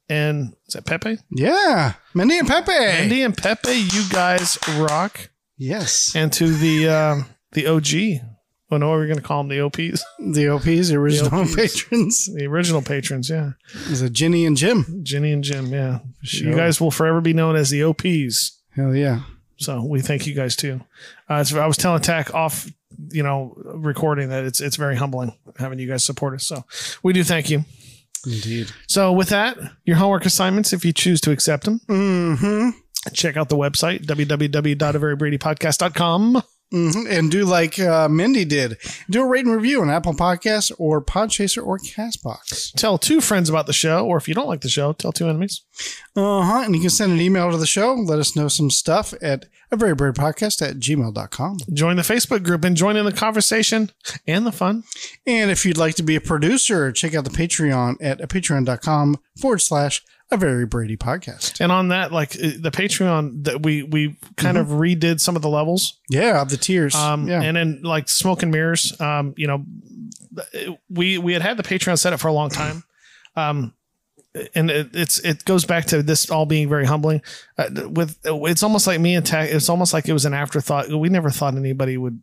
[0.08, 1.18] and is that Pepe?
[1.30, 1.94] yeah.
[2.14, 2.72] Mendy and Pepe.
[2.72, 5.30] Mendy and Pepe, you guys rock.
[5.56, 6.14] Yes.
[6.14, 8.27] And to the um, the OG,
[8.70, 11.54] oh no, we're going to call them the OPs, The OPs, the original OPs.
[11.54, 13.30] patrons, the original patrons.
[13.30, 13.52] Yeah,
[13.90, 15.00] is a Ginny and Jim.
[15.02, 15.66] Ginny and Jim.
[15.66, 16.50] Yeah, Sure.
[16.50, 18.58] you guys will forever be known as the OPs.
[18.76, 19.20] Hell yeah.
[19.56, 20.80] So we thank you guys too.
[21.28, 22.70] Uh, it's, I was telling Tach off,
[23.10, 26.46] you know, recording that it's it's very humbling having you guys support us.
[26.46, 26.64] So
[27.02, 27.64] we do thank you.
[28.24, 28.70] Indeed.
[28.86, 32.68] So with that, your homework assignments, if you choose to accept them, Mm-hmm.
[33.14, 36.42] check out the website www.averybradypodcast.com.
[36.70, 38.76] hmm And do like uh, Mindy did.
[39.08, 42.72] Do a rate and review on Apple Podcasts or Podchaser or Castbox.
[42.74, 45.28] Tell two friends about the show, or if you don't like the show, tell two
[45.28, 45.62] enemies.
[46.14, 46.62] Uh huh.
[46.64, 47.94] And you can send an email to the show.
[47.94, 51.58] Let us know some stuff at a very Brady podcast at gmail.com.
[51.72, 53.90] Join the Facebook group and join in the conversation
[54.26, 54.84] and the fun.
[55.26, 59.58] And if you'd like to be a producer, check out the Patreon at patreon.com forward
[59.58, 61.60] slash a very Brady podcast.
[61.60, 65.42] And on that, like uh, the Patreon, that we we kind of redid some of
[65.42, 65.98] the levels.
[66.08, 66.94] Yeah, of the tiers.
[66.94, 67.42] Um, yeah.
[67.42, 68.98] and then like smoke and mirrors.
[69.00, 69.64] Um, you know,
[70.90, 72.84] we we had had the Patreon set up for a long time.
[73.36, 73.74] Um,
[74.54, 77.22] and it, it's it goes back to this all being very humbling.
[77.56, 79.48] Uh, with it's almost like me and Tach.
[79.48, 80.90] It's almost like it was an afterthought.
[80.90, 82.20] We never thought anybody would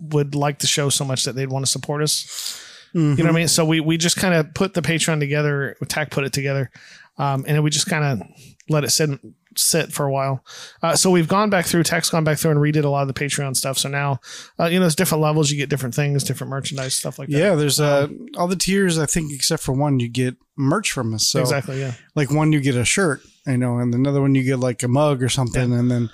[0.00, 2.62] would like the show so much that they'd want to support us.
[2.96, 3.48] You know what I mean?
[3.48, 5.76] So we we just kind of put the Patreon together.
[5.86, 6.70] Tach put it together,
[7.18, 8.26] um, and then we just kind of
[8.70, 9.20] let it sit
[9.58, 10.44] sit for a while.
[10.82, 11.82] Uh, so we've gone back through.
[11.82, 13.76] Tach's gone back through and redid a lot of the Patreon stuff.
[13.78, 14.20] So now,
[14.58, 15.50] uh, you know, there's different levels.
[15.50, 17.38] You get different things, different merchandise, stuff like that.
[17.38, 18.98] yeah, there's uh, all the tiers.
[18.98, 21.28] I think except for one, you get merch from us.
[21.28, 21.80] So exactly.
[21.80, 21.92] Yeah.
[22.14, 24.88] like one you get a shirt, you know, and another one you get like a
[24.88, 26.10] mug or something, and then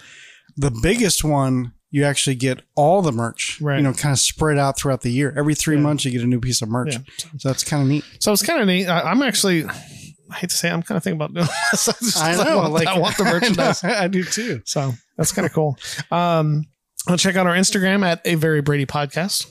[0.57, 3.77] the biggest one you actually get all the merch, Right.
[3.77, 5.33] You know, kind of spread out throughout the year.
[5.37, 7.29] Every three months you get a new piece of merch, Yeah.
[7.39, 8.05] so that's kind of neat.
[8.19, 8.87] So it's kind of neat.
[8.87, 9.65] I, I'm actually.
[9.67, 11.89] I hate to say, it, I'm kind of thinking about doing this.
[11.89, 13.85] I, just- I know, want, like I want the merchandise.
[13.85, 14.63] I do too.
[14.65, 15.77] So that's kind of cool.
[16.11, 16.65] Um,
[17.07, 19.47] I'll check out our Instagram at a very Brady podcast.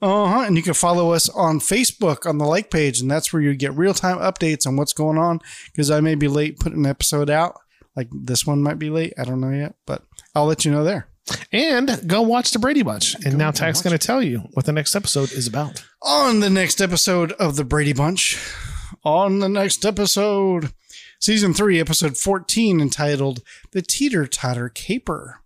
[0.00, 0.40] Uh huh.
[0.46, 3.54] And you can follow us on Facebook on the like page, and that's where you
[3.54, 5.38] get real time updates on what's going on.
[5.66, 7.60] Because I may be late putting an episode out,
[7.94, 9.12] like this one might be late.
[9.18, 10.02] I don't know yet, but
[10.34, 11.08] I'll let you know there.
[11.52, 13.14] And go watch the Brady Bunch.
[13.24, 15.84] And now Tach's going to tell you what the next episode is about.
[16.02, 18.38] On the next episode of the Brady Bunch,
[19.04, 20.72] on the next episode,
[21.20, 23.40] season three, episode 14, entitled
[23.72, 25.40] The Teeter Totter Caper.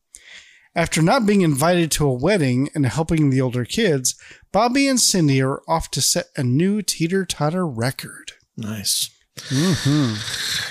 [0.74, 4.15] After not being invited to a wedding and helping the older kids,
[4.53, 8.32] Bobby and Cindy are off to set a new teeter totter record.
[8.59, 9.11] Nice.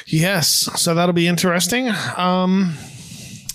[0.07, 0.69] Yes.
[0.75, 1.89] So that'll be interesting.
[2.17, 2.75] Um,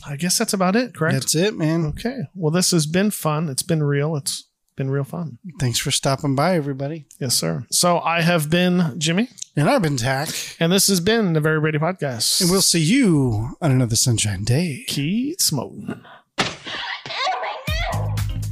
[0.06, 1.14] I guess that's about it, correct?
[1.14, 1.86] That's it, man.
[1.86, 2.20] okay.
[2.34, 3.48] Well, this has been fun.
[3.48, 4.16] It's been real.
[4.16, 4.44] It's
[4.76, 5.38] been real fun.
[5.58, 7.06] Thanks for stopping by, everybody.
[7.18, 7.66] Yes, sir.
[7.70, 10.28] So I have been Jimmy, And I've been Tach.
[10.58, 12.40] and this has been the Very Brady Podcast.
[12.40, 14.84] And we'll see you on another Sunshine Day.
[14.88, 16.02] keep smoking.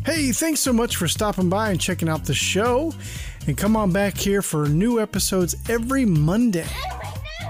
[0.04, 2.94] Hey, thanks so much for stopping by and checking out the show.
[3.46, 6.66] And come on back here for new episodes every Monday.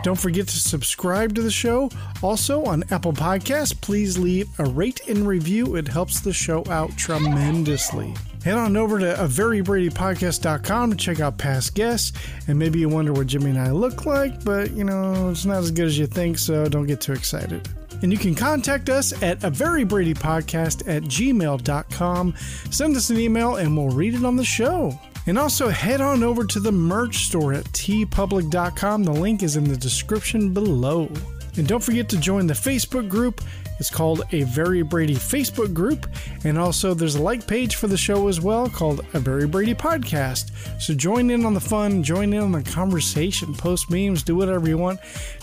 [0.03, 1.91] Don't forget to subscribe to the show.
[2.23, 5.77] Also on Apple Podcasts, please leave a rate and review.
[5.77, 8.15] It helps the show out tremendously.
[8.45, 12.13] Head on over to a verybradypodcast.com to check out past guests.
[12.47, 15.59] And maybe you wonder what Jimmy and I look like, but you know, it's not
[15.59, 17.69] as good as you think, so don't get too excited.
[18.01, 22.35] And you can contact us at a very at gmail.com.
[22.71, 24.99] Send us an email and we'll read it on the show.
[25.29, 29.05] And also head on over to the merch store at teepublic.com.
[29.05, 31.11] The link is in the description below.
[31.57, 33.43] And don't forget to join the Facebook group.
[33.79, 36.07] It's called a Very Brady Facebook group.
[36.45, 39.75] And also there's a like page for the show as well called a Very Brady
[39.75, 40.51] podcast.
[40.81, 44.67] So join in on the fun, join in on the conversation, post memes, do whatever
[44.67, 44.99] you want.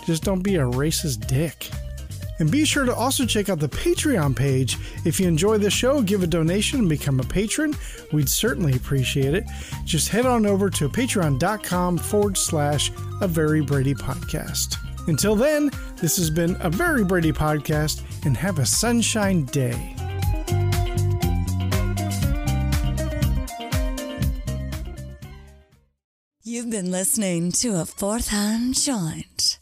[0.08, 1.70] Just don't be a racist dick.
[2.40, 4.78] And be sure to also check out the Patreon page.
[5.06, 7.74] If you enjoy the show, give a donation and become a patron.
[8.12, 9.46] We'd certainly appreciate it.
[9.86, 12.92] Just head on over to patreon.com forward slash
[13.22, 14.78] a very Brady podcast.
[15.08, 19.96] Until then, this has been a very Brady podcast and have a sunshine day.
[26.48, 29.60] You've been listening to a fourth hand joint.